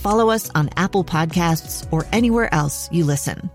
follow 0.00 0.30
us 0.30 0.50
on 0.54 0.70
Apple 0.76 1.04
Podcasts, 1.04 1.86
or 1.92 2.06
anywhere 2.12 2.52
else 2.52 2.88
you 2.90 3.04
listen. 3.04 3.50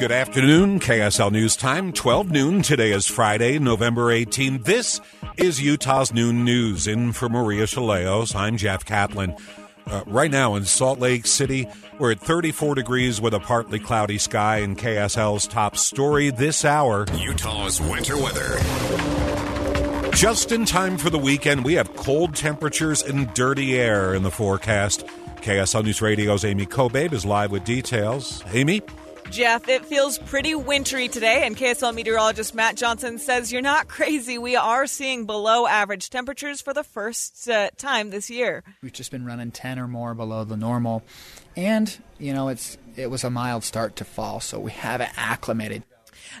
Good 0.00 0.12
afternoon, 0.12 0.80
KSL 0.80 1.30
News 1.30 1.56
Time, 1.56 1.92
12 1.92 2.30
noon. 2.30 2.62
Today 2.62 2.92
is 2.92 3.06
Friday, 3.06 3.58
November 3.58 4.10
18. 4.10 4.62
This 4.62 4.98
is 5.36 5.60
Utah's 5.60 6.14
Noon 6.14 6.42
News. 6.42 6.86
In 6.86 7.12
for 7.12 7.28
Maria 7.28 7.64
Shilaos, 7.64 8.34
I'm 8.34 8.56
Jeff 8.56 8.82
Kaplan. 8.86 9.36
Uh, 9.86 10.02
right 10.06 10.30
now 10.30 10.54
in 10.54 10.64
Salt 10.64 11.00
Lake 11.00 11.26
City, 11.26 11.68
we're 11.98 12.12
at 12.12 12.20
34 12.20 12.76
degrees 12.76 13.20
with 13.20 13.34
a 13.34 13.40
partly 13.40 13.78
cloudy 13.78 14.16
sky 14.16 14.60
and 14.60 14.78
KSL's 14.78 15.46
top 15.46 15.76
story 15.76 16.30
this 16.30 16.64
hour. 16.64 17.04
Utah's 17.18 17.78
winter 17.78 18.16
weather. 18.16 18.58
Just 20.14 20.52
in 20.52 20.66
time 20.66 20.98
for 20.98 21.08
the 21.08 21.18
weekend, 21.18 21.64
we 21.64 21.74
have 21.74 21.94
cold 21.96 22.34
temperatures 22.34 23.02
and 23.02 23.32
dirty 23.32 23.78
air 23.78 24.14
in 24.14 24.22
the 24.22 24.30
forecast. 24.30 25.06
KSL 25.36 25.84
News 25.84 26.02
Radio's 26.02 26.44
Amy 26.44 26.66
Kobabe 26.66 27.12
is 27.12 27.24
live 27.24 27.50
with 27.50 27.64
details. 27.64 28.44
Amy? 28.52 28.82
Jeff, 29.30 29.68
it 29.68 29.86
feels 29.86 30.18
pretty 30.18 30.54
wintry 30.54 31.06
today, 31.08 31.46
and 31.46 31.56
KSL 31.56 31.94
meteorologist 31.94 32.54
Matt 32.54 32.74
Johnson 32.76 33.18
says 33.18 33.52
you're 33.52 33.62
not 33.62 33.86
crazy. 33.88 34.36
We 34.36 34.56
are 34.56 34.86
seeing 34.86 35.24
below 35.24 35.66
average 35.66 36.10
temperatures 36.10 36.60
for 36.60 36.74
the 36.74 36.84
first 36.84 37.48
uh, 37.48 37.70
time 37.76 38.10
this 38.10 38.28
year. 38.28 38.64
We've 38.82 38.92
just 38.92 39.12
been 39.12 39.24
running 39.24 39.52
10 39.52 39.78
or 39.78 39.86
more 39.86 40.14
below 40.14 40.44
the 40.44 40.56
normal, 40.56 41.04
and 41.56 41.96
you 42.18 42.34
know 42.34 42.48
it's 42.48 42.76
it 42.96 43.08
was 43.08 43.22
a 43.22 43.30
mild 43.30 43.62
start 43.62 43.96
to 43.96 44.04
fall, 44.04 44.40
so 44.40 44.58
we 44.58 44.72
haven't 44.72 45.12
acclimated. 45.16 45.84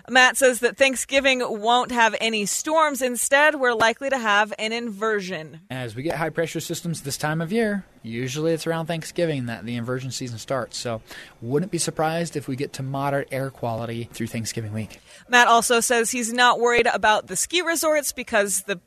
Matt 0.08 0.36
says 0.36 0.60
that 0.60 0.76
Thanksgiving 0.76 1.40
won't 1.60 1.92
have 1.92 2.14
any 2.20 2.46
storms. 2.46 3.02
Instead, 3.02 3.56
we're 3.56 3.74
likely 3.74 4.10
to 4.10 4.18
have 4.18 4.52
an 4.58 4.72
inversion. 4.72 5.60
As 5.70 5.94
we 5.94 6.02
get 6.02 6.16
high 6.16 6.30
pressure 6.30 6.60
systems 6.60 7.02
this 7.02 7.16
time 7.16 7.40
of 7.40 7.52
year, 7.52 7.84
usually 8.02 8.52
it's 8.52 8.66
around 8.66 8.86
Thanksgiving 8.86 9.46
that 9.46 9.64
the 9.64 9.76
inversion 9.76 10.10
season 10.10 10.38
starts. 10.38 10.78
So, 10.78 11.02
wouldn't 11.40 11.72
be 11.72 11.78
surprised 11.78 12.36
if 12.36 12.48
we 12.48 12.56
get 12.56 12.72
to 12.74 12.82
moderate 12.82 13.28
air 13.30 13.50
quality 13.50 14.08
through 14.12 14.28
Thanksgiving 14.28 14.72
week. 14.72 15.00
Matt 15.28 15.48
also 15.48 15.80
says 15.80 16.10
he's 16.10 16.32
not 16.32 16.60
worried 16.60 16.86
about 16.86 17.26
the 17.26 17.36
ski 17.36 17.62
resorts 17.62 18.12
because 18.12 18.62
the 18.62 18.80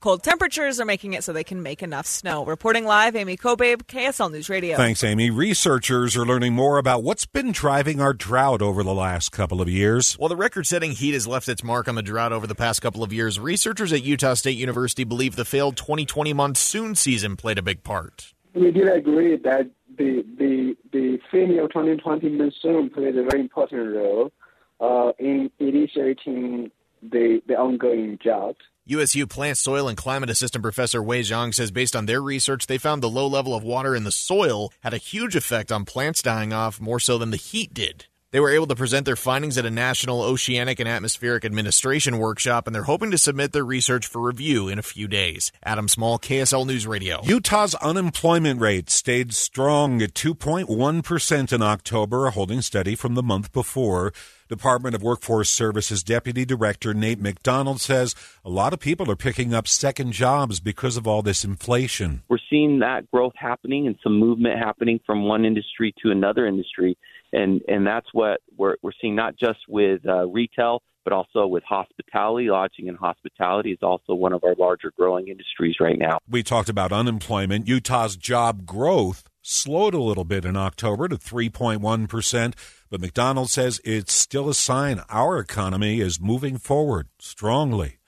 Cold 0.00 0.22
temperatures 0.22 0.80
are 0.80 0.86
making 0.86 1.12
it 1.12 1.22
so 1.22 1.30
they 1.30 1.44
can 1.44 1.62
make 1.62 1.82
enough 1.82 2.06
snow. 2.06 2.46
Reporting 2.46 2.86
live, 2.86 3.14
Amy 3.14 3.36
Kobabe, 3.36 3.82
KSL 3.82 4.32
News 4.32 4.48
Radio. 4.48 4.74
Thanks, 4.78 5.04
Amy. 5.04 5.28
Researchers 5.28 6.16
are 6.16 6.24
learning 6.24 6.54
more 6.54 6.78
about 6.78 7.02
what's 7.02 7.26
been 7.26 7.52
driving 7.52 8.00
our 8.00 8.14
drought 8.14 8.62
over 8.62 8.82
the 8.82 8.94
last 8.94 9.30
couple 9.30 9.60
of 9.60 9.68
years. 9.68 10.14
While 10.14 10.30
the 10.30 10.36
record 10.36 10.66
setting 10.66 10.92
heat 10.92 11.12
has 11.12 11.26
left 11.26 11.50
its 11.50 11.62
mark 11.62 11.86
on 11.86 11.96
the 11.96 12.02
drought 12.02 12.32
over 12.32 12.46
the 12.46 12.54
past 12.54 12.80
couple 12.80 13.02
of 13.02 13.12
years, 13.12 13.38
researchers 13.38 13.92
at 13.92 14.02
Utah 14.02 14.32
State 14.32 14.56
University 14.56 15.04
believe 15.04 15.36
the 15.36 15.44
failed 15.44 15.76
2020 15.76 16.32
monsoon 16.32 16.94
season 16.94 17.36
played 17.36 17.58
a 17.58 17.62
big 17.62 17.84
part. 17.84 18.32
We 18.54 18.70
did 18.70 18.88
agree 18.88 19.36
that 19.36 19.68
the, 19.98 20.24
the, 20.38 20.76
the 20.92 21.18
failure 21.30 21.68
2020 21.68 22.26
monsoon 22.30 22.88
played 22.88 23.18
a 23.18 23.24
very 23.24 23.42
important 23.42 23.94
role 23.94 24.32
uh, 24.80 25.12
in 25.18 25.50
initiating 25.58 26.70
the, 27.02 27.42
the 27.46 27.54
ongoing 27.54 28.16
drought. 28.16 28.56
USU 28.86 29.26
Plant 29.26 29.58
Soil 29.58 29.88
and 29.88 29.96
Climate 29.96 30.30
Assistant 30.30 30.62
Professor 30.62 31.02
Wei 31.02 31.20
Zhang 31.20 31.54
says 31.54 31.70
based 31.70 31.94
on 31.94 32.06
their 32.06 32.22
research, 32.22 32.66
they 32.66 32.78
found 32.78 33.02
the 33.02 33.10
low 33.10 33.26
level 33.26 33.54
of 33.54 33.62
water 33.62 33.94
in 33.94 34.04
the 34.04 34.10
soil 34.10 34.72
had 34.80 34.94
a 34.94 34.98
huge 34.98 35.36
effect 35.36 35.70
on 35.70 35.84
plants 35.84 36.22
dying 36.22 36.52
off 36.52 36.80
more 36.80 36.98
so 36.98 37.18
than 37.18 37.30
the 37.30 37.36
heat 37.36 37.74
did. 37.74 38.06
They 38.32 38.38
were 38.38 38.50
able 38.50 38.68
to 38.68 38.76
present 38.76 39.06
their 39.06 39.16
findings 39.16 39.58
at 39.58 39.66
a 39.66 39.70
National 39.70 40.22
Oceanic 40.22 40.78
and 40.78 40.88
Atmospheric 40.88 41.44
Administration 41.44 42.18
workshop, 42.18 42.66
and 42.66 42.74
they're 42.74 42.84
hoping 42.84 43.10
to 43.10 43.18
submit 43.18 43.52
their 43.52 43.64
research 43.64 44.06
for 44.06 44.20
review 44.20 44.68
in 44.68 44.78
a 44.78 44.82
few 44.82 45.08
days. 45.08 45.50
Adam 45.64 45.88
Small, 45.88 46.16
KSL 46.16 46.64
News 46.64 46.86
Radio. 46.86 47.20
Utah's 47.24 47.74
unemployment 47.76 48.60
rate 48.60 48.88
stayed 48.88 49.34
strong 49.34 50.00
at 50.00 50.14
2.1% 50.14 51.52
in 51.52 51.62
October, 51.62 52.30
holding 52.30 52.62
steady 52.62 52.94
from 52.94 53.16
the 53.16 53.22
month 53.22 53.52
before. 53.52 54.12
Department 54.50 54.96
of 54.96 55.02
Workforce 55.02 55.48
Services 55.48 56.02
Deputy 56.02 56.44
Director 56.44 56.92
Nate 56.92 57.20
McDonald 57.20 57.80
says 57.80 58.16
a 58.44 58.50
lot 58.50 58.72
of 58.72 58.80
people 58.80 59.08
are 59.08 59.16
picking 59.16 59.54
up 59.54 59.68
second 59.68 60.10
jobs 60.10 60.58
because 60.58 60.96
of 60.96 61.06
all 61.06 61.22
this 61.22 61.44
inflation. 61.44 62.22
We're 62.28 62.38
seeing 62.50 62.80
that 62.80 63.08
growth 63.12 63.34
happening 63.36 63.86
and 63.86 63.96
some 64.02 64.18
movement 64.18 64.58
happening 64.58 64.98
from 65.06 65.24
one 65.24 65.44
industry 65.44 65.94
to 66.02 66.10
another 66.10 66.48
industry. 66.48 66.98
And, 67.32 67.62
and 67.68 67.86
that's 67.86 68.08
what 68.12 68.40
we're, 68.58 68.74
we're 68.82 68.90
seeing 69.00 69.14
not 69.14 69.36
just 69.38 69.60
with 69.68 70.00
uh, 70.04 70.26
retail, 70.26 70.82
but 71.04 71.12
also 71.12 71.46
with 71.46 71.62
hospitality. 71.62 72.50
Lodging 72.50 72.88
and 72.88 72.98
hospitality 72.98 73.70
is 73.70 73.78
also 73.82 74.14
one 74.14 74.32
of 74.32 74.42
our 74.42 74.56
larger 74.58 74.92
growing 74.96 75.28
industries 75.28 75.76
right 75.80 75.98
now. 75.98 76.18
We 76.28 76.42
talked 76.42 76.68
about 76.68 76.92
unemployment. 76.92 77.68
Utah's 77.68 78.16
job 78.16 78.66
growth 78.66 79.22
slowed 79.42 79.94
a 79.94 80.02
little 80.02 80.24
bit 80.24 80.44
in 80.44 80.56
October 80.56 81.08
to 81.08 81.16
3.1%, 81.16 82.54
but 82.90 83.00
McDonald 83.00 83.50
says 83.50 83.80
it's 83.84 84.12
still 84.12 84.48
a 84.48 84.54
sign 84.54 85.02
our 85.08 85.38
economy 85.38 86.00
is 86.00 86.20
moving 86.20 86.58
forward 86.58 87.08
strongly. 87.18 87.98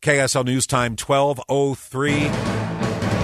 KSL 0.00 0.44
News 0.44 0.66
Time 0.66 0.92
1203. 0.92 2.81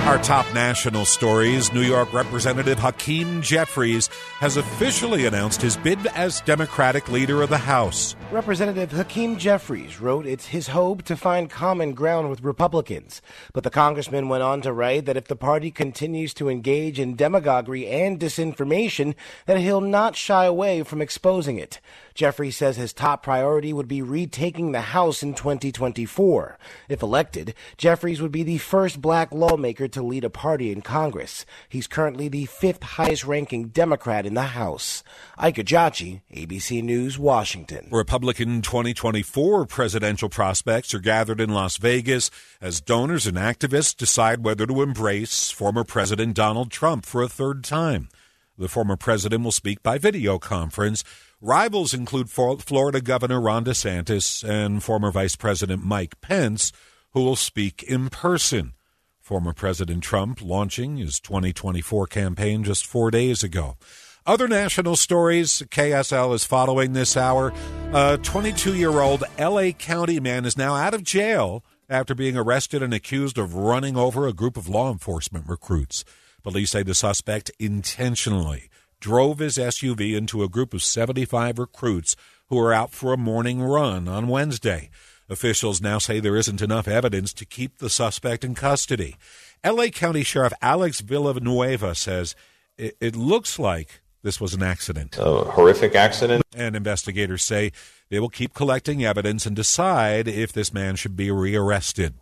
Our 0.08 0.16
top 0.22 0.46
national 0.54 1.04
stories 1.04 1.70
New 1.74 1.82
York 1.82 2.10
Representative 2.14 2.78
Hakeem 2.78 3.42
Jeffries 3.42 4.08
has 4.40 4.56
officially 4.56 5.26
announced 5.26 5.60
his 5.60 5.76
bid 5.76 6.06
as 6.06 6.40
Democratic 6.40 7.10
leader 7.10 7.42
of 7.42 7.50
the 7.50 7.58
House. 7.58 8.16
Representative 8.32 8.90
Hakeem 8.90 9.36
Jeffries 9.36 10.00
wrote 10.00 10.24
it's 10.24 10.46
his 10.46 10.68
hope 10.68 11.02
to 11.02 11.14
find 11.14 11.50
common 11.50 11.92
ground 11.92 12.30
with 12.30 12.42
Republicans. 12.42 13.20
But 13.52 13.64
the 13.64 13.70
congressman 13.70 14.30
went 14.30 14.42
on 14.42 14.62
to 14.62 14.72
write 14.72 15.04
that 15.04 15.18
if 15.18 15.26
the 15.26 15.36
party 15.36 15.70
continues 15.70 16.32
to 16.34 16.48
engage 16.48 16.98
in 16.98 17.14
demagoguery 17.14 17.86
and 17.86 18.18
disinformation, 18.18 19.14
that 19.44 19.58
he'll 19.58 19.82
not 19.82 20.16
shy 20.16 20.46
away 20.46 20.84
from 20.84 21.02
exposing 21.02 21.58
it. 21.58 21.82
Jeffries 22.18 22.56
says 22.56 22.76
his 22.76 22.92
top 22.92 23.22
priority 23.22 23.72
would 23.72 23.86
be 23.86 24.02
retaking 24.02 24.72
the 24.72 24.80
House 24.80 25.22
in 25.22 25.34
2024. 25.34 26.58
If 26.88 27.00
elected, 27.00 27.54
Jeffries 27.76 28.20
would 28.20 28.32
be 28.32 28.42
the 28.42 28.58
first 28.58 29.00
black 29.00 29.30
lawmaker 29.30 29.86
to 29.86 30.02
lead 30.02 30.24
a 30.24 30.28
party 30.28 30.72
in 30.72 30.82
Congress. 30.82 31.46
He's 31.68 31.86
currently 31.86 32.26
the 32.26 32.46
fifth 32.46 32.82
highest 32.82 33.24
ranking 33.24 33.68
Democrat 33.68 34.26
in 34.26 34.34
the 34.34 34.58
House. 34.58 35.04
Ike 35.36 35.58
Ejiochi, 35.58 36.22
ABC 36.34 36.82
News, 36.82 37.20
Washington. 37.20 37.86
Republican 37.92 38.62
2024 38.62 39.66
presidential 39.66 40.28
prospects 40.28 40.92
are 40.94 40.98
gathered 40.98 41.40
in 41.40 41.50
Las 41.50 41.76
Vegas 41.76 42.32
as 42.60 42.80
donors 42.80 43.28
and 43.28 43.36
activists 43.36 43.96
decide 43.96 44.42
whether 44.42 44.66
to 44.66 44.82
embrace 44.82 45.52
former 45.52 45.84
President 45.84 46.34
Donald 46.34 46.72
Trump 46.72 47.06
for 47.06 47.22
a 47.22 47.28
third 47.28 47.62
time. 47.62 48.08
The 48.58 48.68
former 48.68 48.96
president 48.96 49.44
will 49.44 49.52
speak 49.52 49.84
by 49.84 49.98
video 49.98 50.40
conference. 50.40 51.04
Rivals 51.40 51.94
include 51.94 52.30
Florida 52.30 53.00
Governor 53.00 53.40
Ron 53.40 53.64
DeSantis 53.64 54.42
and 54.42 54.82
former 54.82 55.12
Vice 55.12 55.36
President 55.36 55.84
Mike 55.84 56.20
Pence, 56.20 56.72
who 57.12 57.22
will 57.22 57.36
speak 57.36 57.84
in 57.84 58.10
person. 58.10 58.72
Former 59.20 59.52
President 59.52 60.02
Trump 60.02 60.42
launching 60.42 60.96
his 60.96 61.20
2024 61.20 62.08
campaign 62.08 62.64
just 62.64 62.84
four 62.84 63.12
days 63.12 63.44
ago. 63.44 63.76
Other 64.26 64.48
national 64.48 64.96
stories 64.96 65.62
KSL 65.70 66.34
is 66.34 66.44
following 66.44 66.92
this 66.92 67.16
hour. 67.16 67.52
A 67.92 68.18
22 68.20 68.74
year 68.74 68.98
old 69.00 69.22
LA 69.38 69.70
County 69.70 70.18
man 70.18 70.44
is 70.44 70.58
now 70.58 70.74
out 70.74 70.92
of 70.92 71.04
jail 71.04 71.64
after 71.88 72.16
being 72.16 72.36
arrested 72.36 72.82
and 72.82 72.92
accused 72.92 73.38
of 73.38 73.54
running 73.54 73.96
over 73.96 74.26
a 74.26 74.32
group 74.32 74.56
of 74.56 74.68
law 74.68 74.90
enforcement 74.90 75.46
recruits. 75.46 76.04
Police 76.42 76.72
say 76.72 76.82
the 76.82 76.96
suspect 76.96 77.52
intentionally 77.60 78.70
drove 79.00 79.38
his 79.38 79.56
SUV 79.58 80.16
into 80.16 80.42
a 80.42 80.48
group 80.48 80.74
of 80.74 80.82
75 80.82 81.58
recruits 81.58 82.16
who 82.48 82.56
were 82.56 82.72
out 82.72 82.90
for 82.92 83.12
a 83.12 83.18
morning 83.18 83.62
run 83.62 84.08
on 84.08 84.28
Wednesday. 84.28 84.90
Officials 85.28 85.80
now 85.80 85.98
say 85.98 86.20
there 86.20 86.36
isn't 86.36 86.62
enough 86.62 86.88
evidence 86.88 87.32
to 87.34 87.44
keep 87.44 87.78
the 87.78 87.90
suspect 87.90 88.44
in 88.44 88.54
custody. 88.54 89.16
LA 89.64 89.88
County 89.88 90.22
Sheriff 90.22 90.54
Alex 90.62 91.00
Villanueva 91.00 91.94
says 91.94 92.34
it, 92.78 92.96
it 93.00 93.14
looks 93.14 93.58
like 93.58 94.00
this 94.22 94.40
was 94.40 94.54
an 94.54 94.62
accident. 94.62 95.16
A 95.18 95.44
horrific 95.44 95.94
accident. 95.94 96.42
And 96.56 96.74
investigators 96.74 97.44
say 97.44 97.72
they 98.08 98.18
will 98.18 98.30
keep 98.30 98.54
collecting 98.54 99.04
evidence 99.04 99.46
and 99.46 99.54
decide 99.54 100.26
if 100.26 100.52
this 100.52 100.72
man 100.72 100.96
should 100.96 101.16
be 101.16 101.30
rearrested. 101.30 102.14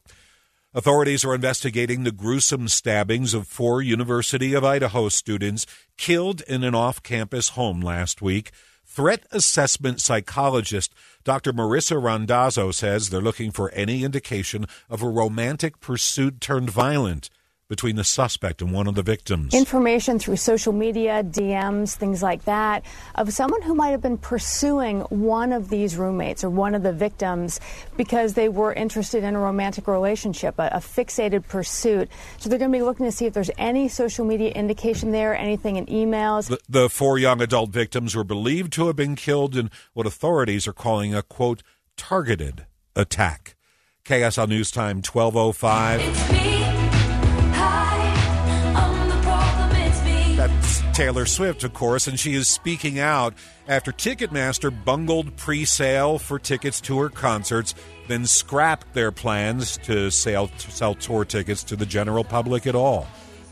Authorities 0.77 1.25
are 1.25 1.35
investigating 1.35 2.05
the 2.05 2.13
gruesome 2.13 2.69
stabbings 2.69 3.33
of 3.33 3.49
four 3.49 3.81
University 3.81 4.53
of 4.53 4.63
Idaho 4.63 5.09
students 5.09 5.65
killed 5.97 6.43
in 6.43 6.63
an 6.63 6.75
off 6.75 7.03
campus 7.03 7.49
home 7.49 7.81
last 7.81 8.21
week. 8.21 8.51
Threat 8.85 9.25
assessment 9.33 10.03
psychologist 10.03 10.93
Dr. 11.25 11.55
Marissa 11.55 12.01
Randazzo 12.01 12.73
says 12.73 13.09
they're 13.09 13.23
looking 13.23 13.53
for 13.53 13.71
any 13.71 14.05
indication 14.05 14.67
of 14.91 15.01
a 15.01 15.09
romantic 15.09 15.81
pursuit 15.81 16.43
turned 16.43 16.69
violent 16.69 17.31
between 17.69 17.97
the 17.97 18.05
suspect 18.05 18.63
and 18.63 18.73
one 18.73 18.87
of 18.87 18.95
the 18.95 19.03
victims. 19.03 19.53
Information 19.55 20.19
through 20.19 20.37
social 20.37 20.73
media, 20.73 21.23
DMs, 21.25 21.95
things 21.95 22.23
like 22.23 22.45
that, 22.45 22.85
of 23.17 23.33
someone 23.33 23.63
who 23.63 23.75
might 23.75 23.91
have 23.91 24.03
been 24.03 24.19
pursuing 24.19 25.01
one 25.03 25.53
of 25.53 25.69
these 25.69 25.97
roommates 25.97 26.45
or 26.45 26.51
one 26.51 26.75
of 26.75 26.83
the 26.83 26.93
victims 26.93 27.59
because 27.97 28.35
they 28.35 28.49
were 28.49 28.73
interested 28.73 29.25
in 29.25 29.35
a 29.35 29.39
romantic 29.39 29.89
relationship, 29.89 30.59
a, 30.59 30.69
a 30.69 30.79
fixated 30.79 31.47
pursuit. 31.49 32.09
So 32.39 32.49
they're 32.49 32.59
going 32.59 32.71
to 32.71 32.79
be 32.79 32.85
looking 32.85 33.07
to 33.07 33.13
see 33.13 33.27
if 33.27 33.35
there's 33.35 33.51
any 33.59 33.89
social 33.89 34.25
media 34.25 34.51
indication 34.51 35.11
there, 35.13 35.37
anything 35.37 35.77
in 35.77 35.87
emails. 35.87 36.49
The, 36.49 36.61
the 36.69 36.89
four 36.89 37.19
young 37.19 37.41
adult 37.41 37.71
victims 37.71 38.15
were 38.15 38.25
believed 38.25 38.73
to 38.75 38.87
have 38.87 38.97
been 38.97 39.17
killed 39.17 39.57
in 39.57 39.71
what 39.93 40.07
authorities 40.07 40.69
are 40.69 40.73
calling 40.73 41.15
a 41.15 41.23
quote 41.23 41.63
targeted 41.97 42.67
attack. 42.95 43.57
KSL 44.05 44.49
News 44.49 44.71
Time 44.71 45.03
1205. 45.03 46.66
Taylor 50.97 51.27
Swift, 51.27 51.63
of 51.63 51.75
course, 51.75 52.07
and 52.07 52.19
she 52.19 52.33
is 52.33 52.49
speaking 52.49 52.99
out 52.99 53.35
after 53.69 53.93
Ticketmaster 53.93 54.71
bungled 54.71 55.37
pre 55.37 55.67
sale 55.67 56.19
for 56.19 56.39
tickets 56.39 56.81
to 56.81 56.99
her 56.99 57.11
concerts, 57.11 57.75
then 58.09 58.25
scrapped 58.25 58.95
their 58.95 59.13
plans 59.13 59.77
to 59.83 60.11
sell, 60.11 60.49
to 60.49 60.71
sell 60.71 60.95
tour 60.95 61.27
tickets 61.27 61.63
to 61.65 61.77
the 61.77 61.85
general 61.85 62.25
public 62.25 62.67
at 62.67 62.75
all. 62.75 63.07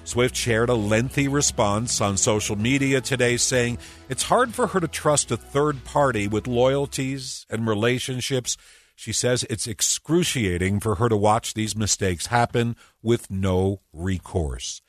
Swift 0.05 0.35
shared 0.35 0.71
a 0.71 0.75
lengthy 0.75 1.29
response 1.29 2.01
on 2.01 2.17
social 2.17 2.57
media 2.57 3.03
today 3.03 3.37
saying 3.37 3.77
it's 4.09 4.23
hard 4.23 4.55
for 4.55 4.69
her 4.69 4.81
to 4.81 4.89
trust 4.89 5.31
a 5.31 5.37
third 5.37 5.85
party 5.85 6.27
with 6.27 6.47
loyalties 6.47 7.45
and 7.51 7.69
relationships. 7.69 8.57
She 8.97 9.13
says 9.13 9.45
it's 9.51 9.67
excruciating 9.67 10.81
for 10.81 10.95
her 10.95 11.11
to 11.11 11.17
watch 11.19 11.53
these 11.53 11.77
mistakes 11.77 12.29
happen 12.29 12.75
with 13.03 13.31
no 13.31 13.83
recourse. 13.93 14.81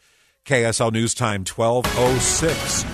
KSL 0.45 0.91
News 0.91 1.15
Time 1.15 1.43
1206. 1.43 2.85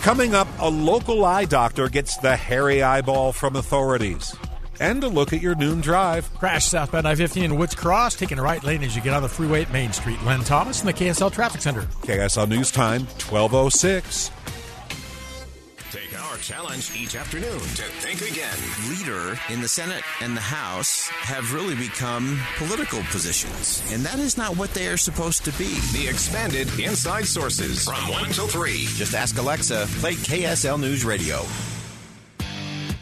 Coming 0.00 0.34
up, 0.34 0.48
a 0.58 0.70
local 0.70 1.26
eye 1.26 1.44
doctor 1.44 1.90
gets 1.90 2.16
the 2.16 2.34
hairy 2.34 2.82
eyeball 2.82 3.30
from 3.30 3.56
authorities. 3.56 4.34
And 4.80 5.04
a 5.04 5.08
look 5.08 5.34
at 5.34 5.42
your 5.42 5.54
noon 5.54 5.82
drive. 5.82 6.32
Crash 6.32 6.64
southbound 6.64 7.06
I 7.06 7.14
50 7.14 7.44
in 7.44 7.58
Woods 7.58 7.74
Cross, 7.74 8.14
taking 8.14 8.38
a 8.38 8.42
right 8.42 8.64
lane 8.64 8.82
as 8.82 8.96
you 8.96 9.02
get 9.02 9.12
on 9.12 9.22
the 9.22 9.28
freeway 9.28 9.60
at 9.60 9.70
Main 9.70 9.92
Street. 9.92 10.22
Len 10.22 10.40
Thomas 10.44 10.80
in 10.80 10.86
the 10.86 10.94
KSL 10.94 11.30
Traffic 11.30 11.60
Center. 11.60 11.82
KSL 11.82 12.48
News 12.48 12.70
Time 12.70 13.02
1206. 13.02 14.30
Take 16.44 16.56
challenge 16.56 16.94
each 16.96 17.16
afternoon 17.16 17.60
to 17.60 17.82
think 18.00 18.20
again. 18.20 18.56
leader 18.88 19.38
in 19.48 19.60
the 19.60 19.68
Senate 19.68 20.02
and 20.20 20.36
the 20.36 20.42
House 20.42 21.06
have 21.08 21.54
really 21.54 21.74
become 21.74 22.38
political 22.56 23.00
positions. 23.04 23.82
And 23.92 24.02
that 24.02 24.18
is 24.18 24.36
not 24.36 24.56
what 24.56 24.74
they 24.74 24.88
are 24.88 24.96
supposed 24.96 25.44
to 25.46 25.52
be. 25.52 25.78
The 25.92 26.06
expanded 26.08 26.68
Inside 26.78 27.26
Sources 27.26 27.84
from 27.84 28.08
1 28.08 28.24
until 28.26 28.46
3. 28.46 28.72
Just 28.94 29.14
ask 29.14 29.38
Alexa, 29.38 29.86
play 30.00 30.14
KSL 30.14 30.78
News 30.80 31.04
Radio. 31.04 31.42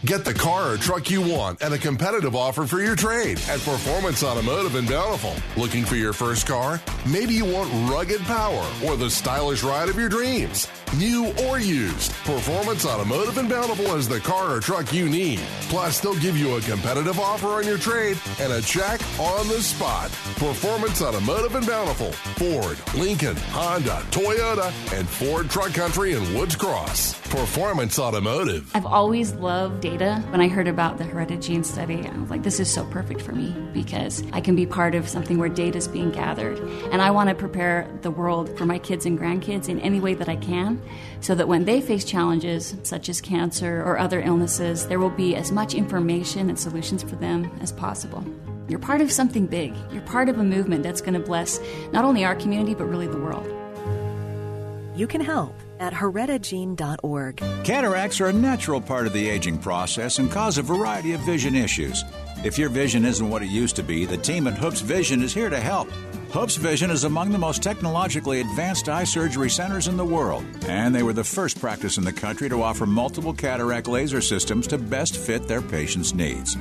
Get 0.05 0.25
the 0.25 0.35
car 0.35 0.73
or 0.73 0.77
truck 0.77 1.11
you 1.11 1.21
want 1.21 1.62
and 1.62 1.73
a 1.75 1.79
competitive 1.79 2.35
offer 2.35 2.67
for 2.67 2.81
your 2.81 2.97
trade 2.97 3.41
at 3.49 3.61
Performance 3.61 4.23
Automotive 4.25 4.75
in 4.75 4.87
Bountiful. 4.87 5.35
Looking 5.56 5.85
for 5.85 5.94
your 5.97 6.12
first 6.12 6.47
car? 6.47 6.81
Maybe 7.09 7.35
you 7.35 7.44
want 7.44 7.71
rugged 7.91 8.21
power 8.23 8.69
or 8.85 8.97
the 8.97 9.09
stylish 9.09 9.62
ride 9.62 9.89
of 9.89 9.97
your 9.97 10.09
dreams. 10.09 10.69
New 10.99 11.33
or 11.47 11.59
used, 11.59 12.12
Performance 12.25 12.85
Automotive 12.85 13.39
and 13.39 13.49
Bountiful 13.49 13.87
has 13.97 14.09
the 14.09 14.21
car 14.21 14.56
or 14.56 14.61
truck 14.61 14.93
you 14.93 15.09
need. 15.09 15.41
Plus, 15.62 16.00
they'll 16.00 16.19
give 16.21 16.37
you 16.37 16.56
a 16.56 16.61
competitive 16.61 17.19
offer 17.19 17.49
on 17.49 17.67
your 17.67 17.79
trade 17.79 18.19
and 18.39 18.53
a 18.53 18.61
check 18.61 19.00
on 19.19 19.49
the 19.49 19.61
spot. 19.62 20.11
Performance 20.37 21.00
Automotive 21.03 21.55
and 21.55 21.67
Bountiful. 21.67 22.12
Ford, 22.12 22.79
Lincoln, 22.94 23.37
Honda, 23.37 24.03
Toyota, 24.11 24.67
and 24.97 25.09
Ford 25.09 25.49
Truck 25.49 25.73
Country 25.73 26.12
in 26.12 26.35
Woods 26.35 26.56
Cross. 26.56 27.15
Performance 27.31 27.99
Automotive. 27.99 28.71
I've 28.75 28.87
always 28.87 29.33
loved 29.35 29.81
data. 29.81 30.23
When 30.29 30.41
I 30.43 30.49
heard 30.49 30.69
about 30.69 30.99
the 30.99 31.05
heredity 31.05 31.33
hereditary 31.33 31.62
study, 31.62 32.09
I 32.09 32.19
was 32.19 32.31
like, 32.31 32.43
this 32.43 32.61
is 32.61 32.73
so 32.73 32.85
perfect 32.87 33.23
for 33.23 33.33
me 33.33 33.55
because 33.73 34.23
I 34.33 34.41
can 34.41 34.56
be 34.56 34.67
part 34.67 34.94
of 34.94 35.09
something 35.09 35.39
where 35.39 35.49
data 35.49 35.79
is 35.79 35.89
being 35.89 36.11
gathered. 36.11 36.59
And 36.93 37.00
I 37.00 37.11
want 37.11 37.29
to 37.29 37.35
prepare 37.35 37.89
the 38.03 38.11
world 38.11 38.56
for 38.59 38.67
my 38.67 38.79
kids 38.79 39.06
and 39.06 39.19
grandkids 39.19 39.69
in 39.69 39.81
any 39.81 40.00
way 40.00 40.15
that 40.15 40.29
I 40.29 40.37
can 40.37 40.81
so 41.20 41.34
that 41.34 41.49
when 41.49 41.64
they 41.64 41.81
face 41.81 42.05
challenges 42.05 42.76
such 42.82 43.08
as 43.08 43.20
cancer 43.20 43.82
or 43.82 43.99
other 43.99 44.20
illnesses, 44.20 44.87
there 44.87 44.99
will 44.99 45.11
be 45.11 45.37
as 45.37 45.52
much 45.52 45.75
information 45.75 46.49
and 46.49 46.58
solutions 46.58 47.02
for 47.02 47.17
them 47.17 47.50
as 47.61 47.73
possible. 47.73 48.25
You're 48.69 48.79
part 48.79 49.00
of 49.00 49.11
something 49.12 49.46
big. 49.46 49.75
You're 49.93 50.02
part 50.02 50.29
of 50.29 50.38
a 50.38 50.44
movement 50.44 50.82
that's 50.82 51.00
going 51.00 51.14
to 51.14 51.20
bless 51.20 51.61
not 51.93 52.05
only 52.05 52.25
our 52.25 52.34
community, 52.34 52.75
but 52.75 52.84
really 52.84 53.06
the 53.06 53.19
world. 53.19 53.46
You 54.96 55.06
can 55.06 55.20
help 55.20 55.55
at 55.81 55.93
heredigene.org. 55.93 57.37
Cataracts 57.64 58.20
are 58.20 58.26
a 58.26 58.32
natural 58.32 58.81
part 58.81 59.06
of 59.06 59.12
the 59.12 59.29
aging 59.29 59.58
process 59.58 60.19
and 60.19 60.31
cause 60.31 60.58
a 60.58 60.62
variety 60.62 61.12
of 61.12 61.20
vision 61.20 61.56
issues. 61.56 62.05
If 62.44 62.58
your 62.58 62.69
vision 62.69 63.05
isn't 63.05 63.29
what 63.29 63.43
it 63.43 63.49
used 63.49 63.76
to 63.76 63.82
be, 63.82 64.05
the 64.05 64.17
team 64.17 64.46
at 64.46 64.55
Hoopes 64.55 64.81
Vision 64.81 65.23
is 65.23 65.32
here 65.34 65.50
to 65.50 65.61
help. 65.61 65.88
Hoopes 66.32 66.56
Vision 66.56 66.90
is 66.90 67.05
among 67.05 67.31
the 67.31 67.37
most 67.37 67.62
technologically 67.62 68.40
advanced 68.40 68.88
eye 68.88 69.05
surgery 69.05 69.50
centers 69.50 69.87
in 69.87 69.99
the 69.99 70.05
world, 70.05 70.43
and 70.67 70.94
they 70.94 71.02
were 71.02 71.12
the 71.12 71.23
first 71.23 71.60
practice 71.60 71.98
in 71.98 72.05
the 72.05 72.12
country 72.12 72.48
to 72.48 72.62
offer 72.62 72.86
multiple 72.86 73.34
cataract 73.34 73.86
laser 73.86 74.22
systems 74.22 74.67
to 74.69 74.79
best 74.79 75.19
fit 75.19 75.46
their 75.46 75.60
patients' 75.60 76.15
needs. 76.15 76.56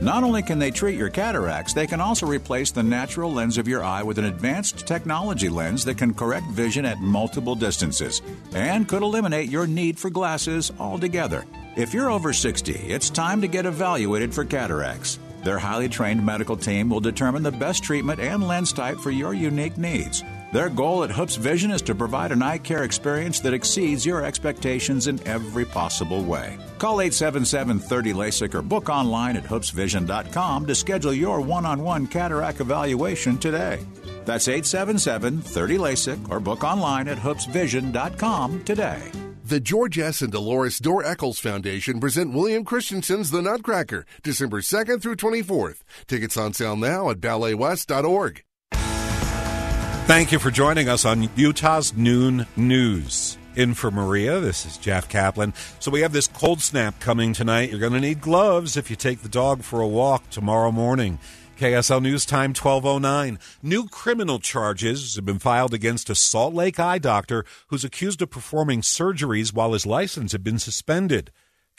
Not 0.00 0.22
only 0.22 0.42
can 0.44 0.60
they 0.60 0.70
treat 0.70 0.96
your 0.96 1.10
cataracts, 1.10 1.72
they 1.72 1.88
can 1.88 2.00
also 2.00 2.24
replace 2.24 2.70
the 2.70 2.84
natural 2.84 3.32
lens 3.32 3.58
of 3.58 3.66
your 3.66 3.82
eye 3.82 4.04
with 4.04 4.18
an 4.18 4.26
advanced 4.26 4.86
technology 4.86 5.48
lens 5.48 5.84
that 5.86 5.98
can 5.98 6.14
correct 6.14 6.46
vision 6.52 6.84
at 6.84 7.00
multiple 7.00 7.56
distances 7.56 8.22
and 8.54 8.86
could 8.86 9.02
eliminate 9.02 9.50
your 9.50 9.66
need 9.66 9.98
for 9.98 10.08
glasses 10.08 10.70
altogether. 10.78 11.44
If 11.76 11.92
you're 11.92 12.12
over 12.12 12.32
60, 12.32 12.74
it's 12.74 13.10
time 13.10 13.40
to 13.40 13.48
get 13.48 13.66
evaluated 13.66 14.32
for 14.32 14.44
cataracts. 14.44 15.18
Their 15.42 15.58
highly 15.58 15.88
trained 15.88 16.24
medical 16.24 16.56
team 16.56 16.90
will 16.90 17.00
determine 17.00 17.42
the 17.42 17.52
best 17.52 17.82
treatment 17.82 18.20
and 18.20 18.46
lens 18.46 18.72
type 18.72 18.98
for 18.98 19.10
your 19.10 19.34
unique 19.34 19.78
needs. 19.78 20.22
Their 20.52 20.68
goal 20.68 21.04
at 21.04 21.10
Hoopes 21.10 21.36
Vision 21.36 21.70
is 21.70 21.82
to 21.82 21.94
provide 21.94 22.32
an 22.32 22.42
eye 22.42 22.58
care 22.58 22.82
experience 22.82 23.40
that 23.40 23.54
exceeds 23.54 24.04
your 24.04 24.24
expectations 24.24 25.06
in 25.06 25.24
every 25.26 25.64
possible 25.64 26.22
way. 26.22 26.58
Call 26.78 27.00
877 27.00 27.78
30 27.78 28.12
LASIK 28.12 28.54
or 28.54 28.62
book 28.62 28.88
online 28.88 29.36
at 29.36 29.44
hoopesvision.com 29.44 30.66
to 30.66 30.74
schedule 30.74 31.14
your 31.14 31.40
one 31.40 31.64
on 31.64 31.82
one 31.82 32.06
cataract 32.06 32.60
evaluation 32.60 33.38
today. 33.38 33.78
That's 34.24 34.48
877 34.48 35.40
30 35.40 35.78
LASIK 35.78 36.30
or 36.30 36.40
book 36.40 36.64
online 36.64 37.08
at 37.08 37.18
hoopesvision.com 37.18 38.64
today. 38.64 39.29
The 39.50 39.58
George 39.58 39.98
S. 39.98 40.22
and 40.22 40.30
Dolores 40.30 40.78
Doré 40.78 41.04
Eccles 41.04 41.40
Foundation 41.40 41.98
present 41.98 42.32
Willam 42.32 42.64
Christensen's 42.64 43.32
The 43.32 43.42
Nutcracker, 43.42 44.06
December 44.22 44.60
2nd 44.60 45.02
through 45.02 45.16
24th. 45.16 45.80
Tickets 46.06 46.36
on 46.36 46.52
sale 46.52 46.76
now 46.76 47.10
at 47.10 47.18
balletwest.org. 47.18 48.44
Thank 50.06 50.30
you 50.30 50.38
for 50.38 50.52
joining 50.52 50.88
us 50.88 51.04
on 51.04 51.28
Utah's 51.34 51.96
Noon 51.96 52.46
News. 52.54 53.38
In 53.56 53.74
for 53.74 53.90
Maria, 53.90 54.38
this 54.38 54.64
is 54.64 54.78
Jeff 54.78 55.08
Kaplan. 55.08 55.52
So 55.80 55.90
we 55.90 56.02
have 56.02 56.12
this 56.12 56.28
cold 56.28 56.60
snap 56.60 57.00
coming 57.00 57.32
tonight. 57.32 57.70
You're 57.70 57.80
going 57.80 57.94
to 57.94 58.00
need 58.00 58.20
gloves 58.20 58.76
if 58.76 58.88
you 58.88 58.94
take 58.94 59.22
the 59.22 59.28
dog 59.28 59.64
for 59.64 59.80
a 59.80 59.88
walk 59.88 60.30
tomorrow 60.30 60.70
morning. 60.70 61.18
KSL 61.60 62.00
News 62.00 62.24
Time 62.24 62.54
1209. 62.54 63.38
New 63.62 63.86
criminal 63.86 64.38
charges 64.38 65.16
have 65.16 65.26
been 65.26 65.38
filed 65.38 65.74
against 65.74 66.08
a 66.08 66.14
Salt 66.14 66.54
Lake 66.54 66.80
eye 66.80 66.96
doctor 66.96 67.44
who's 67.66 67.84
accused 67.84 68.22
of 68.22 68.30
performing 68.30 68.80
surgeries 68.80 69.52
while 69.52 69.74
his 69.74 69.84
license 69.84 70.32
had 70.32 70.42
been 70.42 70.58
suspended. 70.58 71.30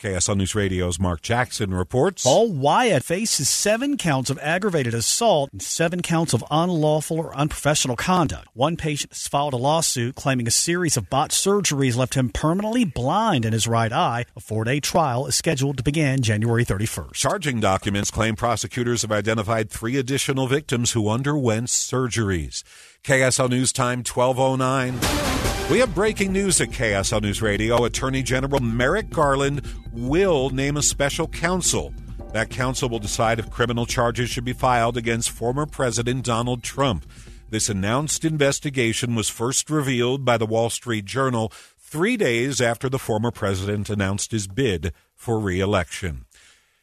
KSL 0.01 0.35
News 0.35 0.55
Radio's 0.55 0.99
Mark 0.99 1.21
Jackson 1.21 1.75
reports. 1.75 2.23
Paul 2.23 2.51
Wyatt 2.51 3.03
faces 3.03 3.47
seven 3.47 3.97
counts 3.97 4.31
of 4.31 4.39
aggravated 4.41 4.95
assault 4.95 5.51
and 5.51 5.61
seven 5.61 6.01
counts 6.01 6.33
of 6.33 6.43
unlawful 6.49 7.19
or 7.19 7.35
unprofessional 7.35 7.95
conduct. 7.95 8.47
One 8.53 8.77
patient 8.77 9.11
has 9.11 9.27
filed 9.27 9.53
a 9.53 9.57
lawsuit 9.57 10.15
claiming 10.15 10.47
a 10.47 10.51
series 10.51 10.97
of 10.97 11.07
botched 11.11 11.35
surgeries 11.35 11.95
left 11.95 12.15
him 12.15 12.29
permanently 12.29 12.83
blind 12.83 13.45
in 13.45 13.53
his 13.53 13.67
right 13.67 13.93
eye. 13.93 14.25
A 14.35 14.39
four 14.39 14.63
day 14.63 14.79
trial 14.79 15.27
is 15.27 15.35
scheduled 15.35 15.77
to 15.77 15.83
begin 15.83 16.23
January 16.23 16.65
31st. 16.65 17.13
Charging 17.13 17.59
documents 17.59 18.09
claim 18.09 18.35
prosecutors 18.35 19.03
have 19.03 19.11
identified 19.11 19.69
three 19.69 19.97
additional 19.97 20.47
victims 20.47 20.93
who 20.93 21.09
underwent 21.09 21.67
surgeries. 21.67 22.63
KSL 23.03 23.51
News 23.51 23.71
Time 23.71 23.99
1209. 23.99 25.50
We 25.71 25.79
have 25.79 25.95
breaking 25.95 26.33
news 26.33 26.59
at 26.59 26.71
KSL 26.71 27.21
News 27.21 27.41
Radio. 27.41 27.85
Attorney 27.85 28.23
General 28.23 28.59
Merrick 28.59 29.09
Garland 29.09 29.65
will 29.93 30.49
name 30.49 30.75
a 30.75 30.81
special 30.81 31.29
counsel. 31.29 31.93
That 32.33 32.49
counsel 32.49 32.89
will 32.89 32.99
decide 32.99 33.39
if 33.39 33.49
criminal 33.49 33.85
charges 33.85 34.29
should 34.29 34.43
be 34.43 34.51
filed 34.51 34.97
against 34.97 35.29
former 35.29 35.65
President 35.65 36.25
Donald 36.25 36.61
Trump. 36.61 37.05
This 37.49 37.69
announced 37.69 38.25
investigation 38.25 39.15
was 39.15 39.29
first 39.29 39.69
revealed 39.69 40.25
by 40.25 40.35
the 40.37 40.45
Wall 40.45 40.69
Street 40.69 41.05
Journal 41.05 41.53
three 41.79 42.17
days 42.17 42.59
after 42.59 42.89
the 42.89 42.99
former 42.99 43.31
president 43.31 43.89
announced 43.89 44.33
his 44.33 44.47
bid 44.47 44.91
for 45.15 45.39
reelection. 45.39 46.25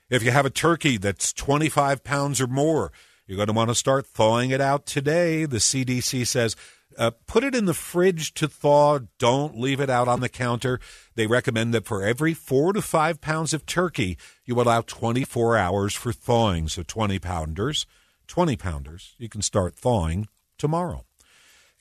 If 0.09 0.23
you 0.23 0.31
have 0.31 0.47
a 0.47 0.51
turkey 0.51 0.97
that's 0.97 1.35
25 1.35 2.05
pounds 2.05 2.41
or 2.41 2.47
more, 2.47 2.91
you're 3.29 3.37
going 3.37 3.47
to 3.47 3.53
want 3.53 3.69
to 3.69 3.75
start 3.75 4.07
thawing 4.07 4.51
it 4.51 4.61
out 4.61 4.87
today. 4.87 5.45
The 5.45 5.59
CDC 5.59 6.27
says 6.27 6.57
uh, 6.97 7.13
put 7.27 7.45
it 7.45 7.55
in 7.55 7.67
the 7.67 7.75
fridge 7.75 8.33
to 8.35 8.49
thaw. 8.49 8.99
Don't 9.19 9.59
leave 9.59 9.81
it 9.81 9.91
out 9.91 10.09
on 10.09 10.21
the 10.21 10.29
counter. 10.29 10.81
They 11.15 11.27
recommend 11.27 11.75
that 11.75 11.87
for 11.87 12.03
every 12.03 12.35
four 12.35 12.73
to 12.73 12.83
five 12.83 13.21
pounds 13.21 13.53
of 13.53 13.67
turkey, 13.67 14.17
you 14.45 14.61
allow 14.61 14.81
24 14.81 15.57
hours 15.57 15.95
for 15.95 16.13
thawing. 16.13 16.69
So 16.69 16.83
20 16.83 17.19
pounders, 17.19 17.87
20 18.27 18.57
pounders, 18.57 19.15
you 19.19 19.29
can 19.29 19.43
start 19.43 19.77
thawing 19.77 20.27
tomorrow. 20.57 21.05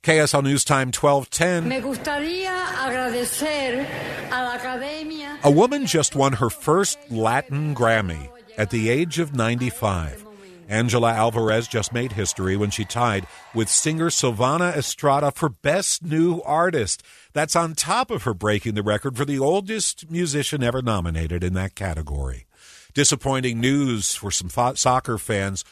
KSL 0.04 0.44
News 0.44 0.64
Time 0.64 0.92
1210. 0.92 1.68
Me 1.68 1.82
gustaría 1.82 2.52
agradecer 2.78 3.86
a 4.30 4.44
la 4.44 4.54
academia. 4.54 5.40
A 5.44 5.52
woman 5.52 5.86
just 5.86 6.16
won 6.16 6.34
her 6.34 6.50
first 6.50 7.00
Latin 7.10 7.74
Grammy 7.74 8.30
at 8.58 8.70
the 8.70 8.90
age 8.90 9.18
of 9.20 9.36
95. 9.36 10.27
Angela 10.68 11.14
Alvarez 11.14 11.68
just 11.68 11.94
made 11.94 12.12
history 12.12 12.58
when 12.58 12.70
she 12.70 12.84
tied 12.84 13.26
with 13.54 13.70
singer 13.70 14.10
Silvana 14.10 14.76
Estrada 14.76 15.32
for 15.32 15.50
Best 15.50 16.04
New 16.04 16.42
Artist. 16.42 17.04
That's 17.34 17.56
on 17.56 17.74
top 17.74 18.12
of 18.12 18.24
her 18.24 18.34
breaking 18.34 18.76
the 18.76 18.84
record 18.84 19.16
for 19.16 19.26
the 19.26 19.40
oldest 19.40 20.10
musician 20.12 20.64
ever 20.64 20.82
nominated 20.82 21.44
in 21.44 21.54
that 21.54 21.76
category. 21.76 22.46
Disappointing 22.94 23.60
news 23.60 24.16
for 24.16 24.32
some 24.32 24.50
soccer 24.76 25.18
fans. 25.18 25.64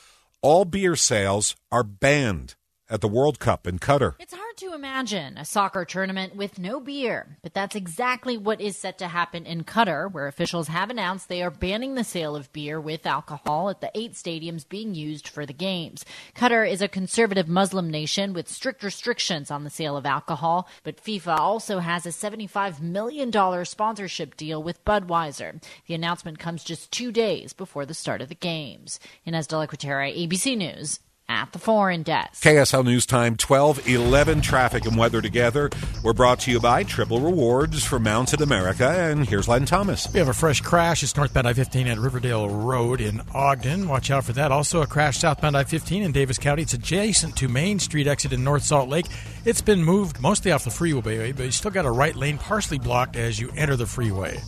All 0.41 0.63
beer 0.63 0.95
sales 0.95 1.55
are 1.71 1.83
banned 1.83 2.55
at 2.89 3.01
the 3.01 3.07
World 3.07 3.39
Cup 3.39 3.65
in 3.65 3.79
Qatar. 3.79 4.13
It's 4.19 4.33
hard 4.33 4.44
to 4.57 4.73
imagine 4.73 5.37
a 5.37 5.43
soccer 5.43 5.83
tournament 5.83 6.35
with 6.35 6.57
no 6.57 6.79
beer, 6.79 7.37
but 7.41 7.53
that's 7.53 7.75
exactly 7.75 8.37
what 8.37 8.61
is 8.61 8.77
set 8.77 8.97
to 8.99 9.07
happen 9.07 9.45
in 9.45 9.63
Qatar, 9.63 10.11
where 10.11 10.27
officials 10.27 10.69
have 10.69 10.89
announced 10.89 11.27
they 11.27 11.43
are 11.43 11.51
banning 11.51 11.95
the 11.95 12.03
sale 12.03 12.35
of 12.35 12.51
beer 12.53 12.79
with 12.79 13.05
alcohol 13.05 13.69
at 13.69 13.81
the 13.81 13.91
eight 13.93 14.13
stadiums 14.13 14.67
being 14.67 14.95
used 14.95 15.27
for 15.27 15.45
the 15.45 15.53
games. 15.53 16.05
Qatar 16.35 16.69
is 16.69 16.81
a 16.81 16.87
conservative 16.87 17.49
Muslim 17.49 17.89
nation 17.89 18.33
with 18.33 18.47
strict 18.47 18.83
restrictions 18.83 19.51
on 19.51 19.63
the 19.63 19.69
sale 19.69 19.97
of 19.97 20.05
alcohol, 20.05 20.67
but 20.83 21.03
FIFA 21.03 21.37
also 21.37 21.79
has 21.79 22.05
a 22.05 22.09
$75 22.09 22.81
million 22.81 23.31
sponsorship 23.65 24.37
deal 24.37 24.63
with 24.63 24.83
Budweiser. 24.85 25.61
The 25.87 25.95
announcement 25.95 26.39
comes 26.39 26.63
just 26.63 26.91
two 26.91 27.11
days 27.11 27.51
before 27.51 27.85
the 27.85 27.93
start 27.93 28.21
of 28.21 28.29
the 28.29 28.35
games. 28.35 28.99
Ines 29.25 29.47
de 29.47 29.57
la 29.57 29.65
Cuetara, 29.65 30.15
ABC 30.15 30.57
News 30.57 30.99
at 31.27 31.51
the 31.51 31.59
foreign 31.59 32.03
desk. 32.03 32.43
KSL 32.43 32.85
News 32.85 33.05
Time 33.05 33.33
1211 33.33 34.41
traffic 34.41 34.85
and 34.85 34.97
weather 34.97 35.21
together. 35.21 35.69
We're 36.03 36.13
brought 36.13 36.39
to 36.41 36.51
you 36.51 36.59
by 36.59 36.83
Triple 36.83 37.19
Rewards 37.19 37.83
for 37.83 37.99
Mountain 37.99 38.41
America. 38.41 38.87
And 38.89 39.27
here's 39.27 39.47
Len 39.47 39.65
Thomas. 39.65 40.11
We 40.13 40.19
have 40.19 40.29
a 40.29 40.33
fresh 40.33 40.61
crash. 40.61 41.03
It's 41.03 41.15
northbound 41.15 41.47
I 41.47 41.53
15 41.53 41.87
at 41.87 41.97
Riverdale 41.97 42.49
Road 42.49 43.01
in 43.01 43.21
Ogden. 43.33 43.87
Watch 43.87 44.11
out 44.11 44.23
for 44.23 44.33
that. 44.33 44.51
Also, 44.51 44.81
a 44.81 44.87
crash 44.87 45.17
southbound 45.17 45.57
I 45.57 45.63
15 45.63 46.03
in 46.03 46.11
Davis 46.11 46.37
County. 46.37 46.61
It's 46.61 46.73
adjacent 46.73 47.35
to 47.37 47.47
Main 47.47 47.79
Street 47.79 48.07
exit 48.07 48.33
in 48.33 48.43
North 48.43 48.63
Salt 48.63 48.89
Lake. 48.89 49.05
It's 49.45 49.61
been 49.61 49.83
moved 49.83 50.19
mostly 50.21 50.51
off 50.51 50.63
the 50.63 50.71
freeway, 50.71 51.31
but 51.31 51.45
you 51.45 51.51
still 51.51 51.71
got 51.71 51.85
a 51.85 51.91
right 51.91 52.15
lane 52.15 52.37
partially 52.37 52.79
blocked 52.79 53.15
as 53.15 53.39
you 53.39 53.51
enter 53.55 53.75
the 53.75 53.85
freeway. 53.85 54.39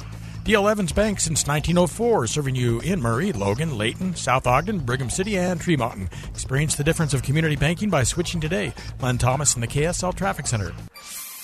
D.L. 0.48 0.70
Evans 0.70 0.94
Bank 0.94 1.20
since 1.20 1.46
1904, 1.46 2.28
serving 2.28 2.56
you 2.56 2.80
in 2.80 3.02
Murray, 3.02 3.34
Logan, 3.34 3.78
Layton, 3.78 4.16
South 4.16 4.48
Ogden, 4.48 4.80
Brigham 4.80 5.10
City, 5.10 5.38
and 5.38 5.60
Tremonton. 5.60 6.08
Experience 6.30 6.78
the 6.78 6.86
difference 6.86 7.14
of 7.14 7.22
community 7.22 7.58
banking 7.58 7.90
by 7.90 8.04
switching 8.04 8.40
today. 8.40 8.74
Len 9.02 9.18
Thomas 9.18 9.56
in 9.56 9.60
the 9.60 9.68
KSL 9.68 10.16
Traffic 10.16 10.48
Center. 10.48 10.74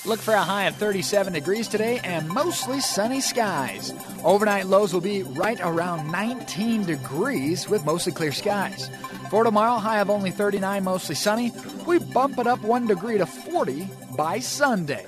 Look 0.06 0.22
for 0.22 0.34
a 0.36 0.42
high 0.42 0.68
of 0.68 0.78
37 0.78 1.34
degrees 1.34 1.68
today 1.68 2.00
and 2.06 2.30
mostly 2.30 2.80
sunny 2.80 3.20
skies. 3.20 3.92
Overnight 4.24 4.68
lows 4.68 4.94
will 4.94 5.02
be 5.02 5.24
right 5.24 5.60
around 5.60 6.10
19 6.10 6.86
degrees 6.86 7.68
with 7.68 7.84
mostly 7.84 8.14
clear 8.14 8.32
skies. 8.32 8.90
For 9.30 9.44
tomorrow, 9.44 9.80
high 9.80 10.00
of 10.00 10.10
only 10.10 10.32
39, 10.32 10.82
mostly 10.82 11.16
sunny. 11.16 11.52
We 11.86 12.00
bump 12.00 12.40
it 12.40 12.48
up 12.48 12.62
1 12.62 12.88
degree 12.88 13.18
to 13.18 13.26
40 13.26 13.86
by 14.16 14.40
Sunday. 14.40 15.06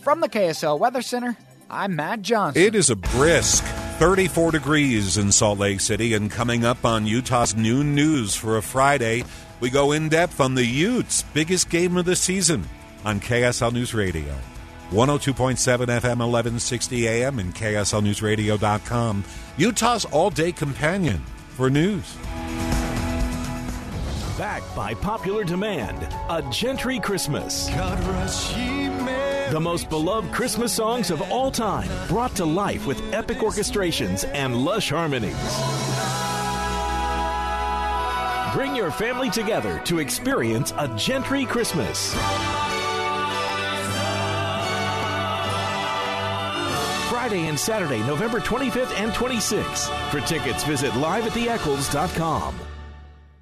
From 0.00 0.20
the 0.20 0.30
KSL 0.30 0.78
Weather 0.78 1.02
Center, 1.02 1.36
I'm 1.74 1.96
Matt 1.96 2.22
Johnson. 2.22 2.62
It 2.62 2.76
is 2.76 2.88
a 2.88 2.94
brisk 2.94 3.64
34 3.98 4.52
degrees 4.52 5.18
in 5.18 5.32
Salt 5.32 5.58
Lake 5.58 5.80
City, 5.80 6.14
and 6.14 6.30
coming 6.30 6.64
up 6.64 6.84
on 6.84 7.04
Utah's 7.04 7.56
noon 7.56 7.96
news 7.96 8.36
for 8.36 8.56
a 8.56 8.62
Friday, 8.62 9.24
we 9.58 9.70
go 9.70 9.90
in 9.90 10.08
depth 10.08 10.40
on 10.40 10.54
the 10.54 10.64
Utes' 10.64 11.24
biggest 11.34 11.70
game 11.70 11.96
of 11.96 12.04
the 12.04 12.14
season 12.14 12.68
on 13.04 13.18
KSL 13.18 13.72
News 13.72 13.92
Radio. 13.92 14.36
102.7 14.92 15.56
FM, 15.88 16.18
1160 16.20 17.08
AM, 17.08 17.40
and 17.40 17.52
KSLNewsRadio.com. 17.52 19.24
Utah's 19.56 20.04
all 20.04 20.30
day 20.30 20.52
companion 20.52 21.24
for 21.48 21.70
news. 21.70 22.16
Backed 24.38 24.76
by 24.76 24.94
popular 24.94 25.42
demand, 25.42 26.04
A 26.28 26.40
GENTRI 26.42 27.02
Christmas. 27.02 27.68
The 29.50 29.60
most 29.60 29.90
beloved 29.90 30.32
Christmas 30.32 30.72
songs 30.72 31.10
of 31.10 31.20
all 31.30 31.50
time, 31.50 31.88
brought 32.08 32.34
to 32.36 32.46
life 32.46 32.86
with 32.86 33.00
epic 33.12 33.38
orchestrations 33.38 34.28
and 34.32 34.64
lush 34.64 34.88
harmonies. 34.88 35.34
Bring 38.54 38.74
your 38.74 38.90
family 38.90 39.28
together 39.28 39.80
to 39.84 39.98
experience 39.98 40.72
A 40.72 40.88
GENTRI 40.96 41.46
Christmas. 41.46 42.14
Friday 47.10 47.46
and 47.46 47.58
Saturday, 47.58 47.98
November 48.06 48.40
25th 48.40 48.98
and 48.98 49.12
26th. 49.12 50.10
For 50.10 50.20
tickets, 50.20 50.64
visit 50.64 50.92
liveattheeccles.com. 50.92 52.54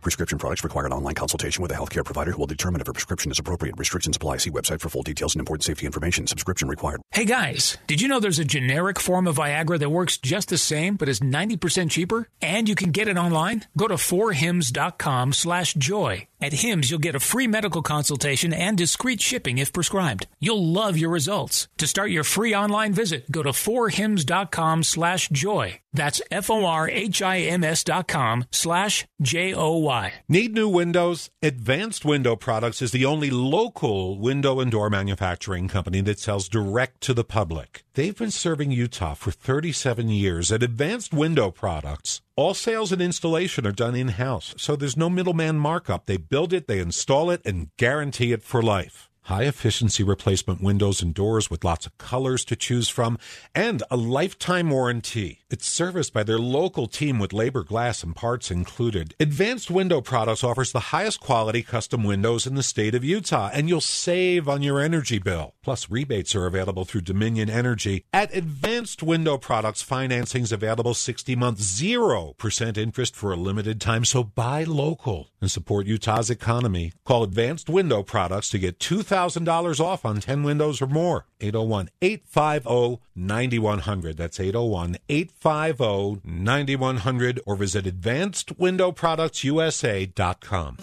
Prescription 0.02 0.36
products 0.36 0.64
require 0.64 0.86
an 0.86 0.92
online 0.92 1.14
consultation 1.14 1.62
with 1.62 1.70
a 1.70 1.74
healthcare 1.74 2.04
provider 2.04 2.32
who 2.32 2.38
will 2.38 2.48
determine 2.48 2.80
if 2.80 2.88
a 2.88 2.92
prescription 2.92 3.30
is 3.30 3.38
appropriate. 3.38 3.76
Restrictions 3.78 4.16
apply. 4.16 4.38
See 4.38 4.50
website 4.50 4.80
for 4.80 4.88
full 4.88 5.04
details 5.04 5.34
and 5.34 5.40
important 5.40 5.62
safety 5.62 5.86
information. 5.86 6.26
Subscription 6.26 6.66
required. 6.66 7.00
Hey 7.12 7.24
guys, 7.24 7.78
did 7.86 8.00
you 8.00 8.08
know 8.08 8.18
there's 8.18 8.40
a 8.40 8.44
generic 8.44 8.98
form 8.98 9.28
of 9.28 9.36
Viagra 9.36 9.78
that 9.78 9.90
works 9.90 10.18
just 10.18 10.48
the 10.48 10.58
same 10.58 10.96
but 10.96 11.08
is 11.08 11.20
90% 11.20 11.90
cheaper? 11.92 12.28
And 12.40 12.68
you 12.68 12.74
can 12.74 12.90
get 12.90 13.06
it 13.06 13.16
online? 13.16 13.64
Go 13.76 13.86
to 13.86 13.94
forhims.com 13.94 15.34
slash 15.34 15.74
joy. 15.74 16.26
At 16.40 16.52
Hims, 16.52 16.90
you'll 16.90 16.98
get 16.98 17.14
a 17.14 17.20
free 17.20 17.46
medical 17.46 17.82
consultation 17.82 18.52
and 18.52 18.76
discreet 18.76 19.20
shipping 19.20 19.58
if 19.58 19.72
prescribed. 19.72 20.26
You'll 20.40 20.66
love 20.66 20.96
your 20.98 21.10
results. 21.10 21.68
To 21.78 21.86
start 21.86 22.10
your 22.10 22.24
free 22.24 22.52
online 22.52 22.92
visit, 22.92 23.30
go 23.30 23.44
to 23.44 23.50
forhims.com 23.50 24.82
slash 24.82 25.28
joy. 25.28 25.81
That's 25.94 26.22
F-O-R-H-I-M-S 26.30 27.84
dot 27.84 28.08
com 28.08 28.44
slash 28.50 29.06
J-O-Y. 29.20 30.12
Need 30.28 30.54
new 30.54 30.68
windows? 30.68 31.30
Advanced 31.42 32.04
Window 32.04 32.34
Products 32.34 32.80
is 32.80 32.92
the 32.92 33.04
only 33.04 33.30
local 33.30 34.18
window 34.18 34.60
and 34.60 34.70
door 34.70 34.88
manufacturing 34.88 35.68
company 35.68 36.00
that 36.02 36.18
sells 36.18 36.48
direct 36.48 37.00
to 37.02 37.14
the 37.14 37.24
public. 37.24 37.84
They've 37.94 38.16
been 38.16 38.30
serving 38.30 38.70
Utah 38.70 39.14
for 39.14 39.30
37 39.30 40.08
years. 40.08 40.50
At 40.50 40.62
Advanced 40.62 41.12
Window 41.12 41.50
Products, 41.50 42.22
all 42.36 42.54
sales 42.54 42.90
and 42.90 43.02
installation 43.02 43.66
are 43.66 43.72
done 43.72 43.94
in-house, 43.94 44.54
so 44.56 44.76
there's 44.76 44.96
no 44.96 45.10
middleman 45.10 45.58
markup. 45.58 46.06
They 46.06 46.16
build 46.16 46.54
it, 46.54 46.66
they 46.68 46.78
install 46.78 47.30
it, 47.30 47.42
and 47.44 47.68
guarantee 47.76 48.32
it 48.32 48.42
for 48.42 48.62
life. 48.62 49.10
High 49.24 49.44
efficiency 49.44 50.02
replacement 50.02 50.60
windows 50.60 51.00
and 51.00 51.14
doors 51.14 51.50
with 51.50 51.64
lots 51.64 51.86
of 51.86 51.96
colors 51.98 52.44
to 52.44 52.56
choose 52.56 52.88
from, 52.88 53.18
and 53.54 53.82
a 53.90 53.96
lifetime 53.96 54.70
warranty. 54.70 55.40
It's 55.48 55.66
serviced 55.66 56.12
by 56.12 56.22
their 56.24 56.38
local 56.38 56.86
team 56.86 57.18
with 57.18 57.32
labor, 57.32 57.62
glass, 57.62 58.02
and 58.02 58.16
parts 58.16 58.50
included. 58.50 59.14
Advanced 59.20 59.70
Window 59.70 60.00
Products 60.00 60.42
offers 60.42 60.72
the 60.72 60.92
highest 60.92 61.20
quality 61.20 61.62
custom 61.62 62.02
windows 62.04 62.46
in 62.46 62.56
the 62.56 62.62
state 62.62 62.94
of 62.94 63.04
Utah, 63.04 63.50
and 63.52 63.68
you'll 63.68 63.80
save 63.80 64.48
on 64.48 64.62
your 64.62 64.80
energy 64.80 65.18
bill. 65.18 65.54
Plus, 65.62 65.90
rebates 65.90 66.34
are 66.34 66.46
available 66.46 66.84
through 66.84 67.02
Dominion 67.02 67.48
Energy. 67.48 68.04
At 68.12 68.34
Advanced 68.34 69.02
Window 69.02 69.38
Products, 69.38 69.82
financing's 69.82 70.52
available 70.52 70.94
60 70.94 71.36
months, 71.36 71.80
0% 71.80 72.76
interest 72.76 73.14
for 73.14 73.32
a 73.32 73.36
limited 73.36 73.80
time, 73.80 74.04
so 74.04 74.24
buy 74.24 74.64
local 74.64 75.30
and 75.40 75.50
support 75.50 75.86
Utah's 75.86 76.30
economy. 76.30 76.92
Call 77.04 77.22
Advanced 77.22 77.68
Window 77.68 78.02
Products 78.02 78.48
to 78.50 78.58
get 78.58 78.78
$2,000 78.78 79.11
off 79.12 80.04
on 80.04 80.20
10 80.20 80.42
windows 80.42 80.82
or 80.82 80.86
more. 80.86 81.26
801 81.40 81.88
850 82.00 83.00
9100. 83.14 84.16
That's 84.16 84.40
801 84.40 84.96
850 85.08 86.20
9100 86.24 87.40
or 87.46 87.54
visit 87.56 87.84
AdvancedWindowProductsUSA.com. 87.84 90.76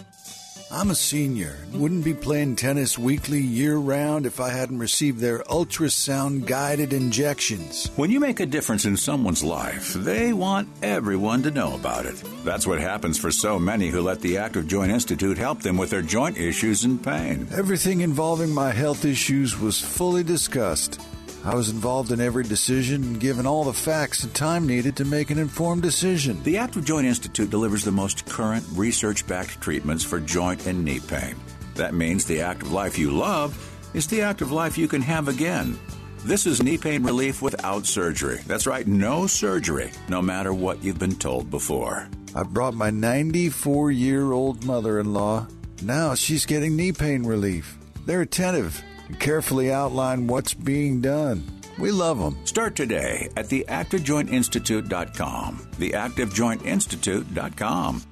I'm 0.72 0.90
a 0.90 0.94
senior 0.94 1.56
and 1.72 1.80
wouldn't 1.80 2.04
be 2.04 2.14
playing 2.14 2.54
tennis 2.54 2.96
weekly 2.96 3.40
year 3.40 3.76
round 3.76 4.24
if 4.24 4.38
I 4.38 4.50
hadn't 4.50 4.78
received 4.78 5.18
their 5.18 5.40
ultrasound 5.40 6.46
guided 6.46 6.92
injections. 6.92 7.90
When 7.96 8.08
you 8.08 8.20
make 8.20 8.38
a 8.38 8.46
difference 8.46 8.84
in 8.84 8.96
someone's 8.96 9.42
life, 9.42 9.94
they 9.94 10.32
want 10.32 10.68
everyone 10.80 11.42
to 11.42 11.50
know 11.50 11.74
about 11.74 12.06
it. 12.06 12.22
That's 12.44 12.68
what 12.68 12.78
happens 12.78 13.18
for 13.18 13.32
so 13.32 13.58
many 13.58 13.88
who 13.88 14.00
let 14.00 14.20
the 14.20 14.38
Active 14.38 14.68
Joint 14.68 14.92
Institute 14.92 15.38
help 15.38 15.60
them 15.60 15.76
with 15.76 15.90
their 15.90 16.02
joint 16.02 16.38
issues 16.38 16.84
and 16.84 17.02
pain. 17.02 17.48
Everything 17.52 18.02
involving 18.02 18.54
my 18.54 18.70
health 18.70 19.04
issues 19.04 19.58
was 19.58 19.80
fully 19.80 20.22
discussed. 20.22 21.00
I 21.42 21.54
was 21.54 21.70
involved 21.70 22.12
in 22.12 22.20
every 22.20 22.44
decision 22.44 23.02
and 23.02 23.20
given 23.20 23.46
all 23.46 23.64
the 23.64 23.72
facts 23.72 24.24
and 24.24 24.34
time 24.34 24.66
needed 24.66 24.96
to 24.96 25.06
make 25.06 25.30
an 25.30 25.38
informed 25.38 25.80
decision. 25.80 26.42
The 26.42 26.58
Active 26.58 26.84
Joint 26.84 27.06
Institute 27.06 27.48
delivers 27.48 27.82
the 27.82 27.90
most 27.90 28.26
current 28.26 28.62
research 28.74 29.26
backed 29.26 29.58
treatments 29.58 30.04
for 30.04 30.20
joint 30.20 30.66
and 30.66 30.84
knee 30.84 31.00
pain. 31.00 31.36
That 31.76 31.94
means 31.94 32.26
the 32.26 32.42
active 32.42 32.72
life 32.72 32.98
you 32.98 33.10
love 33.10 33.56
is 33.94 34.06
the 34.06 34.20
active 34.20 34.52
life 34.52 34.76
you 34.76 34.86
can 34.86 35.00
have 35.00 35.28
again. 35.28 35.78
This 36.24 36.44
is 36.44 36.62
knee 36.62 36.76
pain 36.76 37.02
relief 37.02 37.40
without 37.40 37.86
surgery. 37.86 38.40
That's 38.46 38.66
right, 38.66 38.86
no 38.86 39.26
surgery, 39.26 39.92
no 40.10 40.20
matter 40.20 40.52
what 40.52 40.84
you've 40.84 40.98
been 40.98 41.16
told 41.16 41.50
before. 41.50 42.06
I 42.34 42.42
brought 42.42 42.74
my 42.74 42.90
94 42.90 43.90
year 43.92 44.30
old 44.32 44.66
mother 44.66 45.00
in 45.00 45.14
law. 45.14 45.46
Now 45.82 46.14
she's 46.14 46.44
getting 46.44 46.76
knee 46.76 46.92
pain 46.92 47.22
relief. 47.22 47.78
They're 48.04 48.20
attentive 48.20 48.84
and 49.10 49.18
carefully 49.18 49.72
outline 49.72 50.28
what's 50.28 50.54
being 50.54 51.00
done. 51.00 51.42
We 51.78 51.90
love 51.90 52.18
them. 52.18 52.38
Start 52.44 52.76
today 52.76 53.30
at 53.36 53.46
theactivejointinstitute.com. 53.46 55.68
Theactivejointinstitute.com. 55.78 58.02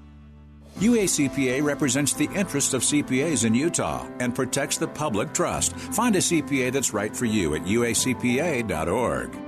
UACPA 0.79 1.63
represents 1.63 2.15
the 2.15 2.29
interests 2.35 2.75
of 2.75 2.83
CPAs 2.83 3.45
in 3.45 3.55
Utah 3.55 4.09
and 4.21 4.35
protects 4.35 4.79
the 4.79 4.89
public 4.89 5.33
trust. 5.33 5.77
Find 5.77 6.17
a 6.17 6.21
CPA 6.21 6.73
that's 6.73 6.93
right 6.95 7.17
for 7.17 7.27
you 7.27 7.55
at 7.55 7.63
uacpa.org. 7.63 9.48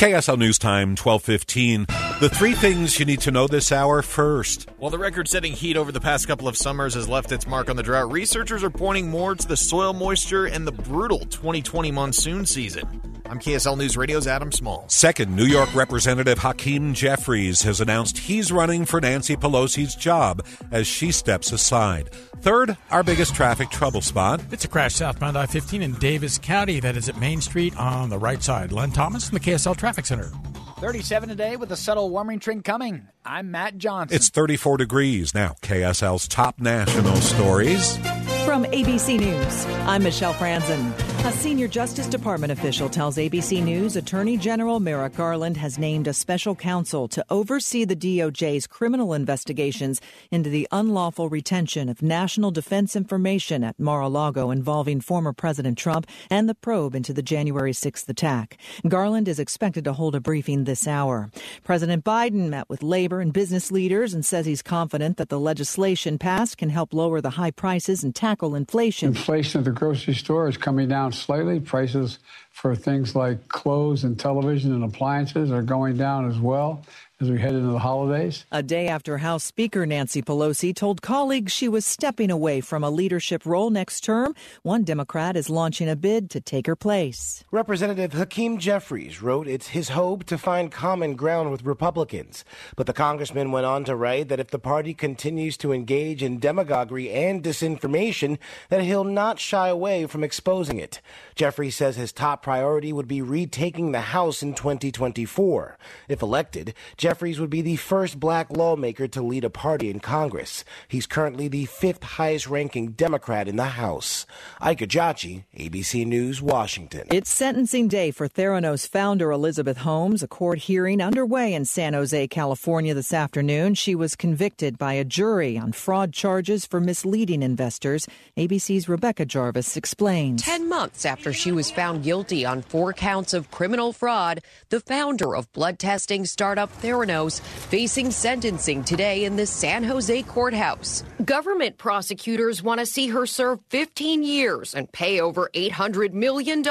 KSL 0.00 0.38
News 0.38 0.58
Time, 0.58 0.96
1215. 0.96 1.84
The 2.20 2.30
three 2.30 2.54
things 2.54 2.98
you 2.98 3.04
need 3.04 3.20
to 3.20 3.30
know 3.30 3.46
this 3.46 3.70
hour 3.70 4.00
first. 4.00 4.66
While 4.78 4.90
the 4.90 4.96
record 4.96 5.28
setting 5.28 5.52
heat 5.52 5.76
over 5.76 5.92
the 5.92 6.00
past 6.00 6.26
couple 6.26 6.48
of 6.48 6.56
summers 6.56 6.94
has 6.94 7.06
left 7.06 7.32
its 7.32 7.46
mark 7.46 7.68
on 7.68 7.76
the 7.76 7.82
drought, 7.82 8.10
researchers 8.10 8.64
are 8.64 8.70
pointing 8.70 9.10
more 9.10 9.34
to 9.34 9.46
the 9.46 9.58
soil 9.58 9.92
moisture 9.92 10.46
and 10.46 10.66
the 10.66 10.72
brutal 10.72 11.18
2020 11.18 11.92
monsoon 11.92 12.46
season. 12.46 13.19
I'm 13.30 13.38
KSL 13.38 13.78
News 13.78 13.96
Radio's 13.96 14.26
Adam 14.26 14.50
Small. 14.50 14.86
Second, 14.88 15.36
New 15.36 15.44
York 15.44 15.72
Representative 15.72 16.38
Hakeem 16.38 16.94
Jeffries 16.94 17.62
has 17.62 17.80
announced 17.80 18.18
he's 18.18 18.50
running 18.50 18.84
for 18.84 19.00
Nancy 19.00 19.36
Pelosi's 19.36 19.94
job 19.94 20.44
as 20.72 20.88
she 20.88 21.12
steps 21.12 21.52
aside. 21.52 22.10
Third, 22.40 22.76
our 22.90 23.04
biggest 23.04 23.36
traffic 23.36 23.70
trouble 23.70 24.00
spot. 24.00 24.42
It's 24.50 24.64
a 24.64 24.68
crash 24.68 24.96
southbound 24.96 25.38
I 25.38 25.46
15 25.46 25.80
in 25.80 25.92
Davis 25.94 26.38
County. 26.38 26.80
That 26.80 26.96
is 26.96 27.08
at 27.08 27.20
Main 27.20 27.40
Street 27.40 27.76
on 27.76 28.10
the 28.10 28.18
right 28.18 28.42
side. 28.42 28.72
Len 28.72 28.90
Thomas 28.90 29.28
from 29.28 29.38
the 29.38 29.44
KSL 29.44 29.76
Traffic 29.76 30.06
Center. 30.06 30.32
37 30.78 31.28
today 31.28 31.54
with 31.54 31.70
a 31.70 31.76
subtle 31.76 32.10
warming 32.10 32.40
trend 32.40 32.64
coming. 32.64 33.06
I'm 33.24 33.52
Matt 33.52 33.78
Johnson. 33.78 34.16
It's 34.16 34.28
34 34.28 34.76
degrees 34.78 35.34
now. 35.36 35.54
KSL's 35.62 36.26
top 36.26 36.58
national 36.58 37.14
stories. 37.18 37.96
From 38.44 38.64
ABC 38.64 39.20
News, 39.20 39.66
I'm 39.86 40.02
Michelle 40.02 40.34
Franzen. 40.34 41.09
A 41.22 41.32
senior 41.32 41.68
Justice 41.68 42.06
Department 42.06 42.50
official 42.50 42.88
tells 42.88 43.18
ABC 43.18 43.62
News 43.62 43.96
Attorney 43.96 44.38
General 44.38 44.80
Merrick 44.80 45.14
Garland 45.14 45.58
has 45.58 45.78
named 45.78 46.08
a 46.08 46.14
special 46.14 46.54
counsel 46.56 47.08
to 47.08 47.24
oversee 47.28 47.84
the 47.84 47.94
DOJ's 47.94 48.66
criminal 48.66 49.12
investigations 49.12 50.00
into 50.30 50.48
the 50.48 50.66
unlawful 50.72 51.28
retention 51.28 51.90
of 51.90 52.00
national 52.02 52.50
defense 52.50 52.96
information 52.96 53.62
at 53.62 53.78
Mar 53.78 54.00
a 54.00 54.08
Lago 54.08 54.50
involving 54.50 55.02
former 55.02 55.34
President 55.34 55.76
Trump 55.76 56.06
and 56.30 56.48
the 56.48 56.54
probe 56.54 56.94
into 56.94 57.12
the 57.12 57.22
January 57.22 57.72
6th 57.72 58.08
attack. 58.08 58.56
Garland 58.88 59.28
is 59.28 59.38
expected 59.38 59.84
to 59.84 59.92
hold 59.92 60.14
a 60.14 60.20
briefing 60.20 60.64
this 60.64 60.88
hour. 60.88 61.30
President 61.62 62.02
Biden 62.02 62.48
met 62.48 62.68
with 62.70 62.82
labor 62.82 63.20
and 63.20 63.34
business 63.34 63.70
leaders 63.70 64.14
and 64.14 64.24
says 64.24 64.46
he's 64.46 64.62
confident 64.62 65.18
that 65.18 65.28
the 65.28 65.38
legislation 65.38 66.18
passed 66.18 66.56
can 66.56 66.70
help 66.70 66.94
lower 66.94 67.20
the 67.20 67.30
high 67.30 67.50
prices 67.50 68.02
and 68.02 68.14
tackle 68.14 68.54
inflation. 68.54 69.08
Inflation 69.08 69.58
at 69.58 69.66
the 69.66 69.70
grocery 69.70 70.14
store 70.14 70.48
is 70.48 70.56
coming 70.56 70.88
down 70.88 71.09
slightly. 71.12 71.60
Prices 71.60 72.18
for 72.50 72.74
things 72.74 73.14
like 73.14 73.48
clothes 73.48 74.04
and 74.04 74.18
television 74.18 74.72
and 74.72 74.84
appliances 74.84 75.50
are 75.50 75.62
going 75.62 75.96
down 75.96 76.28
as 76.28 76.38
well 76.38 76.84
as 77.20 77.30
we 77.30 77.38
head 77.38 77.54
into 77.54 77.70
the 77.70 77.78
holidays. 77.78 78.46
A 78.50 78.62
day 78.62 78.88
after 78.88 79.18
House 79.18 79.44
Speaker 79.44 79.84
Nancy 79.84 80.22
Pelosi 80.22 80.74
told 80.74 81.02
colleagues 81.02 81.52
she 81.52 81.68
was 81.68 81.84
stepping 81.84 82.30
away 82.30 82.62
from 82.62 82.82
a 82.82 82.88
leadership 82.88 83.44
role 83.44 83.68
next 83.68 84.02
term, 84.02 84.34
one 84.62 84.84
Democrat 84.84 85.36
is 85.36 85.50
launching 85.50 85.88
a 85.88 85.96
bid 85.96 86.30
to 86.30 86.40
take 86.40 86.66
her 86.66 86.76
place. 86.76 87.44
Representative 87.50 88.14
Hakeem 88.14 88.58
Jeffries 88.58 89.20
wrote 89.20 89.46
it's 89.46 89.68
his 89.68 89.90
hope 89.90 90.24
to 90.24 90.38
find 90.38 90.72
common 90.72 91.14
ground 91.14 91.50
with 91.50 91.64
Republicans. 91.64 92.42
But 92.74 92.86
the 92.86 92.94
congressman 92.94 93.52
went 93.52 93.66
on 93.66 93.84
to 93.84 93.94
write 93.94 94.28
that 94.28 94.40
if 94.40 94.48
the 94.48 94.58
party 94.58 94.94
continues 94.94 95.58
to 95.58 95.72
engage 95.72 96.22
in 96.22 96.38
demagoguery 96.38 97.10
and 97.10 97.42
disinformation, 97.42 98.38
that 98.70 98.82
he'll 98.82 99.04
not 99.04 99.38
shy 99.38 99.68
away 99.68 100.06
from 100.06 100.24
exposing 100.24 100.78
it. 100.78 101.02
Jeffries 101.34 101.76
says 101.76 101.96
his 101.96 102.12
top 102.12 102.42
priority 102.42 102.94
would 102.94 103.08
be 103.08 103.20
retaking 103.20 103.92
the 103.92 104.00
House 104.00 104.42
in 104.42 104.54
2024. 104.54 105.76
If 106.08 106.22
elected, 106.22 106.74
Jeffries 107.10 107.40
would 107.40 107.50
be 107.50 107.60
the 107.60 107.74
first 107.74 108.20
black 108.20 108.56
lawmaker 108.56 109.08
to 109.08 109.20
lead 109.20 109.42
a 109.42 109.50
party 109.50 109.90
in 109.90 109.98
Congress. 109.98 110.64
He's 110.86 111.08
currently 111.08 111.48
the 111.48 111.64
fifth 111.64 112.04
highest 112.04 112.46
ranking 112.46 112.92
Democrat 112.92 113.48
in 113.48 113.56
the 113.56 113.64
House. 113.64 114.26
Ike 114.60 114.78
Ejiochi, 114.78 115.42
ABC 115.58 116.06
News, 116.06 116.40
Washington. 116.40 117.08
It's 117.10 117.28
sentencing 117.28 117.88
day 117.88 118.12
for 118.12 118.28
Theranos 118.28 118.86
founder 118.86 119.32
Elizabeth 119.32 119.78
Holmes. 119.78 120.22
A 120.22 120.28
court 120.28 120.60
hearing 120.60 121.00
underway 121.00 121.52
in 121.52 121.64
San 121.64 121.94
Jose, 121.94 122.28
California 122.28 122.94
this 122.94 123.12
afternoon. 123.12 123.74
She 123.74 123.96
was 123.96 124.14
convicted 124.14 124.78
by 124.78 124.92
a 124.92 125.02
jury 125.02 125.58
on 125.58 125.72
fraud 125.72 126.12
charges 126.12 126.64
for 126.64 126.78
misleading 126.78 127.42
investors. 127.42 128.06
ABC's 128.36 128.88
Rebecca 128.88 129.24
Jarvis 129.24 129.76
explains. 129.76 130.44
Ten 130.44 130.68
months 130.68 131.04
after 131.04 131.32
she 131.32 131.50
was 131.50 131.72
found 131.72 132.04
guilty 132.04 132.46
on 132.46 132.62
four 132.62 132.92
counts 132.92 133.34
of 133.34 133.50
criminal 133.50 133.92
fraud, 133.92 134.42
the 134.68 134.78
founder 134.78 135.34
of 135.34 135.52
blood 135.52 135.80
testing 135.80 136.24
startup 136.24 136.72
Theranos 136.80 136.99
facing 137.40 138.10
sentencing 138.10 138.84
today 138.84 139.24
in 139.24 139.36
the 139.36 139.46
San 139.46 139.84
Jose 139.84 140.22
courthouse. 140.22 141.02
Government 141.24 141.78
prosecutors 141.78 142.62
want 142.62 142.80
to 142.80 142.86
see 142.86 143.08
her 143.08 143.26
serve 143.26 143.60
15 143.70 144.22
years 144.22 144.74
and 144.74 144.90
pay 144.92 145.20
over 145.20 145.50
$800 145.54 146.12
million 146.12 146.62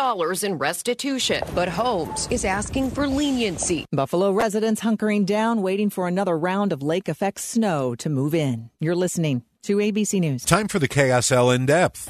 in 0.44 0.58
restitution. 0.58 1.44
But 1.54 1.70
Holmes 1.70 2.28
is 2.32 2.46
asking 2.46 2.92
for 2.92 3.08
leniency. 3.08 3.86
Buffalo 3.92 4.32
residents 4.32 4.82
hunkering 4.82 5.26
down, 5.26 5.62
waiting 5.62 5.90
for 5.90 6.08
another 6.08 6.38
round 6.38 6.74
of 6.74 6.82
lake 6.82 7.08
effect 7.08 7.40
snow 7.40 7.96
to 7.96 8.10
move 8.10 8.34
in. 8.34 8.70
You're 8.80 8.96
listening 8.96 9.44
to 9.64 9.78
ABC 9.78 10.20
News. 10.20 10.46
Time 10.46 10.68
for 10.68 10.80
the 10.80 10.88
KSL 10.88 11.56
in 11.56 11.66
depth. 11.66 12.10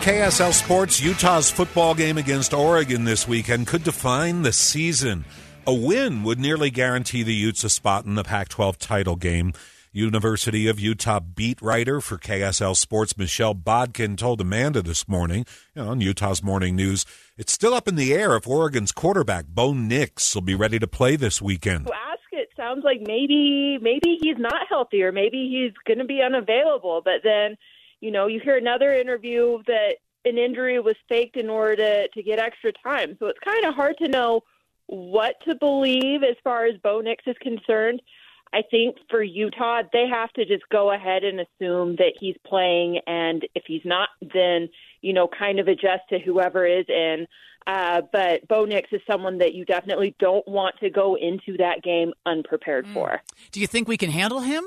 KSL 0.00 0.52
Sports 0.52 1.00
Utah's 1.00 1.50
football 1.50 1.94
game 1.94 2.18
against 2.18 2.54
Oregon 2.54 3.04
this 3.04 3.28
weekend 3.28 3.66
could 3.66 3.84
define 3.84 4.42
the 4.42 4.52
season. 4.52 5.24
A 5.68 5.74
win 5.74 6.22
would 6.22 6.38
nearly 6.38 6.70
guarantee 6.70 7.22
the 7.22 7.34
Utes 7.34 7.62
a 7.62 7.68
spot 7.68 8.06
in 8.06 8.14
the 8.14 8.24
Pac 8.24 8.48
12 8.48 8.78
title 8.78 9.16
game. 9.16 9.52
University 9.92 10.66
of 10.66 10.80
Utah 10.80 11.20
beat 11.20 11.60
writer 11.60 12.00
for 12.00 12.16
KSL 12.16 12.74
Sports 12.74 13.18
Michelle 13.18 13.52
Bodkin 13.52 14.16
told 14.16 14.40
Amanda 14.40 14.80
this 14.80 15.06
morning 15.06 15.44
you 15.74 15.82
know, 15.82 15.90
on 15.90 16.00
Utah's 16.00 16.42
Morning 16.42 16.74
News 16.74 17.04
it's 17.36 17.52
still 17.52 17.74
up 17.74 17.86
in 17.86 17.96
the 17.96 18.14
air 18.14 18.34
if 18.34 18.48
Oregon's 18.48 18.92
quarterback 18.92 19.44
Bo 19.46 19.74
Nix 19.74 20.34
will 20.34 20.40
be 20.40 20.54
ready 20.54 20.78
to 20.78 20.86
play 20.86 21.16
this 21.16 21.42
weekend. 21.42 21.90
Sounds 22.56 22.82
like 22.82 23.02
maybe 23.02 23.78
maybe 23.82 24.16
he's 24.22 24.38
not 24.38 24.66
healthy 24.70 25.02
or 25.02 25.12
maybe 25.12 25.50
he's 25.50 25.74
going 25.86 25.98
to 25.98 26.06
be 26.06 26.22
unavailable, 26.22 27.02
but 27.04 27.20
then 27.22 27.58
you 28.00 28.10
know, 28.10 28.26
you 28.26 28.40
hear 28.42 28.56
another 28.56 28.94
interview 28.94 29.62
that 29.66 29.96
an 30.24 30.38
injury 30.38 30.80
was 30.80 30.96
faked 31.10 31.36
in 31.36 31.50
order 31.50 31.76
to, 31.76 32.08
to 32.08 32.22
get 32.22 32.38
extra 32.38 32.72
time. 32.72 33.18
So 33.18 33.26
it's 33.26 33.38
kind 33.44 33.66
of 33.66 33.74
hard 33.74 33.98
to 33.98 34.08
know 34.08 34.44
what 34.88 35.36
to 35.46 35.54
believe 35.54 36.22
as 36.22 36.36
far 36.42 36.66
as 36.66 36.76
Bo 36.82 37.00
Nix 37.00 37.22
is 37.26 37.36
concerned. 37.40 38.02
I 38.52 38.62
think 38.70 38.96
for 39.10 39.22
Utah, 39.22 39.82
they 39.92 40.06
have 40.08 40.32
to 40.32 40.44
just 40.46 40.66
go 40.70 40.90
ahead 40.90 41.22
and 41.22 41.40
assume 41.40 41.96
that 41.96 42.14
he's 42.18 42.36
playing, 42.46 42.98
and 43.06 43.46
if 43.54 43.64
he's 43.66 43.84
not, 43.84 44.08
then 44.34 44.68
you 45.02 45.12
know, 45.12 45.28
kind 45.28 45.60
of 45.60 45.68
adjust 45.68 46.02
to 46.10 46.18
whoever 46.18 46.66
is 46.66 46.86
in. 46.88 47.26
Uh, 47.66 48.00
but 48.12 48.48
Bo 48.48 48.64
Nix 48.64 48.88
is 48.92 49.02
someone 49.08 49.38
that 49.38 49.52
you 49.52 49.66
definitely 49.66 50.16
don't 50.18 50.46
want 50.48 50.76
to 50.80 50.88
go 50.88 51.16
into 51.16 51.58
that 51.58 51.82
game 51.82 52.12
unprepared 52.24 52.86
mm. 52.86 52.94
for. 52.94 53.20
Do 53.52 53.60
you 53.60 53.66
think 53.66 53.86
we 53.86 53.98
can 53.98 54.10
handle 54.10 54.40
him? 54.40 54.64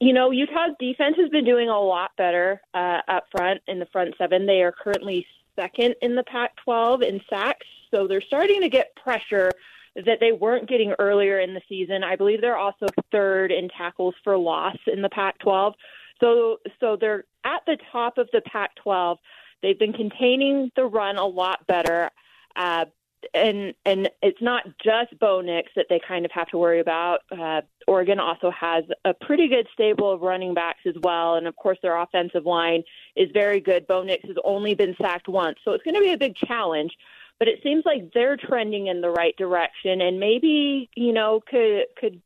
You 0.00 0.12
know, 0.12 0.30
Utah's 0.30 0.74
defense 0.80 1.16
has 1.18 1.28
been 1.28 1.44
doing 1.44 1.68
a 1.68 1.78
lot 1.78 2.10
better 2.16 2.60
uh, 2.72 3.00
up 3.06 3.24
front 3.30 3.60
in 3.68 3.78
the 3.78 3.86
front 3.86 4.14
seven. 4.18 4.46
They 4.46 4.62
are 4.62 4.72
currently 4.72 5.26
second 5.56 5.94
in 6.02 6.16
the 6.16 6.24
Pac 6.24 6.56
12 6.64 7.02
in 7.02 7.20
sacks, 7.30 7.66
so 7.94 8.08
they're 8.08 8.20
starting 8.20 8.60
to 8.62 8.68
get 8.68 8.96
pressure 8.96 9.50
that 9.94 10.18
they 10.18 10.32
weren't 10.32 10.68
getting 10.68 10.92
earlier 10.98 11.38
in 11.38 11.54
the 11.54 11.60
season. 11.68 12.02
I 12.02 12.16
believe 12.16 12.40
they're 12.40 12.56
also 12.56 12.86
third 13.12 13.52
in 13.52 13.68
tackles 13.68 14.14
for 14.24 14.36
loss 14.36 14.76
in 14.92 15.02
the 15.02 15.08
Pac 15.08 15.38
12. 15.38 15.74
So, 16.20 16.56
so 16.80 16.96
they're 17.00 17.24
at 17.44 17.62
the 17.66 17.76
top 17.92 18.18
of 18.18 18.28
the 18.32 18.40
Pac 18.40 18.74
12. 18.76 19.18
They've 19.62 19.78
been 19.78 19.92
containing 19.92 20.72
the 20.74 20.84
run 20.84 21.16
a 21.16 21.26
lot 21.26 21.66
better. 21.66 22.10
Uh, 22.56 22.86
and 23.32 23.72
and 23.86 24.10
it's 24.22 24.42
not 24.42 24.64
just 24.84 25.18
Bo 25.18 25.40
Nix 25.40 25.70
that 25.76 25.86
they 25.88 25.98
kind 26.06 26.26
of 26.26 26.30
have 26.32 26.48
to 26.48 26.58
worry 26.58 26.80
about. 26.80 27.20
Uh, 27.30 27.62
Oregon 27.88 28.20
also 28.20 28.50
has 28.50 28.84
a 29.06 29.14
pretty 29.14 29.48
good 29.48 29.66
stable 29.72 30.12
of 30.12 30.20
running 30.20 30.52
backs 30.52 30.80
as 30.86 30.94
well, 31.02 31.36
and 31.36 31.46
of 31.46 31.56
course 31.56 31.78
their 31.80 31.96
offensive 31.96 32.44
line 32.44 32.82
is 33.16 33.30
very 33.32 33.60
good. 33.60 33.86
Bo 33.86 34.02
Nix 34.02 34.26
has 34.26 34.36
only 34.44 34.74
been 34.74 34.94
sacked 35.00 35.26
once, 35.26 35.56
so 35.64 35.72
it's 35.72 35.82
going 35.84 35.94
to 35.94 36.02
be 36.02 36.12
a 36.12 36.18
big 36.18 36.36
challenge 36.36 36.92
but 37.38 37.48
it 37.48 37.60
seems 37.62 37.84
like 37.84 38.12
they're 38.12 38.36
trending 38.36 38.86
in 38.86 39.00
the 39.00 39.10
right 39.10 39.36
direction, 39.36 40.00
and 40.00 40.20
maybe 40.20 40.88
you 40.96 41.12
know 41.12 41.40
could 41.48 41.84
could 41.98 42.22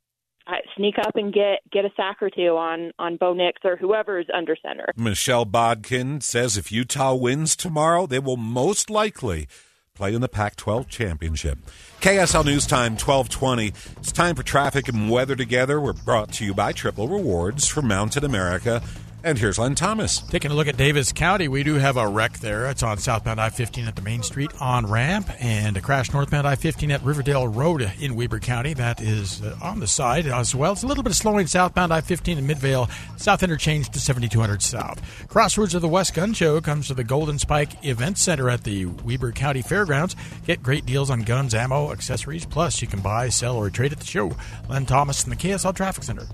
uh, 0.47 0.53
sneak 0.77 0.99
up 0.99 1.15
and 1.15 1.33
get 1.33 1.61
get 1.71 1.85
a 1.85 1.91
sack 1.97 2.19
or 2.23 2.31
two 2.31 2.57
on 2.57 2.93
on 2.99 3.17
Bo 3.17 3.35
Nix 3.35 3.61
or 3.65 3.77
whoever's 3.77 4.27
under 4.35 4.57
center. 4.57 4.87
Michelle 4.97 5.45
Bodkin 5.45 6.21
says 6.21 6.57
if 6.57 6.73
Utah 6.73 7.15
wins 7.15 7.55
tomorrow, 7.55 8.07
they 8.07 8.19
will 8.19 8.37
most 8.37 8.91
likely 8.91 9.49
play 9.95 10.15
in 10.15 10.21
the 10.21 10.29
Pac-12 10.29 10.89
championship. 10.89 11.59
KSL 12.01 12.45
News 12.45 12.69
Time 12.69 12.93
1220. 12.93 13.73
It's 13.99 14.13
time 14.13 14.37
for 14.37 14.45
traffic 14.45 14.89
and 14.89 15.11
weather 15.11 15.35
together. 15.35 15.81
We're 15.81 15.93
brought 15.93 16.31
to 16.35 16.45
you 16.45 16.55
by 16.55 16.71
Triple 16.71 17.09
Rewards 17.09 17.67
from 17.67 17.89
Mountain 17.89 18.25
America. 18.25 18.81
And 19.25 19.37
here's 19.37 19.59
Len 19.59 19.75
Thomas. 19.75 20.21
Taking 20.21 20.53
a 20.53 20.55
look 20.55 20.69
at 20.69 20.77
Davis 20.77 21.11
County, 21.11 21.49
we 21.49 21.65
do 21.65 21.75
have 21.75 21.97
a 21.97 22.07
wreck 22.07 22.39
there. 22.39 22.71
It's 22.71 22.85
on 22.85 22.99
southbound 22.99 23.41
I 23.41 23.51
15 23.51 23.89
at 23.89 23.97
the 23.97 24.03
Main 24.03 24.23
Street 24.23 24.53
on 24.61 24.87
ramp, 24.87 25.29
and 25.41 25.77
a 25.77 25.81
crash 25.81 26.13
northbound 26.13 26.47
I 26.47 26.55
15 26.55 26.93
at 26.93 27.03
Riverdale 27.03 27.49
Road 27.49 27.91
in 27.99 28.15
Weber 28.15 28.39
County. 28.39 28.75
That 28.75 29.01
is 29.01 29.43
uh, 29.43 29.59
on 29.61 29.81
the 29.81 29.89
side 29.89 30.27
as 30.27 30.55
well. 30.55 30.73
It's 30.73 30.85
a 30.85 30.87
little 30.87 31.03
bit 31.03 31.11
of 31.11 31.17
slowing 31.17 31.49
southbound 31.49 31.93
I 31.93 32.01
15 32.01 32.39
in 32.39 32.47
Midvale, 32.47 32.89
south 33.17 33.43
interchange 33.43 33.91
to 33.91 33.99
7200 33.99 34.63
south. 34.63 35.03
Crossroads 35.29 35.75
of 35.75 35.83
the 35.83 35.89
West 35.89 36.15
Gun 36.15 36.33
Show 36.33 36.61
comes 36.61 36.87
to 36.87 36.95
the 36.95 37.03
Golden 37.03 37.41
Spike 37.41 37.85
Event 37.85 38.19
Center 38.19 38.49
at 38.49 38.63
the 38.63 38.87
Weber 38.87 39.33
County 39.33 39.63
Fairgrounds. 39.63 40.15
Get 40.47 40.63
great 40.63 40.87
deals 40.87 41.11
on 41.11 41.23
guns, 41.23 41.55
ammo, 41.55 41.91
accessories, 41.91 42.47
plus 42.47 42.81
you 42.81 42.87
can 42.87 43.01
buy, 43.01 43.31
sell, 43.31 43.57
or 43.57 43.69
trade 43.69 43.91
at 43.91 43.99
the 43.99 44.07
show. 44.07 44.31
Len 44.69 44.87
Thomas 44.87 45.25
in 45.25 45.31
the 45.31 45.37
KSL 45.37 45.75
Traffic 45.75 46.05
Center. 46.05 46.29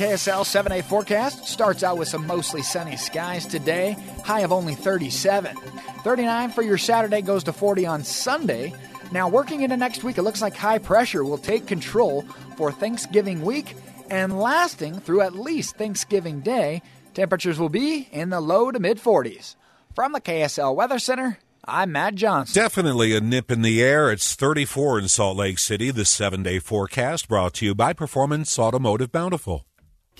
KSL 0.00 0.46
7 0.46 0.72
day 0.72 0.80
forecast 0.80 1.44
starts 1.44 1.82
out 1.82 1.98
with 1.98 2.08
some 2.08 2.26
mostly 2.26 2.62
sunny 2.62 2.96
skies 2.96 3.44
today, 3.44 3.94
high 4.24 4.40
of 4.40 4.50
only 4.50 4.74
37. 4.74 5.54
39 5.54 6.50
for 6.52 6.62
your 6.62 6.78
Saturday 6.78 7.20
goes 7.20 7.44
to 7.44 7.52
40 7.52 7.84
on 7.84 8.02
Sunday. 8.02 8.72
Now, 9.12 9.28
working 9.28 9.60
into 9.60 9.76
next 9.76 10.02
week, 10.02 10.16
it 10.16 10.22
looks 10.22 10.40
like 10.40 10.56
high 10.56 10.78
pressure 10.78 11.22
will 11.22 11.36
take 11.36 11.66
control 11.66 12.22
for 12.56 12.72
Thanksgiving 12.72 13.42
week 13.42 13.74
and 14.08 14.40
lasting 14.40 15.00
through 15.00 15.20
at 15.20 15.34
least 15.34 15.76
Thanksgiving 15.76 16.40
Day. 16.40 16.80
Temperatures 17.12 17.58
will 17.58 17.68
be 17.68 18.08
in 18.10 18.30
the 18.30 18.40
low 18.40 18.70
to 18.70 18.80
mid 18.80 18.96
40s. 18.96 19.54
From 19.94 20.12
the 20.12 20.20
KSL 20.22 20.74
Weather 20.74 20.98
Center, 20.98 21.36
I'm 21.66 21.92
Matt 21.92 22.14
Johnson. 22.14 22.54
Definitely 22.54 23.14
a 23.14 23.20
nip 23.20 23.50
in 23.50 23.60
the 23.60 23.82
air. 23.82 24.10
It's 24.10 24.34
34 24.34 25.00
in 25.00 25.08
Salt 25.08 25.36
Lake 25.36 25.58
City. 25.58 25.90
The 25.90 26.06
seven 26.06 26.42
day 26.42 26.58
forecast 26.58 27.28
brought 27.28 27.52
to 27.54 27.66
you 27.66 27.74
by 27.74 27.92
Performance 27.92 28.58
Automotive 28.58 29.12
Bountiful. 29.12 29.66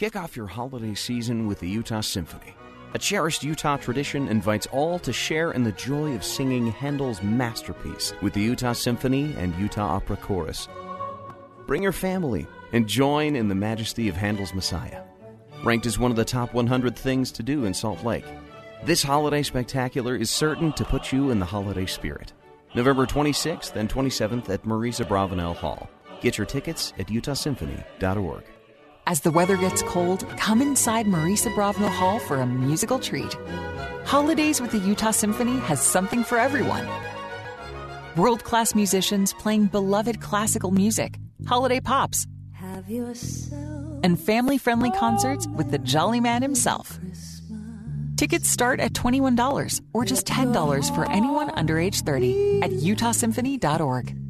Kick 0.00 0.16
off 0.16 0.34
your 0.34 0.46
holiday 0.46 0.94
season 0.94 1.46
with 1.46 1.60
the 1.60 1.68
Utah 1.68 2.00
Symphony. 2.00 2.54
A 2.94 2.98
cherished 2.98 3.44
Utah 3.44 3.76
tradition 3.76 4.28
invites 4.28 4.66
all 4.68 4.98
to 4.98 5.12
share 5.12 5.52
in 5.52 5.62
the 5.62 5.72
joy 5.72 6.14
of 6.14 6.24
singing 6.24 6.68
Handel's 6.68 7.22
masterpiece 7.22 8.14
with 8.22 8.32
the 8.32 8.40
Utah 8.40 8.72
Symphony 8.72 9.34
and 9.36 9.54
Utah 9.56 9.96
Opera 9.96 10.16
Chorus. 10.16 10.68
Bring 11.66 11.82
your 11.82 11.92
family 11.92 12.46
and 12.72 12.88
join 12.88 13.36
in 13.36 13.48
the 13.48 13.54
majesty 13.54 14.08
of 14.08 14.16
Handel's 14.16 14.54
Messiah. 14.54 15.02
Ranked 15.64 15.84
as 15.84 15.98
one 15.98 16.10
of 16.10 16.16
the 16.16 16.24
top 16.24 16.54
100 16.54 16.96
things 16.96 17.30
to 17.32 17.42
do 17.42 17.66
in 17.66 17.74
Salt 17.74 18.02
Lake, 18.02 18.24
this 18.86 19.02
holiday 19.02 19.42
spectacular 19.42 20.16
is 20.16 20.30
certain 20.30 20.72
to 20.72 20.84
put 20.86 21.12
you 21.12 21.28
in 21.28 21.38
the 21.38 21.44
holiday 21.44 21.84
spirit. 21.84 22.32
November 22.74 23.04
26th 23.04 23.76
and 23.76 23.90
27th 23.90 24.48
at 24.48 24.64
Maurice 24.64 25.00
Abravanel 25.00 25.54
Hall. 25.54 25.90
Get 26.22 26.38
your 26.38 26.46
tickets 26.46 26.94
at 26.98 27.08
utahsymphony.org. 27.08 28.44
As 29.10 29.18
the 29.18 29.32
weather 29.32 29.56
gets 29.56 29.82
cold, 29.82 30.24
come 30.38 30.62
inside 30.62 31.08
Maurice 31.08 31.44
Abravanel 31.44 31.90
Hall 31.90 32.20
for 32.20 32.36
a 32.36 32.46
musical 32.46 33.00
treat. 33.00 33.36
Holidays 34.04 34.60
with 34.60 34.70
the 34.70 34.78
Utah 34.78 35.10
Symphony 35.10 35.58
has 35.66 35.82
something 35.82 36.22
for 36.22 36.38
everyone. 36.38 36.86
World 38.16 38.44
class 38.44 38.72
musicians 38.72 39.32
playing 39.32 39.66
beloved 39.66 40.20
classical 40.20 40.70
music, 40.70 41.18
holiday 41.48 41.80
pops, 41.80 42.28
and 44.04 44.16
family 44.16 44.58
friendly 44.58 44.92
concerts 44.92 45.48
with 45.56 45.72
the 45.72 45.78
Jolly 45.78 46.20
Man 46.20 46.40
himself. 46.40 47.00
Tickets 48.14 48.48
start 48.48 48.78
at 48.78 48.92
$21 48.92 49.80
or 49.92 50.04
just 50.04 50.24
$10 50.28 50.94
for 50.94 51.10
anyone 51.10 51.50
under 51.50 51.80
age 51.80 52.02
30 52.02 52.60
at 52.62 52.70
utahsymphony.org. 52.70 54.29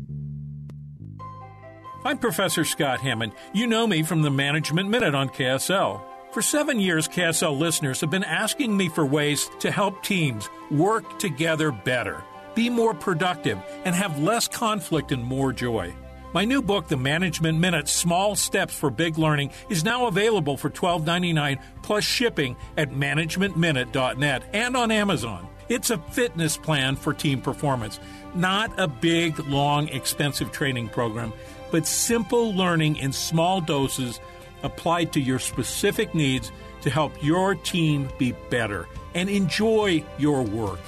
I'm 2.02 2.16
Professor 2.16 2.64
Scott 2.64 3.00
Hammond. 3.00 3.32
You 3.52 3.66
know 3.66 3.86
me 3.86 4.02
from 4.02 4.22
the 4.22 4.30
Management 4.30 4.88
Minute 4.88 5.14
on 5.14 5.28
KSL. 5.28 6.00
For 6.32 6.40
seven 6.40 6.80
years, 6.80 7.06
KSL 7.06 7.58
listeners 7.58 8.00
have 8.00 8.08
been 8.08 8.24
asking 8.24 8.74
me 8.74 8.88
for 8.88 9.04
ways 9.04 9.50
to 9.58 9.70
help 9.70 10.02
teams 10.02 10.48
work 10.70 11.18
together 11.18 11.70
better, 11.70 12.24
be 12.54 12.70
more 12.70 12.94
productive, 12.94 13.58
and 13.84 13.94
have 13.94 14.18
less 14.18 14.48
conflict 14.48 15.12
and 15.12 15.22
more 15.22 15.52
joy. 15.52 15.94
My 16.32 16.46
new 16.46 16.62
book, 16.62 16.88
The 16.88 16.96
Management 16.96 17.58
Minute 17.58 17.86
Small 17.86 18.34
Steps 18.34 18.72
for 18.72 18.88
Big 18.88 19.18
Learning, 19.18 19.50
is 19.68 19.84
now 19.84 20.06
available 20.06 20.56
for 20.56 20.70
$12.99 20.70 21.60
plus 21.82 22.04
shipping 22.04 22.56
at 22.78 22.92
managementminute.net 22.92 24.44
and 24.54 24.74
on 24.74 24.90
Amazon. 24.90 25.46
It's 25.68 25.90
a 25.90 25.98
fitness 25.98 26.56
plan 26.56 26.96
for 26.96 27.12
team 27.12 27.42
performance, 27.42 28.00
not 28.34 28.72
a 28.80 28.88
big, 28.88 29.38
long, 29.40 29.88
expensive 29.88 30.50
training 30.50 30.88
program 30.88 31.32
but 31.70 31.86
simple 31.86 32.54
learning 32.54 32.96
in 32.96 33.12
small 33.12 33.60
doses 33.60 34.20
applied 34.62 35.12
to 35.12 35.20
your 35.20 35.38
specific 35.38 36.14
needs 36.14 36.52
to 36.82 36.90
help 36.90 37.12
your 37.22 37.54
team 37.54 38.08
be 38.18 38.32
better 38.50 38.88
and 39.14 39.28
enjoy 39.28 40.04
your 40.18 40.42
work. 40.42 40.80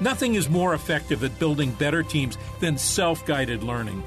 Nothing 0.00 0.34
is 0.34 0.48
more 0.48 0.74
effective 0.74 1.22
at 1.24 1.38
building 1.38 1.72
better 1.72 2.02
teams 2.02 2.36
than 2.60 2.76
self 2.78 3.24
guided 3.26 3.62
learning. 3.62 4.02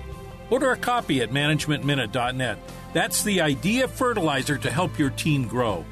Order 0.50 0.72
a 0.72 0.78
copy 0.78 1.22
at 1.22 1.32
managementminute.net. 1.32 2.58
That's 2.94 3.24
the 3.24 3.42
idea 3.42 3.88
fertilizer 3.88 4.58
to 4.58 4.72
help 4.72 4.98
your 4.98 5.10
team 5.10 5.48
grow. 5.48 5.86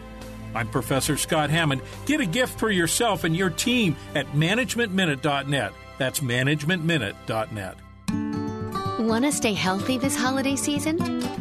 I'm 0.54 0.70
Professor 0.70 1.18
Scott 1.18 1.50
Hammond. 1.50 1.82
Get 2.06 2.22
a 2.22 2.26
gift 2.26 2.60
for 2.60 2.72
yourself 2.72 3.26
and 3.26 3.36
your 3.36 3.50
team 3.50 3.98
at 4.16 4.28
managementminute.net. 4.28 5.74
That's 5.98 6.22
managementminute.net. 6.22 7.85
Want 9.06 9.24
to 9.24 9.32
stay 9.32 9.54
healthy 9.54 9.98
this 10.00 10.16
holiday 10.16 10.56
season? 10.56 10.98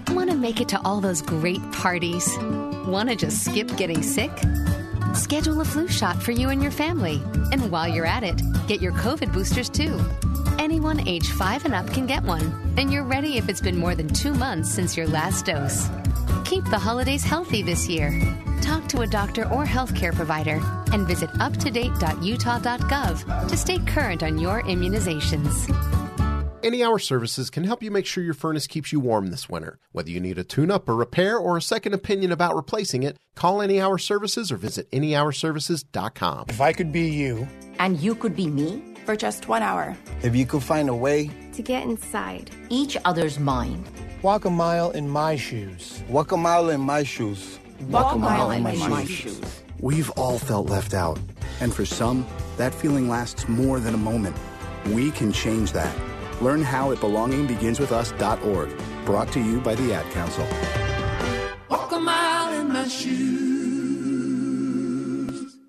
Want 0.09 0.29
to 0.29 0.37
make 0.37 0.61
it 0.61 0.68
to 0.68 0.79
all 0.85 1.00
those 1.00 1.22
great 1.22 1.62
parties? 1.72 2.29
Want 2.87 3.09
to 3.09 3.16
just 3.16 3.42
skip 3.42 3.74
getting 3.79 4.03
sick? 4.03 4.31
Schedule 5.14 5.62
a 5.62 5.64
flu 5.64 5.88
shot 5.88 6.22
for 6.22 6.33
you 6.33 6.50
and 6.50 6.61
your 6.61 6.70
family. 6.70 7.22
And 7.53 7.72
while 7.72 7.88
you're 7.88 8.05
at 8.05 8.22
it, 8.22 8.38
get 8.66 8.83
your 8.83 8.92
COVID 8.92 9.33
boosters 9.33 9.70
too. 9.70 9.98
Anyone 10.59 11.09
age 11.09 11.31
5 11.31 11.64
and 11.64 11.74
up 11.74 11.90
can 11.90 12.07
get 12.07 12.22
one, 12.24 12.74
and 12.77 12.92
you're 12.92 13.03
ready 13.03 13.38
if 13.38 13.48
it's 13.48 13.62
been 13.62 13.79
more 13.79 13.94
than 13.94 14.09
two 14.09 14.35
months 14.35 14.70
since 14.70 14.94
your 14.94 15.09
last 15.09 15.46
dose. 15.46 15.88
Keep 16.44 16.66
the 16.66 16.79
holidays 16.79 17.24
healthy 17.24 17.62
this 17.62 17.88
year. 17.88 18.12
Talk 18.61 18.87
to 18.88 19.00
a 19.00 19.07
doctor 19.07 19.44
or 19.44 19.64
healthcare 19.64 20.14
provider 20.14 20.61
and 20.92 21.07
visit 21.07 21.31
uptodate.utah.gov 21.31 23.48
to 23.48 23.57
stay 23.57 23.79
current 23.79 24.22
on 24.22 24.38
your 24.38 24.62
immunizations. 24.64 26.04
Any 26.64 26.83
Hour 26.83 26.98
Services 26.98 27.50
can 27.50 27.64
help 27.64 27.83
you 27.83 27.90
make 27.90 28.07
sure 28.07 28.24
your 28.24 28.33
furnace 28.33 28.66
keeps 28.66 28.90
you 28.90 28.98
warm 28.98 29.27
this 29.27 29.50
winter. 29.50 29.79
Whether 29.92 30.09
you 30.09 30.18
need 30.18 30.38
a 30.38 30.44
tune 30.44 30.70
up 30.70 30.88
or 30.88 30.96
repair 30.96 31.37
or 31.37 31.59
a 31.59 31.62
second 31.62 31.92
opinion 31.92 32.33
about 32.33 32.57
replacing 32.57 33.03
it, 33.03 33.18
call 33.35 33.61
Any 33.61 33.83
Hour 33.83 33.98
Services 33.98 34.50
or 34.50 34.57
visit 34.57 34.90
anyhourservices.com. 34.90 36.46
If 36.48 36.62
I 36.62 36.72
could 36.72 36.90
be 36.90 37.03
you, 37.03 37.46
and 37.79 38.00
you 38.00 38.14
could 38.14 38.35
be 38.35 38.46
me, 38.46 38.83
for 39.05 39.14
just 39.14 39.46
one 39.46 39.62
hour, 39.62 39.94
if 40.22 40.35
you 40.35 40.46
could 40.46 40.62
find 40.62 40.88
a 40.88 40.94
way 40.94 41.31
to 41.53 41.61
get 41.61 41.83
inside 41.83 42.50
each 42.70 42.96
other's 43.05 43.38
mind, 43.38 43.87
walk 44.22 44.46
a 44.46 44.50
mile 44.50 44.90
in 44.92 45.07
my 45.07 45.37
shoes, 45.37 46.03
walk 46.09 46.33
a 46.33 46.37
mile 46.38 46.70
in 46.70 46.81
my 46.81 47.03
shoes, 47.03 47.59
walk, 47.90 48.05
walk 48.05 48.14
a 48.14 48.18
mile, 48.18 48.38
mile 48.38 48.50
in, 48.53 48.62
my, 48.62 48.74
my 48.88 49.05
shoes. 49.05 49.37
shoes. 49.37 49.62
We've 49.81 50.09
all 50.12 50.38
felt 50.38 50.70
left 50.70 50.94
out, 50.94 51.18
and 51.61 51.74
for 51.74 51.85
some, 51.85 52.27
that 52.57 52.72
feeling 52.72 53.11
lasts 53.11 53.50
more 53.50 53.81
than 53.81 53.92
a 53.92 53.98
moment. 53.98 54.35
We 54.87 55.11
can 55.11 55.31
change 55.31 55.72
that. 55.72 55.94
Learn 56.40 56.62
how 56.62 56.92
at 56.92 56.99
belongingbeginswithus.org. 56.99 58.70
Brought 59.05 59.33
to 59.33 59.40
you 59.40 59.61
by 59.61 59.75
the 59.75 59.92
Ad 59.94 60.11
Council. 60.12 60.47
Walk 61.68 61.92
a 61.92 61.99
mile 62.01 62.61
in 62.61 62.68
my 62.73 62.87
shoes. 62.88 63.14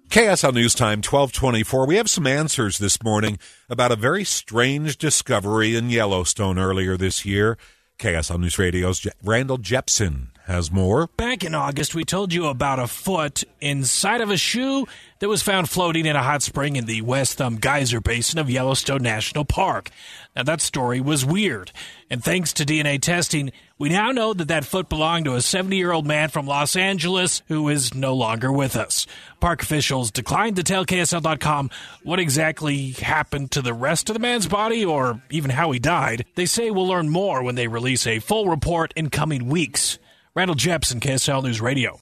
KSL 0.10 0.54
News 0.54 0.74
Time 0.74 1.00
1224. 1.00 1.88
We 1.88 1.96
have 1.98 2.10
some 2.10 2.26
answers 2.26 2.78
this 2.78 3.04
morning 3.04 3.38
about 3.70 3.92
a 3.92 3.96
very 3.98 4.24
strange 4.24 4.98
discovery 4.98 5.76
in 5.76 5.90
Yellowstone 5.90 6.58
earlier 6.58 6.96
this 6.96 7.26
year. 7.26 7.58
KSL 8.00 8.40
News 8.40 8.58
Radio's 8.58 9.00
Je- 9.00 9.12
Randall 9.24 9.58
Jeppesen 9.58 10.28
has 10.46 10.72
more. 10.72 11.08
Back 11.18 11.44
in 11.44 11.56
August, 11.56 11.96
we 11.96 12.06
told 12.06 12.32
you 12.32 12.46
about 12.46 12.80
a 12.80 12.88
foot 12.88 13.44
inside 13.60 14.22
of 14.22 14.30
a 14.30 14.38
shoe 14.38 14.86
that 15.20 15.30
was 15.30 15.42
found 15.42 15.70
floating 15.70 16.06
in 16.06 16.16
a 16.16 16.22
hot 16.22 16.44
spring 16.44 16.76
in 16.76 16.86
the 16.86 17.02
West 17.02 17.38
Thumb 17.38 17.58
Geyser 17.58 18.00
Basin 18.00 18.38
of 18.38 18.50
Yellowstone 18.50 19.02
National 19.02 19.44
Park. 19.44 19.90
Now, 20.36 20.44
that 20.44 20.62
story 20.62 21.02
was 21.02 21.26
weird. 21.26 21.72
And 22.12 22.24
thanks 22.24 22.54
to 22.54 22.66
DNA 22.66 23.02
testing, 23.02 23.52
we 23.80 23.90
now 23.90 24.12
know 24.12 24.34
that 24.34 24.50
that 24.50 24.66
foot 24.66 24.88
belonged 24.88 25.26
to 25.26 25.34
a 25.34 25.42
70 25.42 25.76
year 25.78 25.92
old 25.92 26.06
man 26.06 26.30
from 26.30 26.46
Los 26.46 26.76
Angeles 26.76 27.42
who 27.48 27.68
is 27.70 27.96
no 27.96 28.14
longer 28.14 28.52
with 28.52 28.76
us. 28.76 29.08
Park 29.40 29.64
officials 29.64 30.12
declined 30.12 30.58
to 30.58 30.64
tell 30.64 30.86
KSL.com 30.86 31.72
what 32.04 32.20
exactly 32.20 32.92
happened 32.92 33.50
to 33.52 33.62
the 33.64 33.74
rest 33.74 34.10
of 34.10 34.14
the 34.14 34.20
man's 34.20 34.48
body 34.48 34.86
or 34.86 35.22
even 35.32 35.50
how 35.50 35.72
he 35.72 35.80
died. 35.80 36.26
They 36.36 36.46
say 36.46 36.70
we'll 36.70 36.88
learn 36.88 37.10
more 37.10 37.42
when 37.42 37.56
they 37.56 37.68
release 37.68 38.06
a 38.06 38.20
full 38.20 38.48
report 38.48 38.94
in 38.96 39.10
coming 39.10 39.48
weeks. 39.48 39.98
Randall 40.36 40.58
Jeppesen, 40.58 41.00
KSL 41.00 41.44
News 41.44 41.62
Radio. 41.62 41.98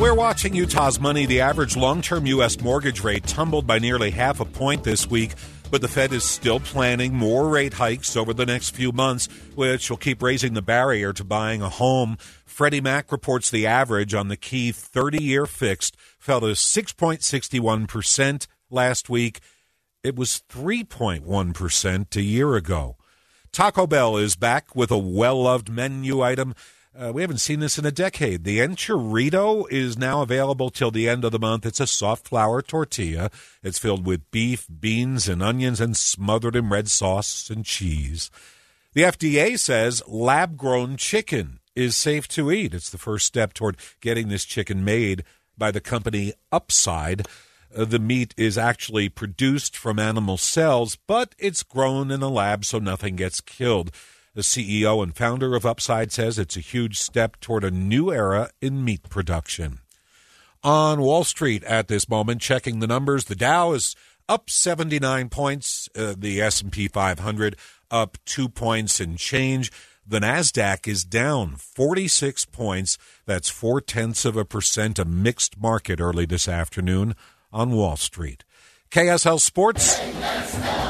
We're 0.00 0.14
watching 0.14 0.54
Utah's 0.54 0.98
money. 0.98 1.26
The 1.26 1.42
average 1.42 1.76
long 1.76 2.00
term 2.00 2.24
U.S. 2.24 2.58
mortgage 2.58 3.04
rate 3.04 3.24
tumbled 3.24 3.66
by 3.66 3.78
nearly 3.78 4.12
half 4.12 4.40
a 4.40 4.46
point 4.46 4.82
this 4.82 5.06
week, 5.06 5.34
but 5.70 5.82
the 5.82 5.88
Fed 5.88 6.10
is 6.10 6.24
still 6.24 6.58
planning 6.58 7.12
more 7.12 7.50
rate 7.50 7.74
hikes 7.74 8.16
over 8.16 8.32
the 8.32 8.46
next 8.46 8.70
few 8.70 8.92
months, 8.92 9.28
which 9.54 9.90
will 9.90 9.98
keep 9.98 10.22
raising 10.22 10.54
the 10.54 10.62
barrier 10.62 11.12
to 11.12 11.22
buying 11.22 11.60
a 11.60 11.68
home. 11.68 12.16
Freddie 12.46 12.80
Mac 12.80 13.12
reports 13.12 13.50
the 13.50 13.66
average 13.66 14.14
on 14.14 14.28
the 14.28 14.38
key 14.38 14.72
30 14.72 15.22
year 15.22 15.44
fixed 15.44 15.98
fell 16.18 16.40
to 16.40 16.46
6.61% 16.46 18.46
last 18.70 19.10
week. 19.10 19.40
It 20.02 20.16
was 20.16 20.42
3.1% 20.48 22.16
a 22.16 22.22
year 22.22 22.54
ago. 22.54 22.96
Taco 23.52 23.86
Bell 23.86 24.16
is 24.16 24.34
back 24.34 24.74
with 24.74 24.90
a 24.90 24.96
well 24.96 25.42
loved 25.42 25.68
menu 25.68 26.22
item. 26.22 26.54
Uh, 26.98 27.12
we 27.14 27.20
haven't 27.20 27.38
seen 27.38 27.60
this 27.60 27.78
in 27.78 27.84
a 27.84 27.90
decade. 27.90 28.44
The 28.44 28.60
enchirito 28.60 29.66
is 29.70 29.98
now 29.98 30.22
available 30.22 30.70
till 30.70 30.90
the 30.90 31.06
end 31.06 31.22
of 31.22 31.32
the 31.32 31.38
month. 31.38 31.66
It's 31.66 31.80
a 31.80 31.86
soft 31.86 32.28
flour 32.28 32.62
tortilla. 32.62 33.30
It's 33.62 33.78
filled 33.78 34.06
with 34.06 34.30
beef, 34.30 34.66
beans, 34.80 35.28
and 35.28 35.42
onions 35.42 35.82
and 35.82 35.94
smothered 35.94 36.56
in 36.56 36.70
red 36.70 36.88
sauce 36.88 37.50
and 37.50 37.62
cheese. 37.62 38.30
The 38.94 39.02
FDA 39.02 39.58
says 39.58 40.02
lab 40.06 40.56
grown 40.56 40.96
chicken 40.96 41.60
is 41.76 41.94
safe 41.94 42.28
to 42.28 42.50
eat. 42.50 42.72
It's 42.72 42.88
the 42.88 42.96
first 42.96 43.26
step 43.26 43.52
toward 43.52 43.76
getting 44.00 44.28
this 44.28 44.46
chicken 44.46 44.82
made 44.82 45.24
by 45.58 45.70
the 45.70 45.80
company 45.82 46.32
Upside. 46.50 47.26
Uh, 47.76 47.84
the 47.84 47.98
meat 47.98 48.34
is 48.36 48.58
actually 48.58 49.08
produced 49.08 49.76
from 49.76 49.98
animal 49.98 50.36
cells, 50.36 50.96
but 51.06 51.34
it's 51.38 51.62
grown 51.62 52.10
in 52.10 52.22
a 52.22 52.28
lab 52.28 52.64
so 52.64 52.78
nothing 52.78 53.16
gets 53.16 53.40
killed. 53.40 53.90
The 54.34 54.42
CEO 54.42 55.02
and 55.02 55.14
founder 55.14 55.54
of 55.54 55.66
Upside 55.66 56.10
says 56.10 56.38
it's 56.38 56.56
a 56.56 56.60
huge 56.60 56.98
step 56.98 57.38
toward 57.40 57.64
a 57.64 57.70
new 57.70 58.10
era 58.10 58.50
in 58.60 58.84
meat 58.84 59.08
production. 59.10 59.80
On 60.62 61.00
Wall 61.00 61.24
Street 61.24 61.64
at 61.64 61.88
this 61.88 62.08
moment, 62.08 62.40
checking 62.40 62.78
the 62.78 62.86
numbers, 62.86 63.26
the 63.26 63.34
Dow 63.34 63.72
is 63.72 63.94
up 64.28 64.48
79 64.48 65.28
points, 65.28 65.88
uh, 65.96 66.14
the 66.16 66.40
S&P 66.40 66.88
500 66.88 67.56
up 67.90 68.16
2 68.24 68.48
points 68.48 69.00
and 69.00 69.18
change. 69.18 69.70
The 70.06 70.20
NASDAQ 70.20 70.88
is 70.88 71.04
down 71.04 71.56
46 71.56 72.46
points. 72.46 72.98
That's 73.26 73.50
four 73.50 73.80
tenths 73.80 74.24
of 74.24 74.36
a 74.36 74.44
percent, 74.44 74.98
a 74.98 75.04
mixed 75.04 75.60
market 75.60 76.00
early 76.00 76.26
this 76.26 76.48
afternoon 76.48 77.14
on 77.52 77.72
Wall 77.72 77.96
Street. 77.96 78.44
KSL 78.90 79.40
Sports. 79.40 79.98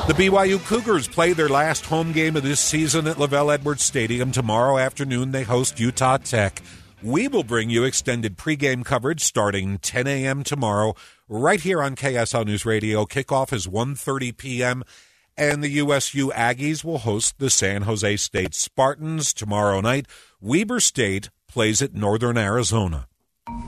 The 0.09 0.15
BYU 0.15 0.59
Cougars 0.67 1.07
play 1.07 1.33
their 1.33 1.49
last 1.49 1.87
home 1.87 2.11
game 2.11 2.35
of 2.35 2.43
this 2.43 2.59
season 2.59 3.07
at 3.07 3.17
LaVell 3.17 3.55
Edwards 3.55 3.85
Stadium. 3.85 4.33
Tomorrow 4.33 4.79
afternoon, 4.79 5.31
they 5.31 5.45
host 5.45 5.79
Utah 5.79 6.17
Tech. 6.17 6.61
We 7.03 7.29
will 7.29 7.45
bring 7.45 7.71
you 7.71 7.85
extended 7.85 8.37
pregame 8.37 8.85
coverage 8.85 9.21
starting 9.21 9.79
10 9.79 10.07
a.m. 10.07 10.43
tomorrow, 10.43 10.95
right 11.29 11.61
here 11.61 11.83
on 11.83 11.95
KSL 11.95 12.47
News 12.47 12.67
Radio. 12.67 13.05
Kickoff 13.05 13.53
is 13.53 13.67
1.30 13.67 14.37
p.m., 14.37 14.85
and 15.37 15.63
the 15.63 15.71
USU 15.71 16.31
Aggies 16.31 16.85
will 16.85 16.99
host 16.99 17.39
the 17.39 17.51
San 17.51 17.83
Jose 17.83 18.17
State 18.17 18.55
Spartans 18.55 19.33
tomorrow 19.33 19.81
night. 19.81 20.07
Weber 20.41 20.81
State 20.81 21.31
plays 21.49 21.81
at 21.81 21.95
Northern 21.95 22.37
Arizona. 22.37 23.07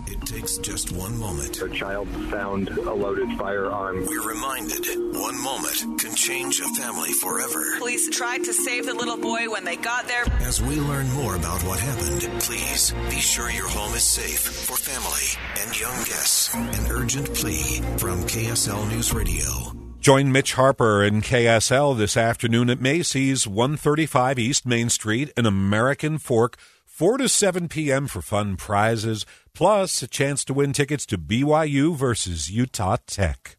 It 0.07 0.21
takes 0.25 0.59
just 0.59 0.93
one 0.93 1.19
moment. 1.19 1.61
A 1.61 1.69
child 1.69 2.09
found 2.31 2.69
a 2.69 2.95
loaded 2.95 3.37
firearm. 3.37 4.07
We're 4.07 4.29
reminded 4.29 4.87
one 5.13 5.43
moment 5.43 6.01
can 6.01 6.15
change 6.15 6.61
a 6.61 6.69
family 6.81 7.13
forever. 7.13 7.79
Police 7.79 8.09
tried 8.11 8.45
to 8.45 8.53
save 8.53 8.87
the 8.87 8.95
little 8.95 9.17
boy 9.17 9.51
when 9.51 9.65
they 9.65 9.77
got 9.77 10.07
there. 10.07 10.25
As 10.41 10.63
we 10.63 10.77
learn 10.77 11.11
more 11.11 11.35
about 11.35 11.63
what 11.65 11.81
happened, 11.81 12.43
please 12.43 12.95
be 13.11 13.19
sure 13.19 13.51
your 13.51 13.69
home 13.69 13.95
is 13.95 14.05
safe 14.05 14.39
for 14.39 14.77
family 14.77 15.65
and 15.65 15.81
young 15.81 15.97
guests. 16.05 16.55
An 16.55 16.93
urgent 16.93 17.35
plea 17.35 17.81
from 17.99 18.23
KSL 18.25 18.89
News 18.91 19.13
Radio. 19.13 19.75
Join 19.99 20.31
Mitch 20.31 20.53
Harper 20.53 21.03
and 21.03 21.23
KSL 21.23 21.97
this 21.97 22.17
afternoon 22.17 22.69
at 22.71 22.81
Macy's, 22.81 23.49
135 23.49 24.39
East 24.39 24.67
Main 24.67 24.91
Street 24.91 25.33
in 25.37 25.47
American 25.47 26.19
Fork, 26.19 26.59
4 26.95 27.19
to 27.19 27.29
7 27.29 27.67
p.m. 27.67 28.07
for 28.07 28.23
fun 28.23 28.55
prizes 28.55 29.27
plus 29.53 30.01
a 30.01 30.07
chance 30.07 30.45
to 30.45 30.55
win 30.55 30.73
tickets 30.73 31.05
to 31.05 31.19
BYU 31.19 31.93
versus 31.93 32.53
Utah 32.53 32.99
Tech. 33.05 33.57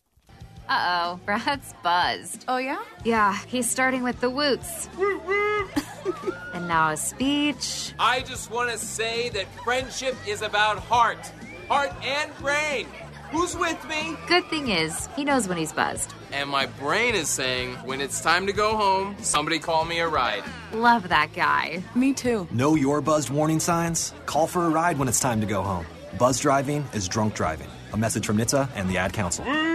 Uh 0.69 1.17
oh, 1.17 1.19
Brad's 1.25 1.73
buzzed. 1.83 2.45
Oh, 2.47 2.55
yeah? 2.55 2.81
Yeah, 3.03 3.37
he's 3.47 3.69
starting 3.69 4.03
with 4.03 4.21
the 4.21 4.29
woots. 4.29 4.87
and 6.53 6.65
now 6.69 6.91
a 6.91 6.95
speech. 6.95 7.91
I 7.99 8.21
just 8.21 8.51
want 8.51 8.71
to 8.71 8.77
say 8.77 9.27
that 9.31 9.47
friendship 9.65 10.15
is 10.25 10.41
about 10.41 10.79
heart, 10.79 11.29
heart 11.67 11.91
and 12.05 12.33
brain. 12.37 12.87
Who's 13.35 13.57
with 13.57 13.85
me? 13.89 14.15
Good 14.27 14.45
thing 14.45 14.69
is, 14.69 15.09
he 15.13 15.25
knows 15.25 15.45
when 15.49 15.57
he's 15.57 15.73
buzzed. 15.73 16.13
And 16.31 16.49
my 16.49 16.67
brain 16.67 17.15
is 17.15 17.27
saying, 17.27 17.73
when 17.83 17.99
it's 17.99 18.21
time 18.21 18.47
to 18.47 18.53
go 18.53 18.77
home, 18.77 19.17
somebody 19.21 19.59
call 19.59 19.83
me 19.83 19.99
a 19.99 20.07
ride. 20.07 20.41
Love 20.71 21.09
that 21.09 21.33
guy. 21.33 21.83
Me 21.95 22.13
too. 22.13 22.47
Know 22.49 22.75
your 22.75 23.01
buzzed 23.01 23.29
warning 23.29 23.59
signs? 23.59 24.13
Call 24.25 24.47
for 24.47 24.65
a 24.65 24.69
ride 24.69 24.97
when 24.97 25.09
it's 25.09 25.19
time 25.19 25.41
to 25.41 25.47
go 25.47 25.61
home. 25.61 25.85
Buzz 26.17 26.39
driving 26.39 26.85
is 26.93 27.09
drunk 27.09 27.35
driving. 27.35 27.67
A 27.91 27.97
message 27.97 28.25
from 28.25 28.37
NHTSA 28.37 28.69
and 28.73 28.89
the 28.89 28.97
Ad 28.97 29.11
Council. 29.11 29.43
Mm. 29.43 29.74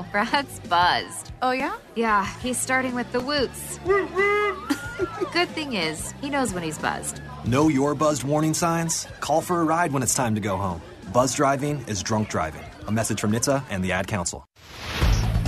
Brad's 0.11 0.59
buzzed. 0.61 1.31
Oh, 1.41 1.51
yeah? 1.51 1.75
Yeah, 1.95 2.25
he's 2.39 2.57
starting 2.57 2.93
with 2.93 3.11
the 3.11 3.19
woots. 3.19 3.79
Good 5.33 5.49
thing 5.49 5.73
is, 5.73 6.13
he 6.21 6.29
knows 6.29 6.53
when 6.53 6.63
he's 6.63 6.77
buzzed. 6.77 7.21
Know 7.45 7.69
your 7.69 7.95
buzzed 7.95 8.23
warning 8.23 8.53
signs? 8.53 9.07
Call 9.19 9.41
for 9.41 9.61
a 9.61 9.63
ride 9.63 9.91
when 9.91 10.03
it's 10.03 10.13
time 10.13 10.35
to 10.35 10.41
go 10.41 10.57
home. 10.57 10.81
Buzz 11.13 11.33
driving 11.33 11.83
is 11.87 12.03
drunk 12.03 12.29
driving. 12.29 12.63
A 12.87 12.91
message 12.91 13.19
from 13.19 13.31
NHTSA 13.31 13.63
and 13.69 13.83
the 13.83 13.91
Ad 13.91 14.07
Council. 14.07 14.45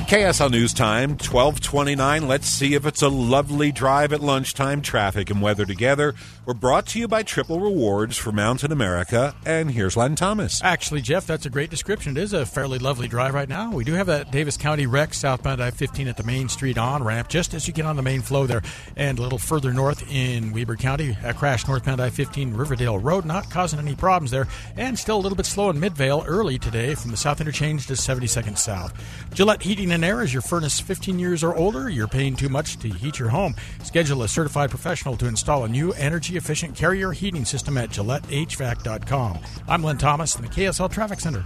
KSL 0.04 0.52
News 0.52 0.74
Time, 0.74 1.12
1229. 1.12 2.28
Let's 2.28 2.48
see 2.48 2.74
if 2.74 2.86
it's 2.86 3.02
a 3.02 3.08
lovely 3.08 3.72
drive 3.72 4.12
at 4.12 4.20
lunchtime. 4.22 4.82
Traffic 4.82 5.30
and 5.30 5.42
weather 5.42 5.66
together. 5.66 6.14
We're 6.46 6.54
brought 6.54 6.88
to 6.88 7.00
you 7.00 7.08
by 7.08 7.24
Triple 7.24 7.62
Rewards 7.62 8.18
for 8.18 8.34
Mountain 8.34 8.74
America. 8.74 9.34
And 9.46 9.72
here's 9.72 9.96
Len 9.96 10.16
Thomas. 10.16 10.62
Actually, 10.62 11.02
Jeff, 11.02 11.26
that's 11.26 11.46
a 11.46 11.50
great 11.50 11.70
description. 11.70 12.18
It 12.18 12.22
is 12.22 12.34
a 12.34 12.46
fairly 12.46 12.80
lovely 12.80 13.08
drive 13.08 13.34
right 13.34 13.48
now. 13.48 13.72
We 13.72 13.86
do 13.86 13.94
have 13.94 14.08
that 14.08 14.30
Davis 14.30 14.58
County 14.58 14.88
wreck 14.88 15.14
southbound 15.14 15.64
I 15.64 15.72
15 15.72 16.10
at 16.10 16.18
the 16.18 16.24
Main 16.24 16.50
Street 16.50 16.78
on 16.78 17.02
ramp, 17.02 17.30
just 17.30 17.54
as 17.54 17.66
you 17.66 17.74
get 17.74 17.86
on 17.86 17.96
the 17.96 18.02
main 18.02 18.22
flow 18.22 18.46
there. 18.46 18.62
And 18.98 19.20
a 19.20 19.22
little 19.22 19.38
further 19.38 19.74
north 19.74 20.04
in 20.12 20.52
Weber 20.52 20.76
County, 20.76 21.16
a 21.24 21.34
crash 21.34 21.66
northbound 21.66 22.02
I 22.02 22.10
15 22.10 22.56
Riverdale 22.56 23.00
Road, 23.00 23.24
not 23.24 23.50
causing 23.50 23.80
any 23.80 23.96
problems 23.96 24.32
there. 24.32 24.48
And 24.76 25.00
still 25.00 25.18
a 25.18 25.22
little 25.22 25.38
bit 25.38 25.46
slow 25.46 25.70
in 25.70 25.80
Midvale 25.80 26.26
early 26.28 26.60
today 26.60 26.94
from 26.96 27.12
the 27.12 27.18
south 27.18 27.40
interchange 27.40 27.88
to 27.88 27.94
72nd 27.94 28.58
South. 28.58 28.94
Gillette 29.34 29.62
Heating 29.62 29.93
and 29.94 30.04
Air 30.04 30.24
is 30.24 30.34
your 30.34 30.42
furnace 30.42 30.80
15 30.80 31.20
years 31.20 31.44
or 31.44 31.56
older. 31.56 31.88
You're 31.88 32.08
paying 32.08 32.36
too 32.36 32.50
much 32.50 32.78
to 32.80 32.90
heat 32.90 33.20
your 33.20 33.30
home. 33.30 33.54
Schedule 33.84 34.24
a 34.24 34.28
certified 34.28 34.72
professional 34.72 35.16
to 35.18 35.28
install 35.28 35.66
a 35.66 35.70
new 35.70 35.92
energy 35.94 36.36
efficient 36.36 36.76
carrier 36.76 37.12
heating 37.12 37.46
system 37.46 37.78
at 37.78 37.92
GilletteHVAC.com. 37.92 39.38
I'm 39.68 39.84
Len 39.84 40.00
Thomas 40.00 40.36
in 40.36 40.42
the 40.42 40.48
KSL 40.48 40.92
Traffic 40.92 41.20
Center. 41.20 41.46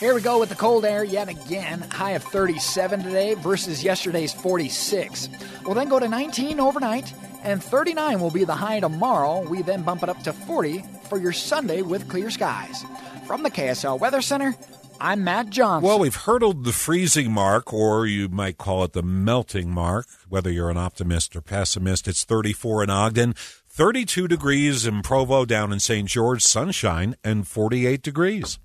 Here 0.00 0.14
we 0.14 0.22
go 0.22 0.40
with 0.40 0.48
the 0.48 0.54
cold 0.54 0.86
air 0.86 1.04
yet 1.04 1.28
again. 1.28 1.82
High 1.82 2.12
of 2.12 2.22
37 2.24 3.02
today 3.02 3.34
versus 3.34 3.84
yesterday's 3.84 4.32
46. 4.32 5.28
We'll 5.66 5.74
then 5.74 5.90
go 5.90 6.00
to 6.00 6.08
19 6.08 6.60
overnight, 6.60 7.12
and 7.42 7.62
39 7.62 8.18
will 8.18 8.30
be 8.30 8.44
the 8.44 8.54
high 8.54 8.80
tomorrow. 8.80 9.46
We 9.46 9.60
then 9.60 9.82
bump 9.82 10.02
it 10.02 10.08
up 10.08 10.22
to 10.22 10.32
40 10.32 10.82
for 11.10 11.18
your 11.18 11.32
Sunday 11.32 11.82
with 11.82 12.08
clear 12.08 12.30
skies. 12.30 12.82
From 13.26 13.42
the 13.42 13.50
KSL 13.50 14.00
Weather 14.00 14.22
Center, 14.22 14.54
I'm 15.00 15.24
Matt 15.24 15.50
Johnson. 15.50 15.86
Well, 15.86 15.98
we've 15.98 16.14
hurdled 16.14 16.64
the 16.64 16.72
freezing 16.72 17.32
mark, 17.32 17.72
or 17.72 18.06
you 18.06 18.28
might 18.28 18.58
call 18.58 18.84
it 18.84 18.92
the 18.92 19.02
melting 19.02 19.70
mark, 19.70 20.06
whether 20.28 20.50
you're 20.50 20.70
an 20.70 20.76
optimist 20.76 21.34
or 21.36 21.40
pessimist. 21.40 22.08
It's 22.08 22.24
34 22.24 22.84
in 22.84 22.90
Ogden, 22.90 23.34
32 23.68 24.28
degrees 24.28 24.86
in 24.86 25.02
Provo, 25.02 25.44
down 25.44 25.72
in 25.72 25.80
St. 25.80 26.08
George, 26.08 26.42
sunshine, 26.42 27.16
and 27.24 27.46
48 27.46 28.02
degrees. 28.02 28.58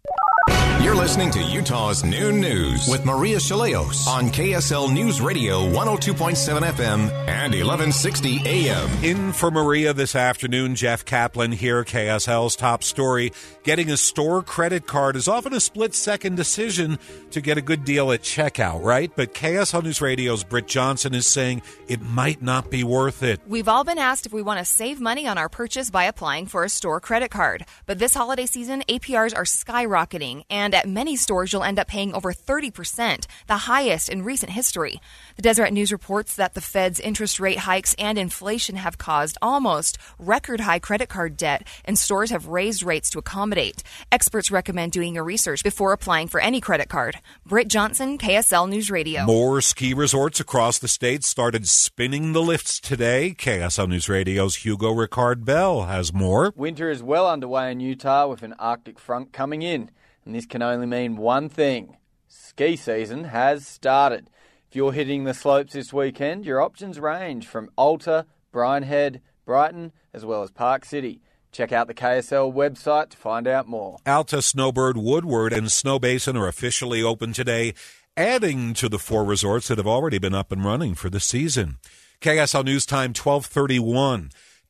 You're 0.81 0.95
listening 0.95 1.29
to 1.31 1.43
Utah's 1.43 2.05
Noon 2.05 2.39
News 2.39 2.87
with 2.87 3.03
Maria 3.03 3.35
Shilaos 3.35 4.07
on 4.07 4.29
KSL 4.29 4.91
News 4.93 5.19
Radio 5.19 5.69
102.7 5.71 6.61
FM 6.61 7.11
and 7.27 7.53
1160 7.53 8.41
AM. 8.45 9.03
In 9.03 9.33
for 9.33 9.51
Maria 9.51 9.91
this 9.91 10.15
afternoon, 10.15 10.75
Jeff 10.75 11.03
Kaplan 11.03 11.51
here, 11.51 11.83
KSL's 11.83 12.55
top 12.55 12.85
story. 12.85 13.33
Getting 13.63 13.91
a 13.91 13.97
store 13.97 14.41
credit 14.41 14.87
card 14.87 15.17
is 15.17 15.27
often 15.27 15.53
a 15.53 15.59
split 15.59 15.93
second 15.93 16.35
decision 16.35 16.97
to 17.31 17.41
get 17.41 17.57
a 17.57 17.61
good 17.61 17.83
deal 17.83 18.13
at 18.13 18.21
checkout, 18.21 18.81
right? 18.81 19.11
But 19.13 19.33
KSL 19.33 19.83
News 19.83 20.01
Radio's 20.01 20.45
Britt 20.45 20.67
Johnson 20.67 21.13
is 21.13 21.27
saying 21.27 21.61
it 21.89 22.01
might 22.01 22.41
not 22.41 22.71
be 22.71 22.85
worth 22.85 23.21
it. 23.21 23.41
We've 23.45 23.67
all 23.67 23.83
been 23.83 23.97
asked 23.97 24.25
if 24.25 24.31
we 24.31 24.41
want 24.41 24.59
to 24.59 24.65
save 24.65 25.01
money 25.01 25.27
on 25.27 25.37
our 25.37 25.49
purchase 25.49 25.89
by 25.89 26.05
applying 26.05 26.45
for 26.45 26.63
a 26.63 26.69
store 26.69 27.01
credit 27.01 27.31
card. 27.31 27.65
But 27.85 27.99
this 27.99 28.13
holiday 28.13 28.45
season, 28.45 28.81
APRs 28.87 29.35
are 29.35 29.43
skyrocketing, 29.43 30.43
and 30.49 30.68
at 30.73 30.87
many 30.87 31.15
stores, 31.15 31.53
you'll 31.53 31.63
end 31.63 31.79
up 31.79 31.87
paying 31.87 32.13
over 32.13 32.31
30%, 32.31 33.25
the 33.47 33.57
highest 33.57 34.09
in 34.09 34.23
recent 34.23 34.51
history. 34.51 34.99
The 35.35 35.41
Deseret 35.41 35.73
News 35.73 35.91
reports 35.91 36.35
that 36.35 36.53
the 36.53 36.61
Fed's 36.61 36.99
interest 36.99 37.39
rate 37.39 37.59
hikes 37.59 37.95
and 37.97 38.17
inflation 38.17 38.75
have 38.75 38.97
caused 38.97 39.37
almost 39.41 39.97
record 40.17 40.61
high 40.61 40.79
credit 40.79 41.09
card 41.09 41.37
debt, 41.37 41.67
and 41.85 41.97
stores 41.97 42.29
have 42.31 42.47
raised 42.47 42.83
rates 42.83 43.09
to 43.11 43.19
accommodate. 43.19 43.83
Experts 44.11 44.51
recommend 44.51 44.91
doing 44.91 45.15
your 45.15 45.23
research 45.23 45.63
before 45.63 45.93
applying 45.93 46.27
for 46.27 46.39
any 46.39 46.59
credit 46.61 46.89
card. 46.89 47.19
Britt 47.45 47.67
Johnson, 47.67 48.17
KSL 48.17 48.67
News 48.67 48.91
Radio. 48.91 49.25
More 49.25 49.61
ski 49.61 49.93
resorts 49.93 50.39
across 50.39 50.79
the 50.79 50.87
state 50.87 51.23
started 51.23 51.67
spinning 51.67 52.33
the 52.33 52.41
lifts 52.41 52.79
today. 52.79 53.35
KSL 53.37 53.87
News 53.87 54.09
Radio's 54.09 54.57
Hugo 54.57 54.93
Ricard 54.93 55.45
Bell 55.45 55.83
has 55.83 56.13
more. 56.13 56.53
Winter 56.55 56.89
is 56.89 57.01
well 57.01 57.29
underway 57.29 57.71
in 57.71 57.79
Utah 57.79 58.27
with 58.27 58.43
an 58.43 58.53
Arctic 58.59 58.99
front 58.99 59.31
coming 59.31 59.61
in, 59.61 59.89
and 60.29 60.35
this 60.35 60.45
can 60.45 60.61
only 60.61 60.85
mean 60.85 61.17
one 61.17 61.49
thing 61.49 61.97
ski 62.27 62.75
season 62.75 63.23
has 63.23 63.65
started. 63.65 64.29
If 64.69 64.75
you're 64.75 64.91
hitting 64.91 65.23
the 65.23 65.33
slopes 65.33 65.73
this 65.73 65.91
weekend, 65.91 66.45
your 66.45 66.61
options 66.61 66.99
range 66.99 67.47
from 67.47 67.71
Alta, 67.75 68.27
Brian 68.51 68.83
Head, 68.83 69.21
Brighton, 69.43 69.91
as 70.13 70.23
well 70.23 70.43
as 70.43 70.51
Park 70.51 70.85
City. 70.85 71.19
Check 71.51 71.71
out 71.71 71.87
the 71.87 71.95
KSL 71.95 72.53
website 72.53 73.09
to 73.09 73.17
find 73.17 73.47
out 73.47 73.67
more. 73.67 73.97
Alta, 74.05 74.43
Snowbird, 74.43 74.97
Woodward, 74.97 75.51
and 75.51 75.65
Snowbasin 75.65 76.39
are 76.39 76.47
officially 76.47 77.01
open 77.01 77.33
today, 77.33 77.73
adding 78.15 78.75
to 78.75 78.87
the 78.87 78.99
four 78.99 79.25
resorts 79.25 79.69
that 79.69 79.79
have 79.79 79.87
already 79.87 80.19
been 80.19 80.35
up 80.35 80.51
and 80.51 80.63
running 80.63 80.93
for 80.93 81.09
the 81.09 81.19
season. 81.19 81.77
KSL 82.21 82.65
News 82.65 82.85
Time 82.85 83.15
1231. 83.15 84.29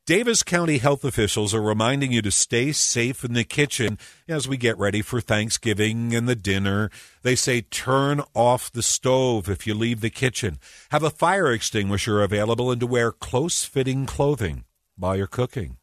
Davis 0.10 0.42
County 0.42 0.80
health 0.80 1.06
officials 1.06 1.54
are 1.54 1.62
reminding 1.62 2.12
you 2.12 2.24
to 2.24 2.32
stay 2.32 2.72
safe 2.72 3.24
in 3.24 3.34
the 3.34 3.44
kitchen 3.44 4.00
as 4.28 4.48
we 4.48 4.58
get 4.58 4.76
ready 4.80 5.04
for 5.04 5.22
Thanksgiving 5.22 6.16
and 6.16 6.28
the 6.28 6.36
dinner. 6.36 6.90
They 7.22 7.36
say 7.36 7.62
turn 7.62 8.24
off 8.34 8.72
the 8.72 8.82
stove 8.82 9.48
if 9.48 9.68
you 9.68 9.76
leave 9.76 10.02
the 10.02 10.10
kitchen. 10.10 10.58
Have 10.90 11.04
a 11.04 11.12
fire 11.12 11.52
extinguisher 11.52 12.24
available 12.24 12.72
and 12.72 12.80
to 12.80 12.88
wear 12.88 13.12
close 13.12 13.66
fitting 13.66 14.08
clothing 14.08 14.64
while 14.98 15.16
you're 15.16 15.28
cooking. 15.28 15.78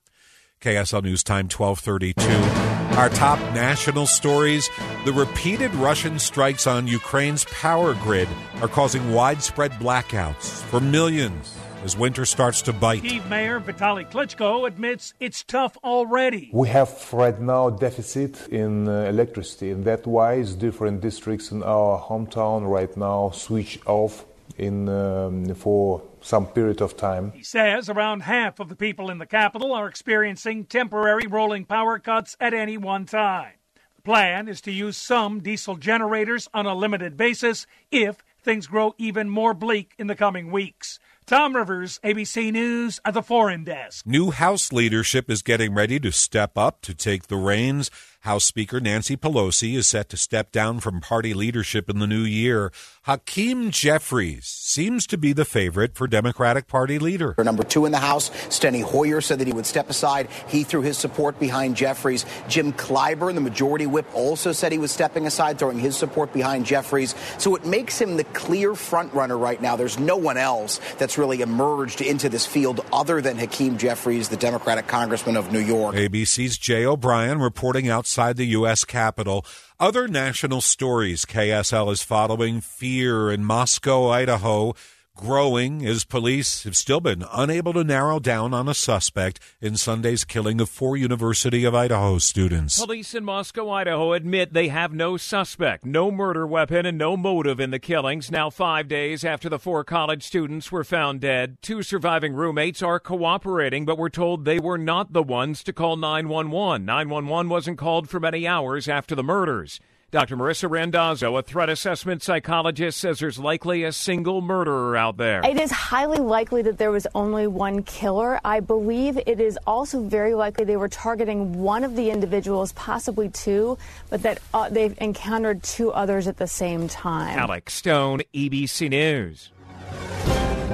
KSL 0.60 1.04
News 1.04 1.22
Time 1.22 1.48
1232. 1.48 2.98
Our 2.98 3.08
top 3.10 3.38
national 3.54 4.08
stories. 4.08 4.68
The 5.04 5.12
repeated 5.12 5.72
Russian 5.76 6.18
strikes 6.18 6.66
on 6.66 6.88
Ukraine's 6.88 7.44
power 7.44 7.94
grid 7.94 8.28
are 8.60 8.66
causing 8.66 9.12
widespread 9.12 9.70
blackouts 9.74 10.64
for 10.64 10.80
millions 10.80 11.56
as 11.86 11.96
winter 11.96 12.26
starts 12.26 12.62
to 12.62 12.72
bite. 12.72 13.02
Kiev 13.02 13.30
Mayor 13.30 13.60
Vitaly 13.60 14.04
Klitschko 14.10 14.66
admits 14.66 15.14
it's 15.20 15.44
tough 15.44 15.78
already. 15.84 16.50
We 16.52 16.66
have 16.68 16.90
right 17.12 17.40
now 17.40 17.70
deficit 17.70 18.48
in 18.48 18.88
uh, 18.88 19.04
electricity, 19.14 19.70
and 19.70 19.84
that's 19.84 20.04
why 20.04 20.42
different 20.42 21.00
districts 21.00 21.52
in 21.52 21.62
our 21.62 22.00
hometown 22.00 22.68
right 22.68 22.94
now 22.96 23.30
switch 23.30 23.78
off 23.86 24.24
in 24.58 24.88
um, 24.88 25.54
for 25.54 26.02
some 26.20 26.46
period 26.48 26.80
of 26.82 26.96
time. 26.96 27.30
He 27.30 27.44
says 27.44 27.88
around 27.88 28.22
half 28.22 28.58
of 28.58 28.68
the 28.68 28.76
people 28.76 29.08
in 29.08 29.18
the 29.18 29.26
capital 29.26 29.72
are 29.72 29.86
experiencing 29.86 30.64
temporary 30.64 31.28
rolling 31.28 31.66
power 31.66 32.00
cuts 32.00 32.36
at 32.40 32.52
any 32.52 32.76
one 32.76 33.06
time. 33.06 33.52
The 33.94 34.02
plan 34.02 34.48
is 34.48 34.60
to 34.62 34.72
use 34.72 34.96
some 34.96 35.38
diesel 35.38 35.76
generators 35.76 36.48
on 36.52 36.66
a 36.66 36.74
limited 36.74 37.16
basis 37.16 37.64
if 37.92 38.24
things 38.42 38.66
grow 38.66 38.94
even 38.98 39.30
more 39.30 39.54
bleak 39.54 39.92
in 39.98 40.08
the 40.08 40.16
coming 40.16 40.50
weeks. 40.50 40.98
Tom 41.26 41.56
Rivers, 41.56 41.98
ABC 42.04 42.52
News 42.52 43.00
at 43.04 43.12
the 43.12 43.20
Foreign 43.20 43.64
Desk. 43.64 44.06
New 44.06 44.30
House 44.30 44.72
leadership 44.72 45.28
is 45.28 45.42
getting 45.42 45.74
ready 45.74 45.98
to 45.98 46.12
step 46.12 46.56
up 46.56 46.80
to 46.82 46.94
take 46.94 47.26
the 47.26 47.36
reins. 47.36 47.90
House 48.26 48.44
Speaker 48.44 48.80
Nancy 48.80 49.16
Pelosi 49.16 49.76
is 49.76 49.86
set 49.86 50.08
to 50.08 50.16
step 50.16 50.50
down 50.50 50.80
from 50.80 51.00
party 51.00 51.32
leadership 51.32 51.88
in 51.88 52.00
the 52.00 52.08
new 52.08 52.22
year. 52.22 52.72
Hakeem 53.02 53.70
Jeffries 53.70 54.46
seems 54.46 55.06
to 55.06 55.16
be 55.16 55.32
the 55.32 55.44
favorite 55.44 55.94
for 55.94 56.08
Democratic 56.08 56.66
Party 56.66 56.98
leader. 56.98 57.36
Number 57.38 57.62
two 57.62 57.86
in 57.86 57.92
the 57.92 57.98
House, 57.98 58.30
Steny 58.48 58.82
Hoyer 58.82 59.20
said 59.20 59.38
that 59.38 59.46
he 59.46 59.52
would 59.52 59.64
step 59.64 59.88
aside. 59.88 60.26
He 60.48 60.64
threw 60.64 60.82
his 60.82 60.98
support 60.98 61.38
behind 61.38 61.76
Jeffries. 61.76 62.26
Jim 62.48 62.72
Clyburn, 62.72 63.36
the 63.36 63.40
majority 63.40 63.86
whip, 63.86 64.06
also 64.12 64.50
said 64.50 64.72
he 64.72 64.78
was 64.78 64.90
stepping 64.90 65.28
aside, 65.28 65.56
throwing 65.56 65.78
his 65.78 65.96
support 65.96 66.32
behind 66.32 66.66
Jeffries. 66.66 67.14
So 67.38 67.54
it 67.54 67.64
makes 67.64 67.96
him 67.96 68.16
the 68.16 68.24
clear 68.24 68.74
front 68.74 69.14
runner 69.14 69.38
right 69.38 69.62
now. 69.62 69.76
There's 69.76 70.00
no 70.00 70.16
one 70.16 70.36
else 70.36 70.80
that's 70.98 71.16
really 71.16 71.42
emerged 71.42 72.00
into 72.00 72.28
this 72.28 72.44
field 72.44 72.84
other 72.92 73.20
than 73.20 73.38
Hakeem 73.38 73.78
Jeffries, 73.78 74.30
the 74.30 74.36
Democratic 74.36 74.88
congressman 74.88 75.36
of 75.36 75.52
New 75.52 75.60
York. 75.60 75.94
ABC's 75.94 76.58
Jay 76.58 76.84
O'Brien 76.84 77.38
reporting 77.38 77.88
outside 77.88 78.15
the 78.16 78.46
U.S. 78.46 78.84
Capitol. 78.84 79.44
Other 79.78 80.08
national 80.08 80.62
stories 80.62 81.24
KSL 81.24 81.92
is 81.92 82.02
following 82.02 82.60
fear 82.60 83.30
in 83.30 83.44
Moscow, 83.44 84.08
Idaho, 84.08 84.74
growing 85.16 85.84
as 85.84 86.04
police 86.04 86.64
have 86.64 86.76
still 86.76 87.00
been 87.00 87.24
unable 87.32 87.72
to 87.72 87.82
narrow 87.82 88.20
down 88.20 88.52
on 88.52 88.68
a 88.68 88.74
suspect 88.74 89.40
in 89.60 89.76
Sunday's 89.76 90.24
killing 90.24 90.60
of 90.60 90.68
four 90.68 90.96
University 90.96 91.64
of 91.64 91.74
Idaho 91.74 92.18
students. 92.18 92.78
Police 92.78 93.14
in 93.14 93.24
Moscow, 93.24 93.70
Idaho 93.70 94.12
admit 94.12 94.52
they 94.52 94.68
have 94.68 94.92
no 94.92 95.16
suspect, 95.16 95.86
no 95.86 96.10
murder 96.10 96.46
weapon, 96.46 96.84
and 96.84 96.98
no 96.98 97.16
motive 97.16 97.58
in 97.58 97.70
the 97.70 97.78
killings. 97.78 98.30
Now, 98.30 98.50
five 98.50 98.88
days 98.88 99.24
after 99.24 99.48
the 99.48 99.58
four 99.58 99.82
college 99.84 100.22
students 100.22 100.70
were 100.70 100.84
found 100.84 101.20
dead, 101.22 101.56
two 101.62 101.82
surviving 101.82 102.34
roommates 102.34 102.82
are 102.82 103.00
cooperating, 103.00 103.86
but 103.86 103.98
were 103.98 104.10
told 104.10 104.44
they 104.44 104.60
were 104.60 104.78
not 104.78 105.14
the 105.14 105.22
ones 105.22 105.64
to 105.64 105.72
call 105.72 105.96
911. 105.96 106.84
911 106.84 107.48
wasn't 107.48 107.78
called 107.78 108.10
for 108.10 108.20
many 108.20 108.46
hours 108.46 108.86
after 108.86 109.14
the 109.14 109.24
murders. 109.24 109.80
Dr. 110.16 110.38
Marissa 110.38 110.70
Randazzo, 110.70 111.36
a 111.36 111.42
threat 111.42 111.68
assessment 111.68 112.22
psychologist, 112.22 112.98
says 112.98 113.18
there's 113.18 113.38
likely 113.38 113.84
a 113.84 113.92
single 113.92 114.40
murderer 114.40 114.96
out 114.96 115.18
there. 115.18 115.44
It 115.44 115.60
is 115.60 115.70
highly 115.70 116.16
likely 116.16 116.62
that 116.62 116.78
there 116.78 116.90
was 116.90 117.06
only 117.14 117.46
one 117.46 117.82
killer. 117.82 118.40
I 118.42 118.60
believe 118.60 119.18
it 119.18 119.40
is 119.40 119.58
also 119.66 120.00
very 120.00 120.32
likely 120.32 120.64
they 120.64 120.78
were 120.78 120.88
targeting 120.88 121.60
one 121.60 121.84
of 121.84 121.96
the 121.96 122.08
individuals, 122.08 122.72
possibly 122.72 123.28
two, 123.28 123.76
but 124.08 124.22
that 124.22 124.38
uh, 124.54 124.70
they've 124.70 124.96
encountered 125.02 125.62
two 125.62 125.92
others 125.92 126.26
at 126.26 126.38
the 126.38 126.46
same 126.46 126.88
time. 126.88 127.38
Alex 127.38 127.74
Stone, 127.74 128.22
ABC 128.32 128.88
News. 128.88 129.52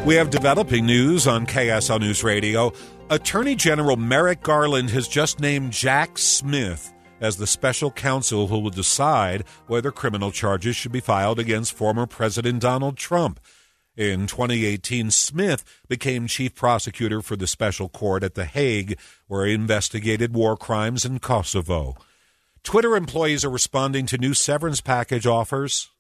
We 0.07 0.15
have 0.15 0.31
developing 0.31 0.87
news 0.87 1.27
on 1.27 1.49
KSL 1.49 1.99
News 1.99 2.23
Radio. 2.23 2.73
Attorney 3.11 3.57
General 3.57 3.97
Merrick 3.97 4.41
Garland 4.45 4.91
has 4.91 5.09
just 5.09 5.41
named 5.41 5.73
Jack 5.73 6.17
Smith 6.17 6.93
as 7.23 7.37
the 7.37 7.47
special 7.47 7.93
counsel 7.93 8.49
who 8.49 8.59
will 8.59 8.71
decide 8.71 9.45
whether 9.69 9.93
criminal 9.93 10.33
charges 10.33 10.75
should 10.75 10.91
be 10.93 11.01
filed 11.01 11.39
against 11.39 11.73
former 11.73 12.05
President 12.05 12.61
Donald 12.61 12.97
Trump. 12.97 13.39
In 13.97 14.27
2018, 14.27 15.13
Smith 15.13 15.65
became 15.89 16.27
chief 16.27 16.55
prosecutor 16.55 17.23
for 17.23 17.37
the 17.37 17.47
special 17.47 17.89
court 17.89 18.25
at 18.25 18.35
The 18.35 18.45
Hague, 18.45 18.99
where 19.29 19.47
he 19.47 19.55
investigated 19.55 20.35
war 20.35 20.57
crimes 20.57 21.05
in 21.05 21.21
Kosovo. 21.21 21.95
Twitter 22.65 22.97
employees 22.97 23.45
are 23.45 23.51
responding 23.51 24.05
to 24.07 24.19
new 24.19 24.35
severance 24.35 24.81
package 24.81 25.27
offers 25.27 25.92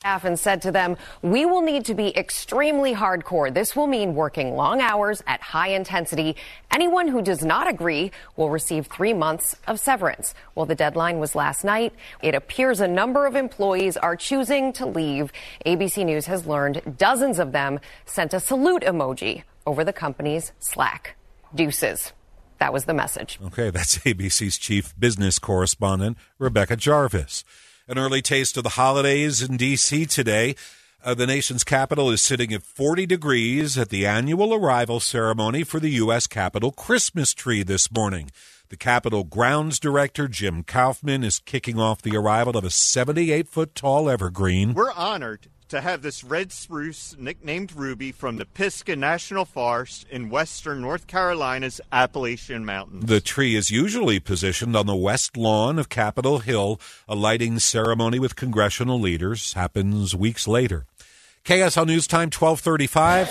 staff 0.00 0.24
and 0.24 0.38
said 0.38 0.62
to 0.62 0.70
them, 0.70 0.96
We 1.22 1.44
will 1.44 1.60
need 1.60 1.84
to 1.86 1.94
be 1.94 2.16
extremely 2.16 2.94
hardcore. 2.94 3.52
This 3.52 3.74
will 3.74 3.88
mean 3.88 4.14
working 4.14 4.54
long 4.54 4.80
hours 4.80 5.24
at 5.26 5.40
high 5.40 5.70
intensity. 5.70 6.36
Anyone 6.70 7.08
who 7.08 7.20
does 7.20 7.44
not 7.44 7.68
agree 7.68 8.12
will 8.36 8.48
receive 8.48 8.86
three 8.86 9.12
months 9.12 9.56
of 9.66 9.80
severance. 9.80 10.34
Well, 10.54 10.66
the 10.66 10.76
deadline 10.76 11.18
was 11.18 11.34
last 11.34 11.64
night. 11.64 11.92
It 12.22 12.36
appears 12.36 12.80
a 12.80 12.86
number 12.86 13.26
of 13.26 13.34
employees 13.34 13.96
are 13.96 14.14
choosing 14.14 14.72
to 14.74 14.86
leave. 14.86 15.32
ABC 15.66 16.04
News 16.04 16.26
has 16.26 16.46
learned 16.46 16.96
dozens 16.96 17.40
of 17.40 17.50
them 17.50 17.80
sent 18.06 18.32
a 18.32 18.38
salute 18.38 18.82
emoji 18.82 19.42
over 19.66 19.82
the 19.82 19.92
company's 19.92 20.52
Slack. 20.60 21.16
Deuces. 21.52 22.12
That 22.60 22.72
was 22.72 22.84
the 22.84 22.94
message. 22.94 23.40
Okay, 23.46 23.70
that's 23.70 23.98
ABC's 23.98 24.58
chief 24.58 24.94
business 24.96 25.40
correspondent, 25.40 26.18
Rebecca 26.38 26.76
Jarvis. 26.76 27.42
An 27.90 27.96
early 27.96 28.20
taste 28.20 28.58
of 28.58 28.64
the 28.64 28.70
holidays 28.70 29.40
in 29.40 29.56
D.C. 29.56 30.04
today. 30.04 30.56
Uh, 31.02 31.14
the 31.14 31.26
nation's 31.26 31.64
capital 31.64 32.10
is 32.10 32.20
sitting 32.20 32.52
at 32.52 32.62
40 32.62 33.06
degrees 33.06 33.78
at 33.78 33.88
the 33.88 34.04
annual 34.04 34.52
arrival 34.52 35.00
ceremony 35.00 35.64
for 35.64 35.80
the 35.80 35.92
U.S. 35.92 36.26
Capitol 36.26 36.70
Christmas 36.70 37.32
tree 37.32 37.62
this 37.62 37.90
morning. 37.90 38.30
The 38.70 38.76
Capitol 38.76 39.24
grounds 39.24 39.80
director, 39.80 40.28
Jim 40.28 40.62
Kaufman, 40.62 41.24
is 41.24 41.38
kicking 41.38 41.80
off 41.80 42.02
the 42.02 42.14
arrival 42.14 42.54
of 42.54 42.64
a 42.64 42.70
78 42.70 43.48
foot 43.48 43.74
tall 43.74 44.10
evergreen. 44.10 44.74
We're 44.74 44.92
honored 44.92 45.48
to 45.68 45.80
have 45.80 46.02
this 46.02 46.22
red 46.22 46.52
spruce 46.52 47.16
nicknamed 47.18 47.72
Ruby 47.72 48.12
from 48.12 48.36
the 48.36 48.44
Pisgah 48.44 48.96
National 48.96 49.46
Forest 49.46 50.06
in 50.10 50.28
western 50.28 50.82
North 50.82 51.06
Carolina's 51.06 51.80
Appalachian 51.90 52.66
Mountains. 52.66 53.06
The 53.06 53.22
tree 53.22 53.54
is 53.54 53.70
usually 53.70 54.20
positioned 54.20 54.76
on 54.76 54.84
the 54.84 54.94
west 54.94 55.38
lawn 55.38 55.78
of 55.78 55.88
Capitol 55.88 56.40
Hill. 56.40 56.78
A 57.08 57.14
lighting 57.14 57.58
ceremony 57.58 58.18
with 58.18 58.36
congressional 58.36 59.00
leaders 59.00 59.54
happens 59.54 60.14
weeks 60.14 60.46
later. 60.46 60.84
KSL 61.48 61.86
News 61.86 62.06
Time 62.06 62.28
1235. 62.28 63.26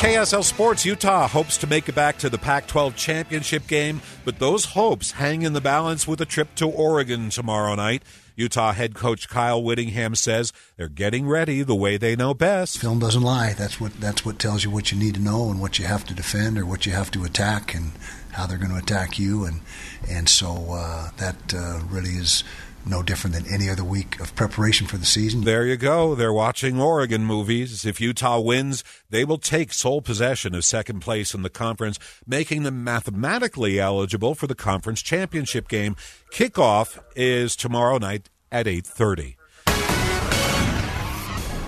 KSL 0.00 0.42
Sports 0.42 0.86
Utah 0.86 1.28
hopes 1.28 1.58
to 1.58 1.66
make 1.66 1.86
it 1.86 1.94
back 1.94 2.16
to 2.16 2.30
the 2.30 2.38
Pac 2.38 2.66
12 2.66 2.96
championship 2.96 3.66
game, 3.66 4.00
but 4.24 4.38
those 4.38 4.64
hopes 4.64 5.10
hang 5.10 5.42
in 5.42 5.52
the 5.52 5.60
balance 5.60 6.08
with 6.08 6.22
a 6.22 6.24
trip 6.24 6.54
to 6.54 6.66
Oregon 6.66 7.28
tomorrow 7.28 7.74
night. 7.74 8.02
Utah 8.34 8.72
head 8.72 8.94
coach 8.94 9.28
Kyle 9.28 9.62
Whittingham 9.62 10.14
says 10.14 10.54
they're 10.78 10.88
getting 10.88 11.28
ready 11.28 11.62
the 11.62 11.74
way 11.74 11.98
they 11.98 12.16
know 12.16 12.32
best. 12.32 12.78
Film 12.78 12.98
doesn't 12.98 13.20
lie. 13.20 13.52
That's 13.52 13.78
what 13.78 14.00
that's 14.00 14.24
what 14.24 14.38
tells 14.38 14.64
you 14.64 14.70
what 14.70 14.90
you 14.90 14.98
need 14.98 15.16
to 15.16 15.20
know 15.20 15.50
and 15.50 15.60
what 15.60 15.78
you 15.78 15.84
have 15.84 16.06
to 16.06 16.14
defend 16.14 16.56
or 16.56 16.64
what 16.64 16.86
you 16.86 16.92
have 16.92 17.10
to 17.10 17.24
attack 17.24 17.74
and 17.74 17.92
how 18.30 18.46
they're 18.46 18.56
going 18.56 18.70
to 18.70 18.78
attack 18.78 19.18
you 19.18 19.44
and 19.44 19.60
and 20.08 20.30
so 20.30 20.68
uh, 20.70 21.10
that 21.18 21.52
uh, 21.52 21.80
really 21.90 22.12
is 22.12 22.42
no 22.88 23.02
different 23.02 23.34
than 23.34 23.46
any 23.52 23.70
other 23.70 23.84
week 23.84 24.18
of 24.20 24.34
preparation 24.34 24.86
for 24.86 24.96
the 24.96 25.06
season. 25.06 25.42
There 25.42 25.66
you 25.66 25.76
go. 25.76 26.14
They're 26.14 26.32
watching 26.32 26.80
Oregon 26.80 27.24
movies. 27.24 27.84
If 27.84 28.00
Utah 28.00 28.40
wins, 28.40 28.84
they 29.10 29.24
will 29.24 29.38
take 29.38 29.72
sole 29.72 30.02
possession 30.02 30.54
of 30.54 30.64
second 30.64 31.00
place 31.00 31.34
in 31.34 31.42
the 31.42 31.50
conference, 31.50 31.98
making 32.26 32.64
them 32.64 32.84
mathematically 32.84 33.78
eligible 33.78 34.34
for 34.34 34.46
the 34.46 34.54
conference 34.54 35.02
championship 35.02 35.68
game. 35.68 35.96
Kickoff 36.32 36.98
is 37.16 37.56
tomorrow 37.56 37.98
night 37.98 38.28
at 38.50 38.66
8:30. 38.66 39.37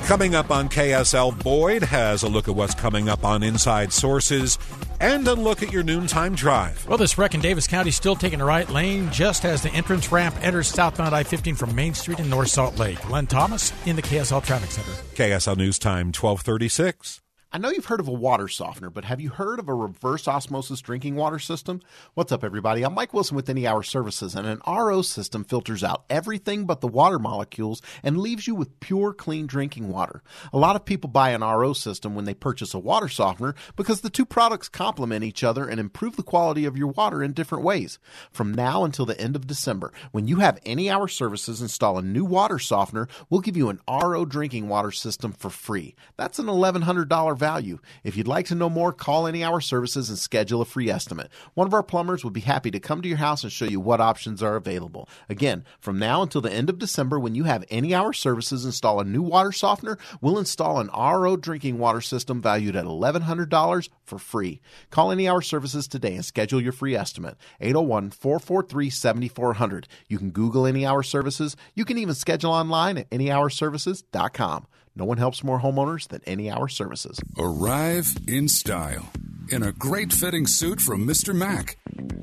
Coming 0.06 0.34
up 0.34 0.50
on 0.50 0.68
KSL, 0.68 1.40
Boyd 1.42 1.84
has 1.84 2.24
a 2.24 2.28
look 2.28 2.48
at 2.48 2.54
what's 2.56 2.74
coming 2.74 3.08
up 3.08 3.24
on 3.24 3.44
Inside 3.44 3.92
Sources 3.92 4.58
and 4.98 5.26
a 5.28 5.34
look 5.34 5.62
at 5.62 5.72
your 5.72 5.84
noontime 5.84 6.34
drive. 6.34 6.86
Well, 6.88 6.98
this 6.98 7.16
wreck 7.16 7.34
in 7.34 7.40
Davis 7.40 7.68
County 7.68 7.92
still 7.92 8.16
taking 8.16 8.40
the 8.40 8.44
right 8.44 8.68
lane 8.68 9.10
just 9.12 9.44
as 9.44 9.62
the 9.62 9.70
entrance 9.70 10.10
ramp 10.10 10.34
enters 10.42 10.66
southbound 10.68 11.14
I 11.14 11.22
15 11.22 11.54
from 11.54 11.74
Main 11.74 11.94
Street 11.94 12.18
in 12.18 12.28
North 12.28 12.48
Salt 12.48 12.76
Lake. 12.76 13.08
Len 13.08 13.26
Thomas 13.26 13.72
in 13.86 13.94
the 13.94 14.02
KSL 14.02 14.44
Traffic 14.44 14.72
Center. 14.72 14.90
KSL 15.14 15.56
News 15.56 15.78
Time 15.78 16.06
1236. 16.08 17.20
I 17.52 17.58
know 17.58 17.70
you've 17.70 17.86
heard 17.86 17.98
of 17.98 18.06
a 18.06 18.12
water 18.12 18.46
softener, 18.46 18.90
but 18.90 19.06
have 19.06 19.20
you 19.20 19.30
heard 19.30 19.58
of 19.58 19.68
a 19.68 19.74
reverse 19.74 20.28
osmosis 20.28 20.80
drinking 20.80 21.16
water 21.16 21.40
system? 21.40 21.80
What's 22.14 22.30
up, 22.30 22.44
everybody? 22.44 22.84
I'm 22.84 22.94
Mike 22.94 23.12
Wilson 23.12 23.34
with 23.34 23.50
Any 23.50 23.66
Hour 23.66 23.82
Services, 23.82 24.36
and 24.36 24.46
an 24.46 24.60
RO 24.64 25.02
system 25.02 25.42
filters 25.42 25.82
out 25.82 26.04
everything 26.08 26.64
but 26.64 26.80
the 26.80 26.86
water 26.86 27.18
molecules 27.18 27.82
and 28.04 28.18
leaves 28.18 28.46
you 28.46 28.54
with 28.54 28.78
pure, 28.78 29.12
clean 29.12 29.48
drinking 29.48 29.88
water. 29.88 30.22
A 30.52 30.58
lot 30.58 30.76
of 30.76 30.84
people 30.84 31.10
buy 31.10 31.30
an 31.30 31.40
RO 31.40 31.72
system 31.72 32.14
when 32.14 32.24
they 32.24 32.34
purchase 32.34 32.72
a 32.72 32.78
water 32.78 33.08
softener 33.08 33.56
because 33.74 34.02
the 34.02 34.10
two 34.10 34.24
products 34.24 34.68
complement 34.68 35.24
each 35.24 35.42
other 35.42 35.68
and 35.68 35.80
improve 35.80 36.14
the 36.14 36.22
quality 36.22 36.66
of 36.66 36.76
your 36.76 36.92
water 36.92 37.20
in 37.20 37.32
different 37.32 37.64
ways. 37.64 37.98
From 38.30 38.54
now 38.54 38.84
until 38.84 39.06
the 39.06 39.20
end 39.20 39.34
of 39.34 39.48
December, 39.48 39.92
when 40.12 40.28
you 40.28 40.36
have 40.36 40.60
Any 40.64 40.88
Hour 40.88 41.08
Services 41.08 41.60
install 41.60 41.98
a 41.98 42.02
new 42.02 42.24
water 42.24 42.60
softener, 42.60 43.08
we'll 43.28 43.40
give 43.40 43.56
you 43.56 43.70
an 43.70 43.80
RO 43.90 44.24
drinking 44.24 44.68
water 44.68 44.92
system 44.92 45.32
for 45.32 45.50
free. 45.50 45.96
That's 46.16 46.38
an 46.38 46.46
$1,100 46.46 47.39
value. 47.40 47.80
If 48.04 48.16
you'd 48.16 48.28
like 48.28 48.46
to 48.46 48.54
know 48.54 48.70
more, 48.70 48.92
call 48.92 49.26
Any 49.26 49.42
Hour 49.42 49.60
Services 49.60 50.08
and 50.08 50.18
schedule 50.18 50.60
a 50.60 50.64
free 50.64 50.88
estimate. 50.88 51.30
One 51.54 51.66
of 51.66 51.74
our 51.74 51.82
plumbers 51.82 52.22
would 52.22 52.32
be 52.32 52.40
happy 52.40 52.70
to 52.70 52.78
come 52.78 53.02
to 53.02 53.08
your 53.08 53.18
house 53.18 53.42
and 53.42 53.50
show 53.50 53.64
you 53.64 53.80
what 53.80 54.00
options 54.00 54.42
are 54.42 54.54
available. 54.54 55.08
Again, 55.28 55.64
from 55.80 55.98
now 55.98 56.22
until 56.22 56.42
the 56.42 56.52
end 56.52 56.70
of 56.70 56.78
December, 56.78 57.18
when 57.18 57.34
you 57.34 57.44
have 57.44 57.64
Any 57.70 57.94
Hour 57.94 58.12
Services 58.12 58.64
install 58.64 59.00
a 59.00 59.04
new 59.04 59.22
water 59.22 59.50
softener, 59.50 59.98
we'll 60.20 60.38
install 60.38 60.78
an 60.78 60.90
RO 60.96 61.36
drinking 61.36 61.78
water 61.78 62.00
system 62.00 62.40
valued 62.40 62.76
at 62.76 62.84
$1,100 62.84 63.88
for 64.04 64.18
free. 64.18 64.60
Call 64.90 65.10
Any 65.10 65.28
Hour 65.28 65.42
Services 65.42 65.88
today 65.88 66.14
and 66.14 66.24
schedule 66.24 66.60
your 66.60 66.72
free 66.72 66.94
estimate. 66.94 67.36
801 67.60 68.10
443 68.10 68.90
7400. 68.90 69.88
You 70.08 70.18
can 70.18 70.30
Google 70.30 70.66
Any 70.66 70.84
Hour 70.84 71.02
Services. 71.02 71.56
You 71.74 71.84
can 71.84 71.98
even 71.98 72.14
schedule 72.14 72.52
online 72.52 72.98
at 72.98 73.10
anyhourservices.com. 73.10 74.66
No 74.96 75.04
one 75.04 75.18
helps 75.18 75.44
more 75.44 75.60
homeowners 75.60 76.08
than 76.08 76.20
Any 76.26 76.50
Hour 76.50 76.68
Services. 76.68 77.20
Arrive 77.38 78.08
in 78.26 78.48
style 78.48 79.10
in 79.50 79.62
a 79.62 79.72
great 79.72 80.12
fitting 80.12 80.46
suit 80.46 80.80
from 80.80 81.06
Mr. 81.06 81.34
Mac. 81.34 81.78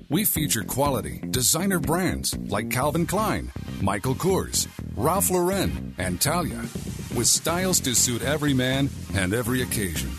We 0.09 0.25
feature 0.25 0.63
quality 0.63 1.21
designer 1.29 1.79
brands 1.79 2.37
like 2.37 2.69
Calvin 2.69 3.05
Klein, 3.05 3.51
Michael 3.81 4.15
Kors, 4.15 4.67
Ralph 4.95 5.29
Lauren, 5.29 5.93
and 5.97 6.19
Tallia, 6.19 6.61
with 7.15 7.27
styles 7.27 7.79
to 7.81 7.93
suit 7.93 8.21
every 8.21 8.53
man 8.53 8.89
and 9.13 9.33
every 9.33 9.61
occasion. 9.61 10.09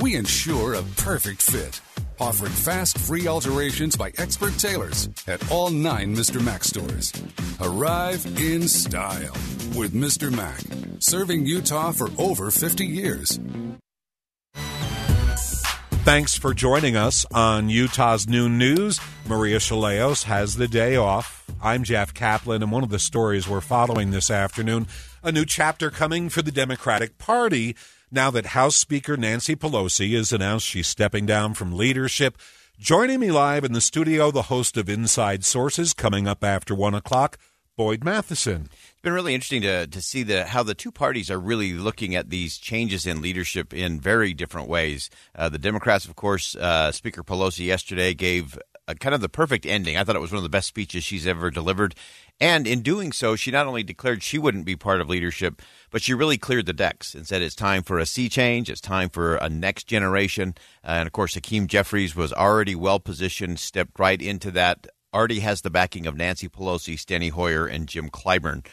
We 0.00 0.16
ensure 0.16 0.74
a 0.74 0.82
perfect 0.96 1.42
fit, 1.42 1.80
offering 2.20 2.52
fast, 2.52 2.98
free 2.98 3.26
alterations 3.26 3.96
by 3.96 4.12
expert 4.18 4.56
tailors 4.58 5.08
at 5.26 5.50
all 5.50 5.70
nine 5.70 6.14
Mr. 6.14 6.44
Mac 6.44 6.64
stores. 6.64 7.12
Arrive 7.60 8.24
in 8.40 8.66
style 8.68 9.32
with 9.76 9.92
Mr. 9.92 10.34
Mac, 10.34 10.60
serving 11.00 11.46
Utah 11.46 11.92
for 11.92 12.08
over 12.18 12.50
50 12.50 12.86
years. 12.86 13.38
Thanks 16.04 16.34
for 16.34 16.54
joining 16.54 16.96
us 16.96 17.26
on 17.34 17.68
Utah's 17.68 18.26
Noon 18.26 18.56
News. 18.56 18.98
Maria 19.26 19.58
Shilaos 19.58 20.24
has 20.24 20.56
the 20.56 20.66
day 20.66 20.96
off. 20.96 21.44
I'm 21.62 21.84
Jeff 21.84 22.14
Kaplan, 22.14 22.62
and 22.62 22.72
one 22.72 22.82
of 22.82 22.88
the 22.88 22.98
stories 22.98 23.46
we're 23.46 23.60
following 23.60 24.10
this 24.10 24.30
afternoon 24.30 24.86
a 25.22 25.32
new 25.32 25.44
chapter 25.44 25.90
coming 25.90 26.28
for 26.28 26.40
the 26.40 26.52
Democratic 26.52 27.18
Party 27.18 27.76
now 28.10 28.30
that 28.30 28.46
House 28.46 28.76
Speaker 28.76 29.16
Nancy 29.16 29.54
Pelosi 29.56 30.16
has 30.16 30.32
announced 30.32 30.66
she's 30.66 30.88
stepping 30.88 31.26
down 31.26 31.54
from 31.54 31.76
leadership. 31.76 32.38
Joining 32.78 33.20
me 33.20 33.30
live 33.30 33.64
in 33.64 33.72
the 33.72 33.80
studio, 33.80 34.30
the 34.30 34.42
host 34.42 34.76
of 34.76 34.88
Inside 34.88 35.44
Sources, 35.44 35.92
coming 35.92 36.28
up 36.28 36.44
after 36.44 36.74
1 36.74 36.94
o'clock, 36.94 37.36
Boyd 37.76 38.04
Matheson. 38.04 38.68
It's 38.72 39.02
been 39.02 39.12
really 39.12 39.34
interesting 39.34 39.62
to 39.62 39.86
to 39.86 40.02
see 40.02 40.24
the 40.24 40.44
how 40.46 40.64
the 40.64 40.74
two 40.74 40.90
parties 40.90 41.30
are 41.30 41.38
really 41.38 41.72
looking 41.72 42.16
at 42.16 42.28
these 42.28 42.58
changes 42.58 43.06
in 43.06 43.22
leadership 43.22 43.72
in 43.72 44.00
very 44.00 44.34
different 44.34 44.68
ways. 44.68 45.10
Uh, 45.34 45.48
the 45.48 45.58
Democrats, 45.58 46.04
of 46.04 46.16
course, 46.16 46.56
uh, 46.56 46.90
Speaker 46.90 47.22
Pelosi 47.22 47.66
yesterday 47.66 48.14
gave 48.14 48.58
kind 48.94 49.14
of 49.14 49.20
the 49.20 49.28
perfect 49.28 49.66
ending. 49.66 49.96
I 49.96 50.04
thought 50.04 50.16
it 50.16 50.20
was 50.20 50.32
one 50.32 50.38
of 50.38 50.42
the 50.42 50.48
best 50.48 50.68
speeches 50.68 51.04
she's 51.04 51.26
ever 51.26 51.50
delivered. 51.50 51.94
And 52.40 52.66
in 52.66 52.82
doing 52.82 53.12
so, 53.12 53.36
she 53.36 53.50
not 53.50 53.66
only 53.66 53.82
declared 53.82 54.22
she 54.22 54.38
wouldn't 54.38 54.64
be 54.64 54.76
part 54.76 55.00
of 55.00 55.08
leadership, 55.08 55.60
but 55.90 56.02
she 56.02 56.14
really 56.14 56.38
cleared 56.38 56.66
the 56.66 56.72
decks 56.72 57.14
and 57.14 57.26
said 57.26 57.42
it's 57.42 57.54
time 57.54 57.82
for 57.82 57.98
a 57.98 58.06
sea 58.06 58.28
change. 58.28 58.70
It's 58.70 58.80
time 58.80 59.08
for 59.08 59.36
a 59.36 59.48
next 59.48 59.84
generation. 59.84 60.54
Uh, 60.84 60.98
and 60.98 61.06
of 61.06 61.12
course, 61.12 61.34
Hakeem 61.34 61.66
Jeffries 61.66 62.14
was 62.14 62.32
already 62.32 62.74
well 62.74 63.00
positioned, 63.00 63.58
stepped 63.58 63.98
right 63.98 64.20
into 64.20 64.50
that. 64.52 64.86
Already 65.12 65.40
has 65.40 65.62
the 65.62 65.70
backing 65.70 66.06
of 66.06 66.16
Nancy 66.16 66.48
Pelosi, 66.48 66.94
Steny 66.94 67.30
Hoyer, 67.30 67.66
and 67.66 67.88
Jim 67.88 68.10
Clyburn 68.10 68.64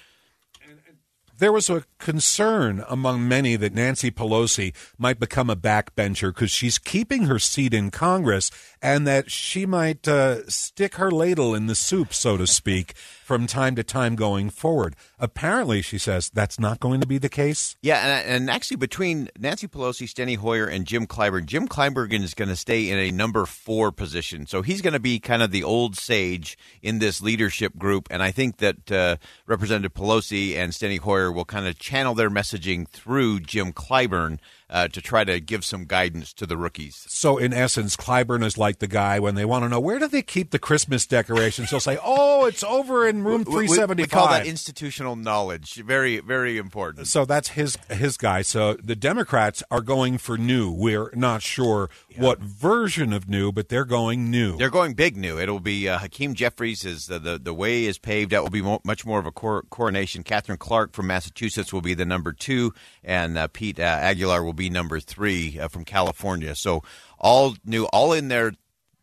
there 1.37 1.51
was 1.51 1.69
a 1.69 1.83
concern 1.99 2.83
among 2.87 3.27
many 3.27 3.55
that 3.55 3.73
Nancy 3.73 4.11
Pelosi 4.11 4.73
might 4.97 5.19
become 5.19 5.49
a 5.49 5.55
backbencher 5.55 6.33
because 6.33 6.51
she's 6.51 6.77
keeping 6.77 7.23
her 7.25 7.39
seat 7.39 7.73
in 7.73 7.91
Congress 7.91 8.51
and 8.81 9.05
that 9.07 9.31
she 9.31 9.65
might 9.65 10.07
uh, 10.07 10.47
stick 10.47 10.95
her 10.95 11.11
ladle 11.11 11.53
in 11.53 11.67
the 11.67 11.75
soup, 11.75 12.13
so 12.13 12.37
to 12.37 12.47
speak, 12.47 12.93
from 13.25 13.47
time 13.47 13.75
to 13.75 13.83
time 13.83 14.15
going 14.15 14.51
forward. 14.51 14.95
Apparently, 15.17 15.81
she 15.81 15.97
says 15.97 16.29
that's 16.29 16.59
not 16.59 16.79
going 16.79 17.01
to 17.01 17.07
be 17.07 17.17
the 17.17 17.27
case. 17.27 17.75
Yeah, 17.81 18.19
and, 18.19 18.29
and 18.29 18.49
actually, 18.51 18.77
between 18.77 19.29
Nancy 19.39 19.67
Pelosi, 19.67 20.07
Steny 20.07 20.37
Hoyer, 20.37 20.67
and 20.67 20.85
Jim 20.85 21.07
Clyburn, 21.07 21.47
Jim 21.47 21.67
Clyburn 21.67 22.21
is 22.21 22.35
going 22.35 22.49
to 22.49 22.55
stay 22.55 22.87
in 22.87 22.99
a 22.99 23.09
number 23.09 23.47
four 23.47 23.91
position. 23.91 24.45
So 24.45 24.61
he's 24.61 24.83
going 24.83 24.93
to 24.93 24.99
be 24.99 25.17
kind 25.17 25.41
of 25.41 25.49
the 25.49 25.63
old 25.63 25.95
sage 25.95 26.55
in 26.83 26.99
this 26.99 27.19
leadership 27.19 27.75
group. 27.75 28.07
And 28.11 28.21
I 28.21 28.29
think 28.29 28.57
that 28.57 28.91
uh, 28.91 29.15
Representative 29.47 29.95
Pelosi 29.95 30.55
and 30.55 30.71
Steny 30.71 30.99
Hoyer 30.99 31.31
will 31.31 31.45
kind 31.45 31.65
of 31.65 31.79
channel 31.79 32.13
their 32.13 32.29
messaging 32.29 32.87
through 32.87 33.39
Jim 33.39 33.73
Clyburn 33.73 34.37
uh, 34.69 34.87
to 34.87 35.01
try 35.01 35.23
to 35.23 35.39
give 35.39 35.63
some 35.63 35.85
guidance 35.85 36.33
to 36.33 36.45
the 36.45 36.57
rookies. 36.57 37.05
So, 37.07 37.37
in 37.37 37.53
essence, 37.53 37.95
Clyburn 37.95 38.43
is 38.43 38.57
like 38.57 38.79
the 38.79 38.87
guy 38.87 39.19
when 39.19 39.35
they 39.35 39.45
want 39.45 39.63
to 39.63 39.69
know 39.69 39.79
where 39.79 39.99
do 39.99 40.07
they 40.07 40.21
keep 40.21 40.51
the 40.51 40.59
Christmas 40.59 41.05
decorations. 41.05 41.69
He'll 41.69 41.79
say, 41.79 41.97
"Oh, 42.03 42.45
it's 42.45 42.63
over 42.63 43.07
in 43.07 43.23
room 43.23 43.45
three 43.45 43.67
seventy 43.67 44.03
five." 44.03 44.11
We, 44.11 44.17
we 44.17 44.27
call 44.27 44.27
that 44.29 44.47
institutional 44.47 45.15
knowledge. 45.15 45.75
Very, 45.75 46.19
very 46.19 46.57
important. 46.57 47.07
So 47.07 47.25
that's 47.25 47.49
his 47.49 47.77
his 47.89 48.17
guy. 48.17 48.41
So 48.41 48.73
the 48.73 48.95
Democrats 48.95 49.63
are 49.69 49.81
going 49.81 50.17
for 50.17 50.37
new. 50.37 50.71
We're 50.71 51.11
not 51.13 51.41
sure 51.41 51.89
yeah. 52.09 52.21
what 52.21 52.39
version 52.39 53.13
of 53.13 53.29
new, 53.29 53.51
but 53.51 53.69
they're 53.69 53.85
going 53.85 54.31
new. 54.31 54.57
They're 54.57 54.69
going 54.69 54.93
big 54.93 55.15
new. 55.15 55.39
It'll 55.39 55.59
be 55.59 55.87
uh, 55.87 55.99
Hakeem 55.99 56.33
Jeffries 56.33 56.85
is 56.85 57.09
uh, 57.09 57.19
the 57.19 57.37
the 57.37 57.53
way 57.53 57.85
is 57.85 57.97
paved. 57.97 58.31
That 58.31 58.41
will 58.41 58.49
be 58.49 58.61
mo- 58.61 58.81
much 58.83 59.05
more 59.05 59.19
of 59.19 59.25
a 59.25 59.31
cor- 59.31 59.63
coronation. 59.69 60.23
Katherine 60.23 60.57
Clark 60.57 60.93
from 60.93 61.07
Massachusetts 61.07 61.71
will 61.71 61.81
be 61.81 61.93
the 61.93 62.05
number 62.05 62.31
two, 62.33 62.73
and 63.03 63.37
uh, 63.37 63.47
Pete 63.47 63.79
uh, 63.79 63.83
Aguilar 63.83 64.43
will 64.43 64.54
be 64.55 64.69
number 64.69 64.99
three 64.99 65.59
uh, 65.59 65.67
from 65.67 65.85
California. 65.85 66.55
So 66.55 66.83
all 67.19 67.55
new, 67.65 67.85
all 67.85 68.13
in 68.13 68.27
their 68.27 68.53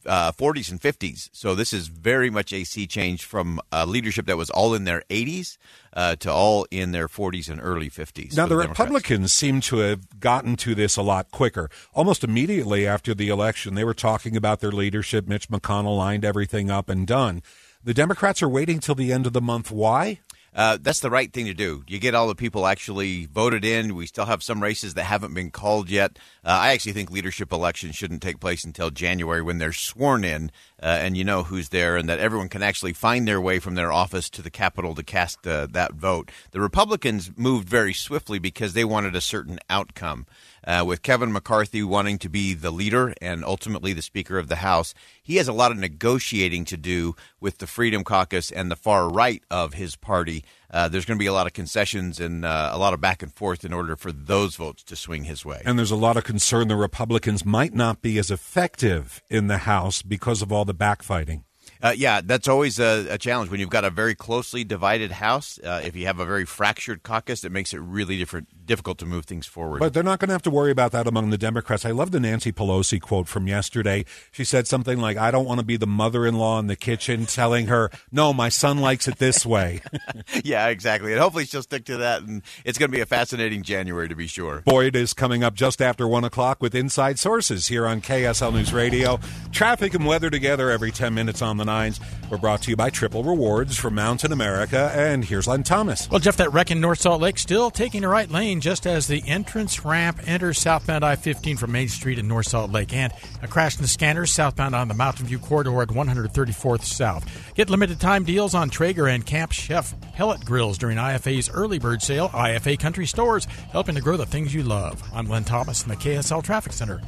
uh, 0.07 0.33
40s 0.33 0.71
and 0.71 0.81
50s. 0.81 1.31
So 1.33 1.55
this 1.55 1.73
is 1.73 1.89
very 1.89 2.31
much 2.31 2.53
a 2.53 2.65
sea 2.65 2.87
change 2.87 3.25
from 3.25 3.61
uh, 3.73 3.85
leadership 3.85 4.27
that 4.27 4.37
was 4.37 4.51
all 4.51 4.75
in 4.75 4.85
their 4.85 5.03
80s 5.11 5.59
uh, 5.93 6.17
to 6.17 6.33
all 6.33 6.67
in 6.71 6.93
their 6.93 7.09
40s 7.09 7.49
and 7.49 7.61
early 7.63 7.91
50s. 7.91 8.37
Now 8.37 8.47
the, 8.47 8.57
the 8.57 8.69
Republicans 8.69 9.33
seem 9.33 9.61
to 9.63 9.79
have 9.79 10.21
gotten 10.21 10.57
to 10.57 10.75
this 10.75 10.97
a 10.97 11.03
lot 11.03 11.31
quicker. 11.31 11.71
Almost 11.95 12.25
immediately 12.25 12.87
after 12.87 13.15
the 13.15 13.29
election, 13.29 13.75
they 13.75 13.85
were 13.85 13.95
talking 13.95 14.37
about 14.37 14.61
their 14.61 14.73
leadership. 14.73 15.29
Mitch 15.29 15.49
McConnell 15.49 15.97
lined 15.97 16.25
everything 16.25 16.71
up 16.71 16.89
and 16.89 17.07
done. 17.07 17.43
The 17.85 17.95
Democrats 17.95 18.43
are 18.43 18.49
waiting 18.49 18.79
till 18.79 18.95
the 18.95 19.13
end 19.13 19.27
of 19.27 19.33
the 19.33 19.41
month. 19.41 19.71
Why? 19.71 20.21
Uh, 20.55 20.77
that's 20.81 21.01
the 21.01 21.11
right 21.11 21.33
thing 21.33 21.47
to 21.47 21.55
do. 21.55 21.83
You 21.89 21.99
get 21.99 22.15
all 22.15 22.29
the 22.29 22.35
people 22.35 22.67
actually 22.67 23.27
voted 23.27 23.65
in. 23.65 23.95
We 23.95 24.07
still 24.07 24.27
have 24.27 24.43
some 24.43 24.63
races 24.63 24.95
that 24.95 25.05
haven't 25.05 25.33
been 25.33 25.51
called 25.51 25.89
yet. 25.89 26.19
Uh, 26.45 26.51
I 26.51 26.73
actually 26.73 26.93
think 26.93 27.11
leadership 27.11 27.53
elections 27.53 27.97
shouldn't 27.97 28.21
take 28.21 28.39
place 28.39 28.65
until 28.65 28.91
January 28.91 29.41
when 29.41 29.59
they're 29.59 29.73
sworn 29.73 30.25
in 30.25 30.51
uh, 30.83 30.87
and 30.87 31.17
you 31.17 31.25
know 31.25 31.45
who's 31.45 31.71
there 31.71 31.97
and 31.97 32.09
that 32.09 32.19
everyone 32.19 32.49
can 32.49 32.63
actually 32.63 32.93
find 32.93 33.27
their 33.27 33.41
way 33.41 33.61
from 33.61 33.77
their 33.77 33.93
office 33.93 34.29
to 34.31 34.43
the 34.43 34.51
Capitol 34.51 34.95
to 34.95 35.03
cast 35.03 35.47
uh, 35.47 35.67
that 35.71 35.95
vote. 35.95 36.31
The 36.51 36.61
Republicans 36.61 37.31
moved 37.37 37.69
very 37.69 37.95
swiftly 37.95 38.39
because 38.39 38.75
they 38.75 38.85
wanted 38.85 39.17
a 39.17 39.21
certain 39.21 39.59
outcome 39.71 40.27
uh, 40.67 40.85
with 40.87 41.03
Kevin 41.03 41.33
McCarthy 41.33 41.83
wanting 41.83 42.19
to 42.19 42.29
be 42.29 42.55
the 42.55 42.71
leader 42.71 43.15
and 43.21 43.45
ultimately 43.45 43.93
the 43.93 44.03
Speaker 44.03 44.39
of 44.39 44.49
the 44.49 44.57
House, 44.57 44.95
he 45.23 45.37
has 45.37 45.49
a 45.49 45.53
lot 45.53 45.71
of 45.71 45.79
negotiating 45.79 46.65
to 46.67 46.77
do 46.77 47.15
with 47.41 47.59
the 47.59 47.67
Freedom 47.67 48.05
Caucus 48.05 48.51
and 48.51 48.71
the 48.71 48.77
far 48.77 49.09
right 49.09 49.43
of 49.51 49.75
his 49.75 49.97
party. 49.97 50.45
Uh, 50.71 50.89
there's 50.89 51.05
going 51.05 51.19
to 51.19 51.23
be 51.23 51.27
a 51.27 51.33
lot 51.33 51.47
of 51.47 51.53
concessions 51.53 52.19
and 52.21 52.45
uh, 52.45 52.71
a 52.73 52.79
lot 52.79 52.95
of 52.95 53.01
back 53.01 53.23
and 53.23 53.33
forth 53.33 53.65
in 53.65 53.73
order 53.73 53.97
for 53.97 54.13
those 54.13 54.57
votes 54.57 54.83
to 54.85 54.97
swing 54.97 55.25
his 55.25 55.45
way. 55.45 55.63
And 55.65 55.79
there's 55.79 55.91
a 55.91 55.97
lot 55.97 56.17
of 56.17 56.25
concern 56.25 56.69
the 56.69 56.77
Republicans 56.77 57.45
might 57.45 57.75
not 57.75 58.01
be 58.01 58.19
as 58.19 58.31
effective 58.31 59.23
in 59.29 59.49
the 59.49 59.59
House 59.59 60.03
because 60.03 60.43
of 60.43 60.53
all 60.53 60.65
the 60.65 60.75
backfighting. 60.75 61.43
Uh, 61.83 61.93
yeah, 61.97 62.21
that's 62.23 62.47
always 62.47 62.79
a, 62.79 63.09
a, 63.11 63.19
challenge 63.19 63.51
when 63.51 63.59
you've 63.59 63.69
got 63.69 63.85
a 63.85 63.91
very 63.91 64.15
closely 64.15 64.63
divided 64.63 65.11
House. 65.11 65.59
Uh, 65.59 65.81
if 65.85 65.97
you 65.97 66.07
have 66.07 66.21
a 66.21 66.25
very 66.25 66.45
fractured 66.45 67.03
caucus, 67.03 67.43
it 67.45 67.51
makes 67.51 67.75
it 67.75 67.79
really 67.79 68.17
different, 68.17 68.67
difficult 68.67 68.99
to 68.99 69.07
move 69.07 69.25
things 69.25 69.47
forward. 69.47 69.81
But 69.81 69.93
they're 69.93 70.05
not 70.05 70.21
going 70.21 70.29
to 70.29 70.35
have 70.35 70.43
to 70.43 70.51
worry 70.51 70.71
about 70.71 70.93
that 70.93 71.09
among 71.09 71.31
the 71.31 71.39
Democrats. 71.39 71.85
I 71.85 71.91
love 71.91 72.13
the 72.13 72.21
Nancy 72.21 72.53
Pelosi 72.53 73.01
quote 73.01 73.27
from 73.27 73.49
yesterday. 73.49 74.05
She 74.31 74.45
said 74.45 74.69
something 74.69 75.01
like, 75.01 75.17
"I 75.17 75.33
don't 75.33 75.45
want 75.45 75.59
to 75.59 75.67
be 75.67 75.77
the 75.77 75.87
mother-in-law 75.87 76.61
in 76.61 76.69
the 76.69 76.77
kitchen 76.77 77.27
telling 77.27 77.67
her, 77.67 77.91
no, 78.13 78.33
my 78.33 78.49
son 78.49 78.79
likes 78.79 79.09
it 79.09 79.19
this 79.19 79.45
way." 79.45 79.81
yeah, 80.45 80.69
exactly. 80.69 81.13
And 81.13 81.21
hopefully 81.21 81.45
she'll 81.45 81.63
stick 81.63 81.85
to 81.87 81.99
that. 81.99 82.23
And 82.23 82.43
it's 82.65 82.79
going 82.79 82.91
to 82.91 82.97
be 82.97 83.01
a 83.01 83.07
fascinating 83.07 83.63
January 83.63 84.09
to 84.09 84.15
be 84.15 84.27
sure. 84.27 84.63
Boyd 84.65 84.97
is 84.97 85.15
coming 85.15 85.43
up 85.43 85.55
just 85.55 85.83
after 85.83 86.07
one 86.07 86.25
o'clock 86.25 86.63
with 86.63 86.75
Inside 86.75 87.19
Sources 87.19 87.69
here 87.69 87.87
on 87.87 88.01
KSL 88.01 88.53
News 88.53 88.73
Radio. 88.73 89.19
Traffic 89.51 89.95
and 89.95 90.07
weather 90.07 90.31
together 90.31 90.71
every 90.71 90.91
ten 90.91 91.15
minutes 91.15 91.43
on 91.43 91.57
the 91.57 91.65
nines. 91.73 92.01
We're 92.31 92.39
brought 92.39 92.63
to 92.63 92.71
you 92.71 92.77
by 92.77 92.91
Triple 92.91 93.25
Rewards 93.25 93.77
from 93.79 93.95
Mountain 93.95 94.33
America. 94.33 94.91
And 94.95 95.25
here's 95.25 95.47
Len 95.47 95.63
Thomas. 95.63 96.09
Well, 96.11 96.21
Jeff, 96.21 96.37
that 96.37 96.53
wreck 96.53 96.71
in 96.71 96.81
North 96.81 97.01
Salt 97.01 97.21
Lake 97.21 97.39
still 97.39 97.71
taking 97.71 98.03
the 98.03 98.09
right 98.09 98.31
lane 98.31 98.61
just 98.61 98.87
as 98.87 99.07
the 99.07 99.23
entrance 99.27 99.85
ramp 99.85 100.21
enters 100.27 100.59
southbound 100.59 101.05
I 101.05 101.17
15 101.17 101.57
from 101.57 101.73
Main 101.73 101.89
Street 101.89 102.19
in 102.19 102.29
North 102.29 102.49
Salt 102.49 102.71
Lake. 102.71 102.93
And 102.93 103.13
a 103.43 103.49
crash 103.49 103.77
in 103.77 103.83
the 103.83 103.89
scanner 103.89 104.27
southbound 104.27 104.75
on 104.75 104.89
the 104.89 104.95
Mountain 104.95 105.27
View 105.27 105.39
corridor 105.39 105.83
at 105.83 105.89
134th 105.89 106.85
South. 106.85 107.55
Get 107.55 107.71
limited 107.71 108.01
time 108.01 108.25
deals 108.25 108.55
on 108.55 108.71
Traeger 108.71 109.09
and 109.09 109.25
Camp 109.25 109.53
Chef 109.53 109.95
pellet 110.15 110.45
grills 110.45 110.79
during 110.79 110.99
IFA's 110.99 111.51
early 111.51 111.79
bird 111.79 112.03
sale. 112.03 112.29
IFA 112.31 112.79
Country 112.79 113.07
Stores, 113.07 113.47
helping 113.73 113.95
to 113.95 114.01
grow 114.01 114.17
the 114.17 114.27
things 114.27 114.55
you 114.55 114.63
love. 114.63 115.03
I'm 115.15 115.29
Len 115.29 115.45
Thomas 115.45 115.83
in 115.83 115.89
the 115.89 115.97
KSL 115.97 116.43
Traffic 116.43 116.73
Center. 116.73 117.01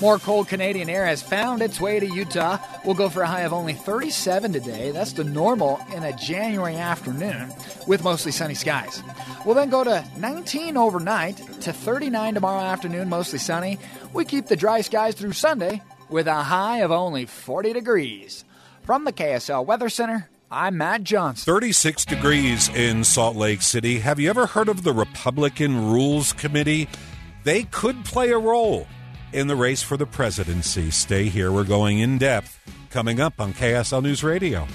More 0.00 0.18
cold 0.18 0.48
Canadian 0.48 0.88
air 0.88 1.04
has 1.04 1.20
found 1.20 1.60
its 1.60 1.78
way 1.78 2.00
to 2.00 2.06
Utah. 2.06 2.56
We'll 2.86 2.94
go 2.94 3.10
for 3.10 3.20
a 3.20 3.26
high 3.26 3.42
of 3.42 3.52
only 3.52 3.74
37 3.74 4.50
today. 4.50 4.92
That's 4.92 5.12
the 5.12 5.24
normal 5.24 5.78
in 5.94 6.04
a 6.04 6.16
January 6.16 6.76
afternoon 6.76 7.52
with 7.86 8.02
mostly 8.02 8.32
sunny 8.32 8.54
skies. 8.54 9.02
We'll 9.44 9.54
then 9.54 9.68
go 9.68 9.84
to 9.84 10.02
19 10.16 10.78
overnight 10.78 11.36
to 11.60 11.74
39 11.74 12.32
tomorrow 12.32 12.62
afternoon, 12.62 13.10
mostly 13.10 13.38
sunny. 13.38 13.78
We 14.14 14.24
keep 14.24 14.46
the 14.46 14.56
dry 14.56 14.80
skies 14.80 15.16
through 15.16 15.32
Sunday 15.32 15.82
with 16.08 16.26
a 16.26 16.44
high 16.44 16.78
of 16.78 16.90
only 16.90 17.26
40 17.26 17.74
degrees. 17.74 18.46
From 18.84 19.04
the 19.04 19.12
KSL 19.12 19.66
Weather 19.66 19.90
Center, 19.90 20.30
I'm 20.50 20.78
Matt 20.78 21.04
Johnson. 21.04 21.44
36 21.44 22.06
degrees 22.06 22.70
in 22.70 23.04
Salt 23.04 23.36
Lake 23.36 23.60
City. 23.60 23.98
Have 23.98 24.18
you 24.18 24.30
ever 24.30 24.46
heard 24.46 24.70
of 24.70 24.82
the 24.82 24.94
Republican 24.94 25.92
Rules 25.92 26.32
Committee? 26.32 26.88
They 27.44 27.64
could 27.64 28.06
play 28.06 28.30
a 28.30 28.38
role 28.38 28.86
in 29.32 29.46
the 29.46 29.56
race 29.56 29.82
for 29.82 29.96
the 29.96 30.06
presidency. 30.06 30.90
Stay 30.90 31.24
here. 31.24 31.52
We're 31.52 31.64
going 31.64 31.98
in 31.98 32.18
depth 32.18 32.58
coming 32.90 33.20
up 33.20 33.40
on 33.40 33.52
KSL 33.52 34.02
News 34.02 34.24
Radio. 34.24 34.66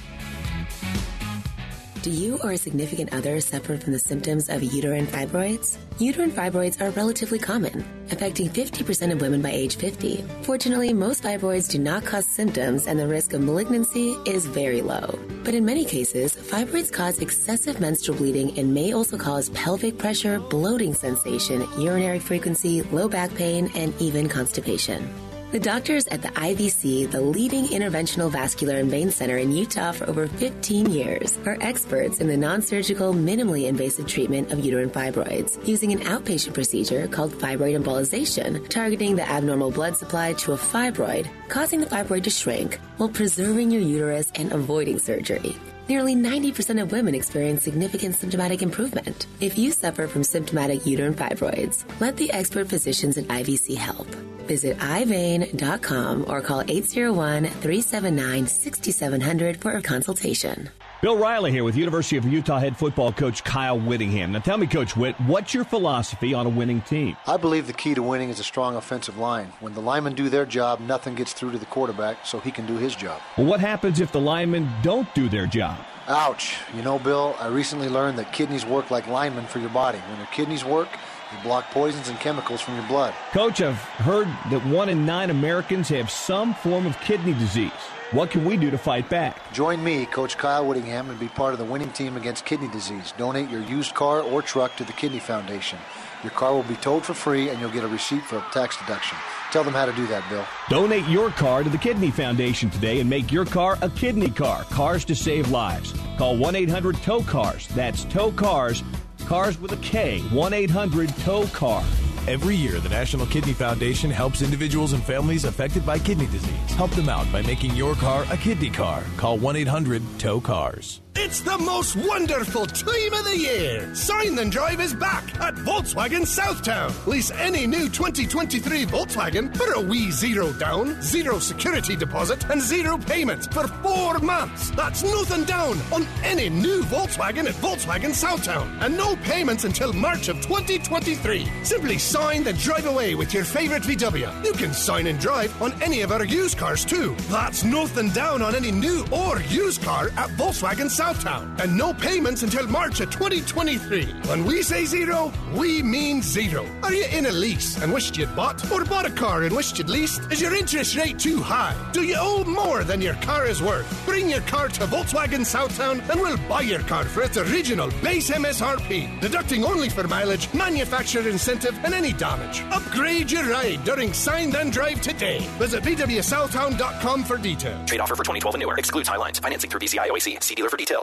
Do 2.05 2.11
you 2.11 2.37
or 2.43 2.51
a 2.51 2.57
significant 2.59 3.15
other 3.15 3.41
suffer 3.41 3.77
from 3.77 3.91
the 3.91 3.97
symptoms 3.97 4.47
of 4.47 4.61
uterine 4.61 5.07
fibroids? 5.07 5.77
Uterine 5.97 6.29
fibroids 6.29 6.79
are 6.79 6.91
relatively 6.91 7.39
common, 7.39 7.83
affecting 8.11 8.47
50% 8.47 9.11
of 9.11 9.21
women 9.21 9.41
by 9.41 9.49
age 9.49 9.77
50. 9.77 10.23
Fortunately, 10.43 10.93
most 10.93 11.23
fibroids 11.23 11.67
do 11.67 11.79
not 11.79 12.05
cause 12.05 12.27
symptoms 12.27 12.85
and 12.85 12.99
the 12.99 13.07
risk 13.07 13.33
of 13.33 13.41
malignancy 13.41 14.09
is 14.27 14.45
very 14.45 14.83
low. 14.83 15.17
But 15.43 15.55
in 15.55 15.65
many 15.65 15.83
cases, 15.83 16.35
fibroids 16.35 16.93
cause 16.93 17.17
excessive 17.17 17.79
menstrual 17.79 18.19
bleeding 18.19 18.55
and 18.59 18.71
may 18.71 18.93
also 18.93 19.17
cause 19.17 19.49
pelvic 19.49 19.97
pressure, 19.97 20.39
bloating 20.39 20.93
sensation, 20.93 21.67
urinary 21.79 22.19
frequency, 22.19 22.83
low 22.83 23.09
back 23.09 23.33
pain, 23.33 23.71
and 23.73 23.99
even 23.99 24.29
constipation. 24.29 25.11
The 25.55 25.61
doctors 25.61 26.05
at 26.07 26.21
the 26.21 26.27
IVC, 26.27 27.09
the 27.11 27.21
leading 27.21 27.67
interventional 27.67 28.29
vascular 28.29 28.75
and 28.75 28.91
vein 28.91 29.09
center 29.09 29.37
in 29.37 29.53
Utah 29.53 29.93
for 29.93 30.05
over 30.09 30.27
15 30.27 30.91
years, 30.91 31.39
are 31.45 31.57
experts 31.61 32.19
in 32.19 32.27
the 32.27 32.35
non-surgical, 32.35 33.13
minimally 33.13 33.67
invasive 33.67 34.05
treatment 34.05 34.51
of 34.51 34.65
uterine 34.65 34.89
fibroids 34.89 35.65
using 35.65 35.93
an 35.93 35.99
outpatient 35.99 36.53
procedure 36.55 37.07
called 37.07 37.31
fibroid 37.31 37.81
embolization, 37.81 38.67
targeting 38.67 39.15
the 39.15 39.29
abnormal 39.29 39.71
blood 39.71 39.95
supply 39.95 40.33
to 40.33 40.51
a 40.51 40.57
fibroid, 40.57 41.25
causing 41.47 41.79
the 41.79 41.85
fibroid 41.85 42.23
to 42.23 42.29
shrink 42.29 42.77
while 42.97 43.07
preserving 43.07 43.71
your 43.71 43.81
uterus 43.81 44.33
and 44.35 44.51
avoiding 44.51 44.99
surgery. 44.99 45.55
Nearly 45.87 46.15
90% 46.15 46.81
of 46.81 46.91
women 46.91 47.13
experience 47.13 47.61
significant 47.61 48.15
symptomatic 48.15 48.63
improvement. 48.63 49.27
If 49.39 49.55
you 49.55 49.71
suffer 49.71 50.07
from 50.07 50.23
symptomatic 50.23 50.83
uterine 50.83 51.13
fibroids, 51.13 51.85
let 52.01 52.17
the 52.17 52.31
expert 52.31 52.67
physicians 52.67 53.19
at 53.19 53.25
IVC 53.25 53.77
help. 53.77 54.07
Visit 54.47 54.77
iVein.com 54.77 56.25
or 56.27 56.41
call 56.41 56.61
801 56.61 57.45
379 57.45 58.47
6700 58.47 59.61
for 59.61 59.73
a 59.73 59.81
consultation. 59.81 60.69
Bill 61.01 61.17
Riley 61.17 61.51
here 61.51 61.65
with 61.65 61.75
University 61.75 62.15
of 62.15 62.25
Utah 62.25 62.57
head 62.57 62.77
football 62.77 63.11
coach 63.11 63.43
Kyle 63.43 63.77
Whittingham. 63.77 64.31
Now 64.31 64.39
tell 64.39 64.57
me, 64.57 64.65
Coach 64.65 64.95
Witt, 64.95 65.19
what's 65.21 65.53
your 65.53 65.65
philosophy 65.65 66.33
on 66.33 66.45
a 66.45 66.49
winning 66.49 66.79
team? 66.81 67.17
I 67.27 67.35
believe 67.35 67.67
the 67.67 67.73
key 67.73 67.93
to 67.95 68.01
winning 68.01 68.29
is 68.29 68.39
a 68.39 68.45
strong 68.45 68.77
offensive 68.77 69.17
line. 69.17 69.51
When 69.59 69.73
the 69.73 69.81
linemen 69.81 70.15
do 70.15 70.29
their 70.29 70.45
job, 70.45 70.79
nothing 70.79 71.13
gets 71.15 71.33
through 71.33 71.51
to 71.51 71.57
the 71.57 71.65
quarterback, 71.65 72.25
so 72.25 72.39
he 72.39 72.49
can 72.49 72.65
do 72.65 72.77
his 72.77 72.95
job. 72.95 73.21
Well, 73.37 73.45
what 73.45 73.59
happens 73.59 73.99
if 73.99 74.13
the 74.13 74.21
linemen 74.21 74.69
don't 74.83 75.13
do 75.13 75.27
their 75.27 75.45
job? 75.45 75.77
Ouch. 76.07 76.57
You 76.73 76.81
know, 76.81 76.97
Bill, 76.97 77.35
I 77.39 77.47
recently 77.47 77.89
learned 77.89 78.17
that 78.17 78.31
kidneys 78.31 78.65
work 78.65 78.89
like 78.89 79.05
linemen 79.07 79.47
for 79.47 79.59
your 79.59 79.71
body. 79.71 79.97
When 79.97 80.17
your 80.17 80.27
kidneys 80.27 80.63
work, 80.63 80.87
they 81.31 81.43
block 81.43 81.69
poisons 81.71 82.07
and 82.07 82.17
chemicals 82.19 82.61
from 82.61 82.75
your 82.75 82.87
blood. 82.87 83.13
Coach, 83.31 83.61
I've 83.61 83.75
heard 83.75 84.27
that 84.49 84.65
one 84.65 84.87
in 84.87 85.05
nine 85.05 85.29
Americans 85.29 85.89
have 85.89 86.09
some 86.09 86.53
form 86.53 86.85
of 86.85 86.97
kidney 87.01 87.33
disease. 87.33 87.71
What 88.11 88.29
can 88.29 88.45
we 88.45 88.55
do 88.55 88.69
to 88.69 88.77
fight 88.77 89.09
back? 89.09 89.51
Join 89.51 89.83
me, 89.83 90.05
Coach 90.05 90.37
Kyle 90.37 90.63
Whittingham, 90.67 91.09
and 91.09 91.19
be 91.19 91.27
part 91.27 91.53
of 91.53 91.59
the 91.59 91.65
winning 91.65 91.89
team 91.91 92.17
against 92.17 92.45
kidney 92.45 92.67
disease. 92.67 93.13
Donate 93.17 93.49
your 93.49 93.61
used 93.61 93.95
car 93.95 94.21
or 94.21 94.43
truck 94.43 94.75
to 94.75 94.83
the 94.83 94.93
Kidney 94.93 95.17
Foundation. 95.17 95.79
Your 96.21 96.31
car 96.31 96.53
will 96.53 96.63
be 96.63 96.75
towed 96.75 97.03
for 97.03 97.15
free, 97.15 97.49
and 97.49 97.59
you'll 97.59 97.71
get 97.71 97.83
a 97.83 97.87
receipt 97.87 98.23
for 98.23 98.37
a 98.37 98.45
tax 98.51 98.77
deduction. 98.77 99.17
Tell 99.51 99.63
them 99.63 99.73
how 99.73 99.87
to 99.87 99.93
do 99.93 100.05
that, 100.07 100.27
Bill. 100.29 100.45
Donate 100.69 101.07
your 101.07 101.31
car 101.31 101.63
to 101.63 101.69
the 101.69 101.79
Kidney 101.79 102.11
Foundation 102.11 102.69
today 102.69 102.99
and 102.99 103.09
make 103.09 103.31
your 103.31 103.45
car 103.45 103.79
a 103.81 103.89
kidney 103.89 104.29
car. 104.29 104.65
Cars 104.65 105.03
to 105.05 105.15
save 105.15 105.49
lives. 105.49 105.91
Call 106.19 106.37
1 106.37 106.55
800 106.55 106.97
Tow 106.97 107.21
Cars. 107.21 107.67
That's 107.69 108.03
Tow 108.05 108.31
Cars. 108.31 108.83
Cars 109.19 109.59
with 109.59 109.71
a 109.71 109.77
K. 109.77 110.21
1 110.21 110.53
800 110.53 111.09
Tow 111.17 111.47
Car. 111.47 111.83
Every 112.27 112.55
year, 112.55 112.79
the 112.79 112.89
National 112.89 113.25
Kidney 113.27 113.53
Foundation 113.53 114.09
helps 114.09 114.41
individuals 114.41 114.93
and 114.93 115.03
families 115.03 115.45
affected 115.45 115.85
by 115.85 115.99
kidney 115.99 116.25
disease. 116.27 116.71
Help 116.71 116.91
them 116.91 117.09
out 117.09 117.31
by 117.31 117.41
making 117.43 117.75
your 117.75 117.95
car 117.95 118.25
a 118.31 118.37
kidney 118.37 118.69
car. 118.69 119.03
Call 119.17 119.37
1 119.37 119.55
800 119.55 120.01
Tow 120.17 120.41
Cars. 120.41 121.01
It's 121.17 121.39
the 121.39 121.57
most 121.57 121.95
wonderful 121.95 122.65
time 122.65 123.13
of 123.13 123.23
the 123.23 123.37
year. 123.37 123.95
Sign 123.95 124.37
and 124.37 124.51
Drive 124.51 124.81
is 124.81 124.93
back 124.93 125.23
at 125.39 125.55
Volkswagen 125.55 126.23
Southtown. 126.23 126.91
Lease 127.07 127.31
any 127.31 127.65
new 127.65 127.87
2023 127.87 128.85
Volkswagen 128.85 129.55
for 129.55 129.71
a 129.75 129.79
wee 129.79 130.11
zero 130.11 130.51
down, 130.51 131.01
zero 131.01 131.39
security 131.39 131.95
deposit, 131.95 132.43
and 132.49 132.61
zero 132.61 132.97
payment 132.97 133.51
for 133.53 133.65
four 133.65 134.19
months. 134.19 134.71
That's 134.71 135.03
nothing 135.03 135.45
down 135.45 135.79
on 135.93 136.05
any 136.21 136.49
new 136.49 136.83
Volkswagen 136.83 137.45
at 137.45 137.55
Volkswagen 137.55 138.11
Southtown. 138.11 138.67
And 138.81 138.97
no 138.97 139.15
payments 139.23 139.63
until 139.63 139.93
March 139.93 140.27
of 140.27 140.41
2023. 140.41 141.49
Simply 141.63 141.97
sign 141.97 142.45
and 142.45 142.59
drive 142.59 142.87
away 142.87 143.15
with 143.15 143.33
your 143.33 143.45
favorite 143.45 143.83
VW. 143.83 144.43
You 144.43 144.51
can 144.51 144.73
sign 144.73 145.07
and 145.07 145.17
drive 145.17 145.59
on 145.61 145.81
any 145.81 146.01
of 146.01 146.11
our 146.11 146.25
used 146.25 146.57
cars 146.57 146.83
too. 146.83 147.15
That's 147.29 147.63
nothing 147.63 148.09
down 148.09 148.41
on 148.41 148.53
any 148.53 148.71
new 148.71 149.05
or 149.13 149.39
used 149.43 149.81
car 149.81 150.07
at 150.17 150.29
Volkswagen 150.31 150.89
Southtown. 150.89 151.04
Southtown. 151.05 151.59
And 151.59 151.77
no 151.77 151.93
payments 151.93 152.41
until 152.41 152.67
March 152.67 152.99
of 152.99 153.11
2023. 153.11 154.05
When 154.27 154.43
we 154.43 154.63
say 154.63 154.85
zero, 154.85 155.31
we 155.53 155.83
mean 155.83 156.23
zero. 156.23 156.65
Are 156.81 156.91
you 156.91 157.05
in 157.05 157.27
a 157.27 157.31
lease 157.31 157.79
and 157.79 157.93
wished 157.93 158.17
you'd 158.17 158.35
bought? 158.35 158.59
Or 158.71 158.83
bought 158.85 159.05
a 159.05 159.11
car 159.11 159.43
and 159.43 159.55
wished 159.55 159.77
you'd 159.77 159.89
leased? 159.89 160.21
Is 160.31 160.41
your 160.41 160.55
interest 160.55 160.95
rate 160.95 161.19
too 161.19 161.41
high? 161.41 161.75
Do 161.93 162.01
you 162.01 162.15
owe 162.17 162.43
more 162.45 162.83
than 162.83 163.01
your 163.01 163.13
car 163.15 163.45
is 163.45 163.61
worth? 163.61 163.85
Bring 164.07 164.31
your 164.31 164.41
car 164.41 164.67
to 164.69 164.87
Volkswagen 164.87 165.45
Southtown 165.45 166.01
and 166.09 166.19
we'll 166.19 166.39
buy 166.49 166.61
your 166.61 166.79
car 166.79 167.03
for 167.03 167.21
its 167.21 167.37
original 167.37 167.91
base 168.01 168.31
MSRP, 168.31 169.21
deducting 169.21 169.63
only 169.63 169.89
for 169.89 170.07
mileage, 170.07 170.51
manufacturer 170.55 171.29
incentive, 171.29 171.77
and 171.85 171.93
any 171.93 172.13
damage. 172.13 172.63
Upgrade 172.71 173.29
your 173.29 173.47
ride 173.51 173.83
during 173.83 174.11
Sign 174.11 174.55
and 174.55 174.71
Drive 174.71 175.01
today. 175.01 175.47
Visit 175.59 175.83
VWSouthtown.com 175.83 177.23
for 177.25 177.37
details. 177.37 177.87
Trade 177.87 178.01
offer 178.01 178.15
for 178.15 178.23
2012 178.23 178.55
and 178.55 178.61
newer. 178.63 178.75
Excludes 178.75 179.07
Highlines. 179.07 179.37
Financing 179.37 179.69
through 179.69 179.81
VCI 179.81 180.07
OAC. 180.09 180.41
See 180.41 180.55
dealer 180.55 180.69
for 180.69 180.77
details. 180.77 180.94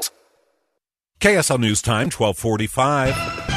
KSL 1.21 1.61
News 1.61 1.83
Time, 1.83 2.11
1245. 2.11 3.53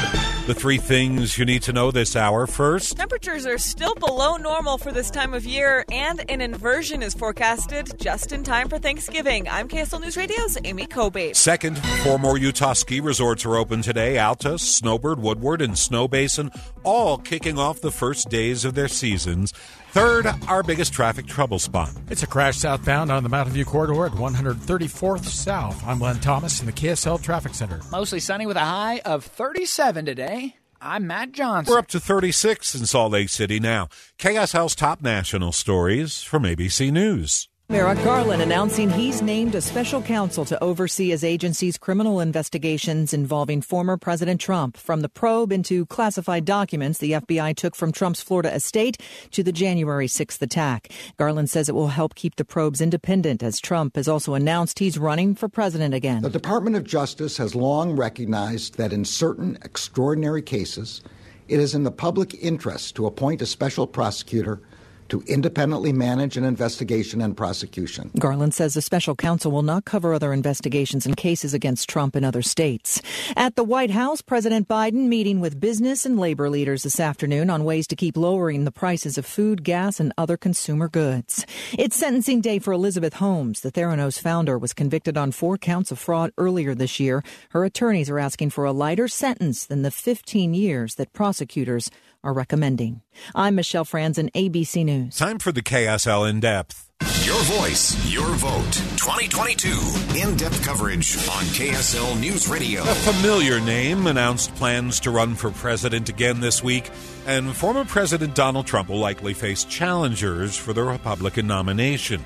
The 0.46 0.54
three 0.54 0.78
things 0.78 1.36
you 1.38 1.44
need 1.44 1.62
to 1.62 1.72
know 1.72 1.90
this 1.90 2.14
hour. 2.14 2.46
First, 2.46 2.96
temperatures 2.96 3.46
are 3.46 3.58
still 3.58 3.96
below 3.96 4.36
normal 4.36 4.78
for 4.78 4.92
this 4.92 5.10
time 5.10 5.34
of 5.34 5.44
year, 5.44 5.84
and 5.90 6.24
an 6.30 6.40
inversion 6.40 7.02
is 7.02 7.14
forecasted 7.14 7.98
just 7.98 8.30
in 8.30 8.44
time 8.44 8.68
for 8.68 8.78
Thanksgiving. 8.78 9.48
I'm 9.48 9.66
KSL 9.66 10.00
News 10.00 10.16
Radio's 10.16 10.56
Amy 10.62 10.86
Kobe. 10.86 11.32
Second, 11.32 11.76
four 12.04 12.20
more 12.20 12.38
Utah 12.38 12.74
ski 12.74 13.00
resorts 13.00 13.44
are 13.44 13.56
open 13.56 13.82
today 13.82 14.18
Alta, 14.18 14.56
Snowbird, 14.56 15.18
Woodward, 15.18 15.60
and 15.60 15.74
Snowbasin, 15.74 16.56
all 16.84 17.18
kicking 17.18 17.58
off 17.58 17.80
the 17.80 17.90
first 17.90 18.28
days 18.28 18.64
of 18.64 18.76
their 18.76 18.86
seasons. 18.86 19.52
Third, 19.96 20.26
our 20.46 20.62
biggest 20.62 20.92
traffic 20.92 21.24
trouble 21.24 21.58
spot. 21.58 21.90
It's 22.10 22.22
a 22.22 22.26
crash 22.26 22.58
southbound 22.58 23.10
on 23.10 23.22
the 23.22 23.30
Mountain 23.30 23.54
View 23.54 23.64
corridor 23.64 24.04
at 24.04 24.12
134th 24.12 25.24
South. 25.24 25.82
I'm 25.86 26.00
Len 26.00 26.20
Thomas 26.20 26.60
in 26.60 26.66
the 26.66 26.72
KSL 26.72 27.22
Traffic 27.22 27.54
Center. 27.54 27.80
Mostly 27.90 28.20
sunny 28.20 28.44
with 28.44 28.58
a 28.58 28.60
high 28.60 29.00
of 29.06 29.24
37 29.24 30.04
today. 30.04 30.54
I'm 30.82 31.06
Matt 31.06 31.32
Johnson. 31.32 31.72
We're 31.72 31.78
up 31.78 31.86
to 31.86 31.98
36 31.98 32.74
in 32.74 32.84
Salt 32.84 33.12
Lake 33.12 33.30
City 33.30 33.58
now. 33.58 33.88
KSL's 34.18 34.74
top 34.74 35.00
national 35.00 35.52
stories 35.52 36.22
from 36.22 36.42
ABC 36.42 36.92
News. 36.92 37.48
Merrick 37.68 37.98
Garland 38.04 38.42
announcing 38.42 38.88
he's 38.88 39.22
named 39.22 39.56
a 39.56 39.60
special 39.60 40.00
counsel 40.00 40.44
to 40.44 40.62
oversee 40.62 41.08
his 41.08 41.24
agency's 41.24 41.76
criminal 41.76 42.20
investigations 42.20 43.12
involving 43.12 43.60
former 43.60 43.96
President 43.96 44.40
Trump, 44.40 44.76
from 44.76 45.00
the 45.00 45.08
probe 45.08 45.50
into 45.50 45.84
classified 45.86 46.44
documents 46.44 47.00
the 47.00 47.10
FBI 47.12 47.56
took 47.56 47.74
from 47.74 47.90
Trump's 47.90 48.22
Florida 48.22 48.54
estate 48.54 48.98
to 49.32 49.42
the 49.42 49.50
January 49.50 50.06
6th 50.06 50.40
attack. 50.42 50.92
Garland 51.16 51.50
says 51.50 51.68
it 51.68 51.74
will 51.74 51.88
help 51.88 52.14
keep 52.14 52.36
the 52.36 52.44
probes 52.44 52.80
independent, 52.80 53.42
as 53.42 53.58
Trump 53.58 53.96
has 53.96 54.06
also 54.06 54.34
announced 54.34 54.78
he's 54.78 54.96
running 54.96 55.34
for 55.34 55.48
president 55.48 55.92
again. 55.92 56.22
The 56.22 56.30
Department 56.30 56.76
of 56.76 56.84
Justice 56.84 57.36
has 57.38 57.56
long 57.56 57.96
recognized 57.96 58.76
that 58.76 58.92
in 58.92 59.04
certain 59.04 59.58
extraordinary 59.62 60.40
cases, 60.40 61.02
it 61.48 61.58
is 61.58 61.74
in 61.74 61.82
the 61.82 61.90
public 61.90 62.32
interest 62.34 62.94
to 62.94 63.06
appoint 63.06 63.42
a 63.42 63.46
special 63.46 63.88
prosecutor 63.88 64.60
to 65.08 65.22
independently 65.26 65.92
manage 65.92 66.36
an 66.36 66.44
investigation 66.44 67.20
and 67.20 67.36
prosecution. 67.36 68.10
Garland 68.18 68.54
says 68.54 68.74
the 68.74 68.82
special 68.82 69.14
counsel 69.14 69.50
will 69.52 69.62
not 69.62 69.84
cover 69.84 70.14
other 70.14 70.32
investigations 70.32 71.06
and 71.06 71.16
cases 71.16 71.54
against 71.54 71.88
Trump 71.88 72.16
in 72.16 72.24
other 72.24 72.42
states. 72.42 73.00
At 73.36 73.56
the 73.56 73.64
White 73.64 73.90
House, 73.90 74.22
President 74.22 74.68
Biden 74.68 75.08
meeting 75.08 75.40
with 75.40 75.60
business 75.60 76.06
and 76.06 76.18
labor 76.18 76.50
leaders 76.50 76.82
this 76.82 77.00
afternoon 77.00 77.50
on 77.50 77.64
ways 77.64 77.86
to 77.88 77.96
keep 77.96 78.16
lowering 78.16 78.64
the 78.64 78.72
prices 78.72 79.18
of 79.18 79.26
food, 79.26 79.64
gas, 79.64 80.00
and 80.00 80.12
other 80.18 80.36
consumer 80.36 80.88
goods. 80.88 81.46
It's 81.72 81.96
sentencing 81.96 82.40
day 82.40 82.58
for 82.58 82.72
Elizabeth 82.72 83.14
Holmes. 83.14 83.60
The 83.60 83.72
Theranos 83.72 84.20
founder 84.20 84.58
was 84.58 84.72
convicted 84.72 85.16
on 85.16 85.32
four 85.32 85.58
counts 85.58 85.90
of 85.90 85.98
fraud 85.98 86.32
earlier 86.38 86.74
this 86.74 87.00
year. 87.00 87.22
Her 87.50 87.64
attorneys 87.64 88.10
are 88.10 88.18
asking 88.18 88.50
for 88.50 88.64
a 88.64 88.72
lighter 88.72 89.08
sentence 89.08 89.66
than 89.66 89.82
the 89.82 89.90
15 89.90 90.54
years 90.54 90.94
that 90.96 91.12
prosecutors 91.12 91.90
are 92.22 92.32
recommending. 92.32 93.02
I'm 93.34 93.54
Michelle 93.54 93.84
Franzen, 93.84 94.30
ABC 94.32 94.84
News. 94.84 95.16
Time 95.16 95.38
for 95.38 95.52
the 95.52 95.62
KSL 95.62 96.28
In 96.28 96.40
Depth. 96.40 96.86
Your 97.26 97.42
voice, 97.42 98.12
your 98.12 98.28
vote. 98.36 98.72
2022 98.96 99.68
in 100.16 100.36
depth 100.36 100.62
coverage 100.64 101.16
on 101.16 101.42
KSL 101.44 102.18
News 102.20 102.48
Radio. 102.48 102.82
A 102.82 102.94
familiar 102.94 103.60
name 103.60 104.06
announced 104.06 104.54
plans 104.54 105.00
to 105.00 105.10
run 105.10 105.34
for 105.34 105.50
president 105.50 106.08
again 106.08 106.40
this 106.40 106.62
week, 106.62 106.90
and 107.26 107.54
former 107.54 107.84
President 107.84 108.34
Donald 108.34 108.66
Trump 108.66 108.88
will 108.88 108.98
likely 108.98 109.34
face 109.34 109.64
challengers 109.64 110.56
for 110.56 110.72
the 110.72 110.84
Republican 110.84 111.46
nomination. 111.46 112.24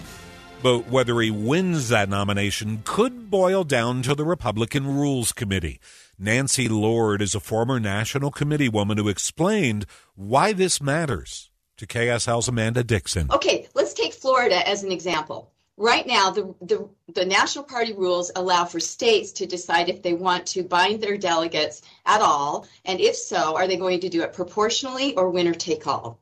But 0.62 0.88
whether 0.88 1.18
he 1.20 1.30
wins 1.30 1.88
that 1.88 2.11
nomination 2.11 2.82
could 2.84 3.30
boil 3.30 3.64
down 3.64 4.03
to 4.03 4.14
the 4.14 4.26
Republican 4.26 4.86
Rules 4.86 5.32
Committee. 5.32 5.80
Nancy 6.22 6.68
Lord 6.68 7.22
is 7.22 7.34
a 7.34 7.40
former 7.40 7.80
National 7.80 8.30
Committee 8.30 8.68
woman 8.68 8.98
who 8.98 9.08
explained 9.08 9.86
why 10.14 10.52
this 10.52 10.78
matters 10.78 11.50
to 11.78 11.86
KSL's 11.86 12.46
Amanda 12.46 12.84
Dixon. 12.84 13.28
Okay, 13.32 13.66
let's 13.74 13.94
take 13.94 14.12
Florida 14.12 14.68
as 14.68 14.82
an 14.82 14.92
example. 14.92 15.50
Right 15.78 16.06
now, 16.06 16.28
the, 16.28 16.54
the, 16.60 16.86
the 17.14 17.24
National 17.24 17.64
Party 17.64 17.94
rules 17.94 18.30
allow 18.36 18.66
for 18.66 18.80
states 18.80 19.32
to 19.32 19.46
decide 19.46 19.88
if 19.88 20.02
they 20.02 20.12
want 20.12 20.44
to 20.48 20.62
bind 20.62 21.02
their 21.02 21.16
delegates 21.16 21.80
at 22.04 22.20
all, 22.20 22.68
and 22.84 23.00
if 23.00 23.16
so, 23.16 23.56
are 23.56 23.66
they 23.66 23.78
going 23.78 24.00
to 24.00 24.10
do 24.10 24.20
it 24.22 24.34
proportionally 24.34 25.16
or 25.16 25.30
winner 25.30 25.54
take 25.54 25.86
all? 25.86 26.20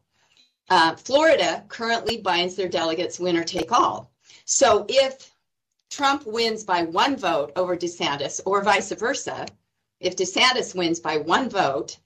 Uh, 0.71 0.95
Florida 0.95 1.65
currently 1.67 2.19
binds 2.19 2.55
their 2.55 2.69
delegates 2.69 3.19
winner 3.19 3.43
take 3.43 3.73
all. 3.73 4.13
So 4.45 4.87
if 4.89 5.33
Trump 5.91 6.25
wins 6.25 6.63
by 6.63 6.83
one 6.83 7.17
vote 7.17 7.51
over 7.57 7.77
DeSantis 7.77 8.41
or 8.47 8.63
vice 8.63 8.93
versa, 8.93 9.45
if 10.01 10.17
DeSantis 10.17 10.75
wins 10.75 11.01
by 11.01 11.17
one 11.17 11.49
vote 11.49 11.97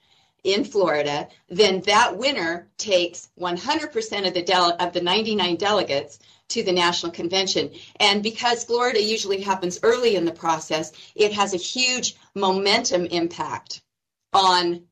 in 0.45 0.65
Florida, 0.65 1.29
then 1.49 1.81
that 1.83 2.17
winner 2.17 2.69
takes 2.79 3.29
100% 3.39 4.27
of 4.27 4.35
the 4.35 4.77
of 4.81 4.93
the 4.93 5.01
99 5.01 5.57
delegates 5.57 6.19
to 6.49 6.63
the 6.63 6.73
national 6.73 7.13
convention. 7.13 7.71
And 7.97 8.23
because 8.23 8.65
Florida 8.65 9.03
usually 9.03 9.41
happens 9.41 9.79
early 9.83 10.17
in 10.17 10.25
the 10.25 10.33
process, 10.33 10.93
it 11.15 11.33
has 11.33 11.55
a 11.55 11.59
huge 11.59 12.17
momentum 12.35 13.07
impact 13.07 13.83
on 14.33 14.83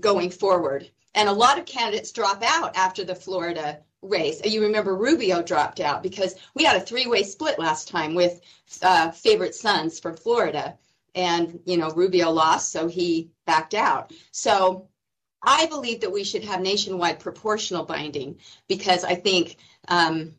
going 0.00 0.30
forward. 0.30 0.90
And 1.14 1.28
a 1.28 1.32
lot 1.32 1.58
of 1.58 1.66
candidates 1.66 2.12
drop 2.12 2.42
out 2.42 2.76
after 2.76 3.04
the 3.04 3.14
Florida 3.14 3.80
race. 4.02 4.40
You 4.44 4.62
remember 4.62 4.96
Rubio 4.96 5.42
dropped 5.42 5.80
out 5.80 6.02
because 6.02 6.34
we 6.54 6.64
had 6.64 6.76
a 6.76 6.80
three-way 6.80 7.22
split 7.22 7.58
last 7.58 7.88
time 7.88 8.14
with 8.14 8.40
uh, 8.82 9.10
favorite 9.10 9.54
sons 9.54 9.98
from 10.00 10.16
Florida, 10.16 10.76
and 11.14 11.60
you 11.64 11.76
know 11.76 11.90
Rubio 11.90 12.30
lost, 12.30 12.72
so 12.72 12.86
he 12.86 13.30
backed 13.46 13.74
out. 13.74 14.12
So 14.30 14.88
I 15.42 15.66
believe 15.66 16.00
that 16.00 16.12
we 16.12 16.24
should 16.24 16.44
have 16.44 16.60
nationwide 16.60 17.20
proportional 17.20 17.84
binding 17.84 18.38
because 18.68 19.04
I 19.04 19.14
think 19.14 19.56
um, 19.88 20.34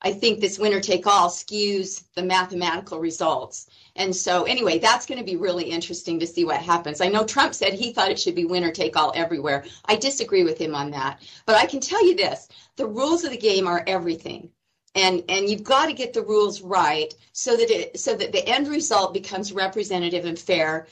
I 0.00 0.12
think 0.12 0.38
this 0.38 0.58
winner 0.58 0.80
take 0.80 1.06
all 1.08 1.28
skews 1.28 2.04
the 2.14 2.22
mathematical 2.22 3.00
results. 3.00 3.66
And 3.96 4.14
so, 4.14 4.44
anyway, 4.44 4.78
that's 4.78 5.06
going 5.06 5.18
to 5.18 5.24
be 5.24 5.36
really 5.36 5.64
interesting 5.64 6.20
to 6.20 6.26
see 6.26 6.44
what 6.44 6.60
happens. 6.60 7.00
I 7.00 7.08
know 7.08 7.24
Trump 7.24 7.52
said 7.52 7.74
he 7.74 7.92
thought 7.92 8.10
it 8.10 8.20
should 8.20 8.36
be 8.36 8.44
winner 8.44 8.70
take 8.70 8.96
all 8.96 9.12
everywhere. 9.16 9.64
I 9.86 9.96
disagree 9.96 10.44
with 10.44 10.56
him 10.56 10.74
on 10.74 10.92
that. 10.92 11.20
But 11.46 11.56
I 11.56 11.66
can 11.66 11.80
tell 11.80 12.04
you 12.06 12.14
this 12.14 12.48
the 12.76 12.86
rules 12.86 13.24
of 13.24 13.30
the 13.32 13.36
game 13.36 13.66
are 13.66 13.82
everything. 13.88 14.50
And, 14.94 15.22
and 15.28 15.48
you've 15.48 15.64
got 15.64 15.86
to 15.86 15.92
get 15.92 16.12
the 16.12 16.22
rules 16.22 16.60
right 16.60 17.12
so 17.32 17.56
that 17.56 17.70
it 17.70 18.00
so 18.00 18.16
that 18.16 18.32
the 18.32 18.46
end 18.48 18.68
result 18.68 19.12
becomes 19.12 19.52
representative 19.52 20.24
and 20.24 20.38
fair 20.38 20.86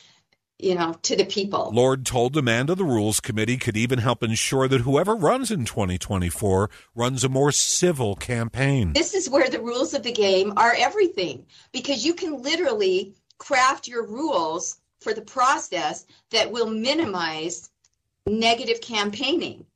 you 0.59 0.74
know, 0.74 0.94
to 1.03 1.16
the 1.16 1.24
people. 1.24 1.70
Lord 1.72 2.07
told 2.07 2.36
Amanda 2.36 2.74
the 2.74 2.84
Rules 2.84 3.20
Committee 3.20 3.59
could 3.59 3.76
even 3.76 3.99
help 3.99 4.22
ensure 4.22 4.68
that 4.68 4.80
whoever 4.80 5.14
runs 5.14 5.51
in 5.51 5.64
2024 5.64 6.70
runs 6.94 7.24
a 7.24 7.28
more 7.28 7.53
civil 7.53 8.16
campaign. 8.16 8.94
This 8.94 9.14
is 9.14 9.28
where 9.28 9.51
the 9.51 9.61
rules 9.61 9.92
of 9.92 10.03
the 10.03 10.12
game 10.12 10.55
are 10.57 10.74
everything 10.76 11.44
because 11.72 12.07
you 12.07 12.14
can 12.14 12.42
literally 12.42 13.14
craft 13.38 13.86
your 13.86 14.07
rules 14.07 14.78
for 15.01 15.12
the 15.12 15.22
process 15.22 16.07
that 16.30 16.51
will 16.51 16.70
minimize 16.70 17.68
negative 18.26 18.80
campaigning. 18.80 19.66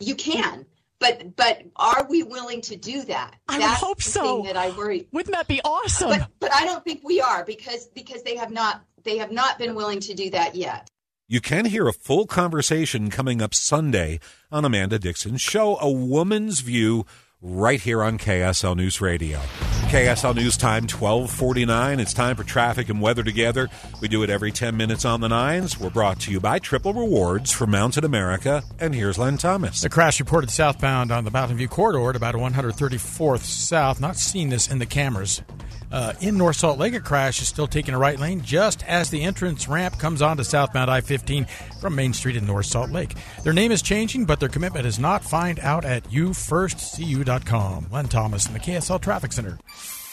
You 0.00 0.16
can. 0.16 0.66
But 1.00 1.34
but 1.34 1.62
are 1.76 2.06
we 2.08 2.22
willing 2.22 2.60
to 2.62 2.76
do 2.76 3.02
that? 3.04 3.34
I 3.48 3.58
That's 3.58 3.80
hope 3.80 3.96
the 3.98 4.02
so. 4.10 4.22
Thing 4.22 4.44
that 4.44 4.56
I 4.56 4.70
worry. 4.76 5.08
Wouldn't 5.12 5.34
that 5.34 5.48
be 5.48 5.60
awesome? 5.64 6.10
But 6.10 6.28
but 6.38 6.52
I 6.52 6.64
don't 6.64 6.84
think 6.84 7.00
we 7.02 7.20
are 7.20 7.44
because 7.44 7.86
because 7.86 8.22
they 8.22 8.36
have 8.36 8.50
not 8.52 8.82
they 9.02 9.16
have 9.16 9.32
not 9.32 9.58
been 9.58 9.74
willing 9.74 10.00
to 10.00 10.14
do 10.14 10.30
that 10.30 10.54
yet. 10.54 10.88
You 11.26 11.40
can 11.40 11.64
hear 11.64 11.86
a 11.88 11.92
full 11.92 12.26
conversation 12.26 13.08
coming 13.08 13.40
up 13.40 13.54
Sunday 13.54 14.18
on 14.50 14.64
Amanda 14.64 14.98
Dixon's 14.98 15.40
show, 15.40 15.78
A 15.80 15.90
Woman's 15.90 16.60
View, 16.60 17.06
right 17.40 17.80
here 17.80 18.02
on 18.02 18.18
KSL 18.18 18.76
News 18.76 19.00
Radio. 19.00 19.40
KSL 19.90 20.36
News 20.36 20.56
Time 20.56 20.84
1249. 20.84 21.98
It's 21.98 22.14
time 22.14 22.36
for 22.36 22.44
traffic 22.44 22.88
and 22.90 23.00
weather 23.00 23.24
together. 23.24 23.68
We 24.00 24.06
do 24.06 24.22
it 24.22 24.30
every 24.30 24.52
10 24.52 24.76
minutes 24.76 25.04
on 25.04 25.20
the 25.20 25.28
nines. 25.28 25.80
We're 25.80 25.90
brought 25.90 26.20
to 26.20 26.30
you 26.30 26.38
by 26.38 26.60
Triple 26.60 26.94
Rewards 26.94 27.50
from 27.50 27.72
Mountain 27.72 28.04
America. 28.04 28.62
And 28.78 28.94
here's 28.94 29.18
Len 29.18 29.36
Thomas. 29.36 29.80
The 29.80 29.88
crash 29.88 30.20
reported 30.20 30.50
southbound 30.50 31.10
on 31.10 31.24
the 31.24 31.32
Mountain 31.32 31.56
View 31.56 31.66
corridor 31.66 32.08
at 32.08 32.14
about 32.14 32.36
134th 32.36 33.40
South. 33.40 34.00
Not 34.00 34.14
seen 34.14 34.50
this 34.50 34.70
in 34.70 34.78
the 34.78 34.86
cameras. 34.86 35.42
Uh, 35.92 36.12
in 36.20 36.36
North 36.36 36.56
Salt 36.56 36.78
Lake, 36.78 36.94
a 36.94 37.00
crash 37.00 37.42
is 37.42 37.48
still 37.48 37.66
taking 37.66 37.94
a 37.94 37.98
right 37.98 38.18
lane 38.18 38.42
just 38.42 38.84
as 38.86 39.10
the 39.10 39.22
entrance 39.22 39.66
ramp 39.66 39.98
comes 39.98 40.22
onto 40.22 40.44
southbound 40.44 40.90
I 40.90 41.00
15 41.00 41.46
from 41.80 41.94
Main 41.94 42.12
Street 42.12 42.36
in 42.36 42.46
North 42.46 42.66
Salt 42.66 42.90
Lake. 42.90 43.14
Their 43.42 43.52
name 43.52 43.72
is 43.72 43.82
changing, 43.82 44.24
but 44.24 44.38
their 44.38 44.48
commitment 44.48 44.86
is 44.86 44.98
not. 44.98 45.24
Find 45.24 45.58
out 45.60 45.84
at 45.84 46.04
youfirstcu.com. 46.04 47.86
Len 47.90 48.08
Thomas 48.08 48.46
in 48.46 48.52
the 48.52 48.60
KSL 48.60 49.00
Traffic 49.00 49.32
Center. 49.32 49.58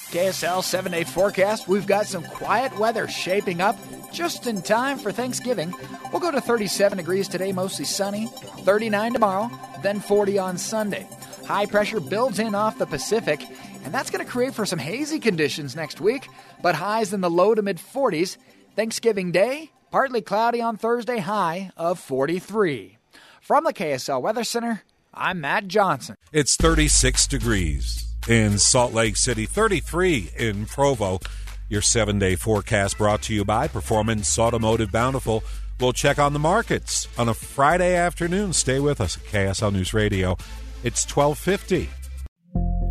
KSL 0.09 0.63
7 0.63 0.91
day 0.93 1.03
forecast. 1.03 1.67
We've 1.67 1.85
got 1.85 2.05
some 2.05 2.23
quiet 2.23 2.77
weather 2.79 3.09
shaping 3.09 3.59
up 3.59 3.77
just 4.13 4.47
in 4.47 4.61
time 4.61 4.97
for 4.97 5.11
Thanksgiving. 5.11 5.73
We'll 6.11 6.21
go 6.21 6.31
to 6.31 6.39
37 6.39 6.97
degrees 6.97 7.27
today, 7.27 7.51
mostly 7.51 7.83
sunny, 7.83 8.27
39 8.59 9.13
tomorrow, 9.13 9.51
then 9.83 9.99
40 9.99 10.39
on 10.39 10.57
Sunday. 10.57 11.05
High 11.45 11.65
pressure 11.65 11.99
builds 11.99 12.39
in 12.39 12.55
off 12.55 12.77
the 12.77 12.85
Pacific, 12.85 13.41
and 13.87 13.95
that's 13.95 14.09
going 14.09 14.23
to 14.23 14.29
create 14.29 14.53
for 14.53 14.65
some 14.65 14.79
hazy 14.79 15.17
conditions 15.17 15.73
next 15.73 16.01
week, 16.01 16.27
but 16.61 16.75
highs 16.75 17.13
in 17.13 17.21
the 17.21 17.29
low 17.29 17.55
to 17.55 17.61
mid 17.61 17.77
40s. 17.77 18.35
Thanksgiving 18.75 19.31
Day, 19.31 19.71
partly 19.91 20.21
cloudy 20.21 20.61
on 20.61 20.75
Thursday, 20.75 21.19
high 21.19 21.71
of 21.77 21.97
43. 21.97 22.97
From 23.39 23.63
the 23.63 23.71
KSL 23.71 24.21
Weather 24.21 24.43
Center, 24.43 24.83
I'm 25.13 25.39
Matt 25.39 25.69
Johnson. 25.69 26.17
It's 26.33 26.57
36 26.57 27.27
degrees 27.27 28.05
in 28.27 28.59
Salt 28.59 28.93
Lake 28.93 29.15
City, 29.15 29.45
33 29.45 30.31
in 30.37 30.65
Provo. 30.65 31.21
Your 31.69 31.81
seven 31.81 32.19
day 32.19 32.35
forecast 32.35 32.97
brought 32.97 33.21
to 33.23 33.33
you 33.33 33.45
by 33.45 33.69
Performance 33.69 34.37
Automotive 34.37 34.91
Bountiful. 34.91 35.45
We'll 35.79 35.93
check 35.93 36.19
on 36.19 36.33
the 36.33 36.39
markets 36.39 37.07
on 37.17 37.29
a 37.29 37.33
Friday 37.33 37.95
afternoon. 37.95 38.51
Stay 38.51 38.81
with 38.81 38.99
us 38.99 39.15
at 39.15 39.23
KSL 39.23 39.71
News 39.71 39.93
Radio. 39.93 40.31
It's 40.83 41.05
1250. 41.09 41.89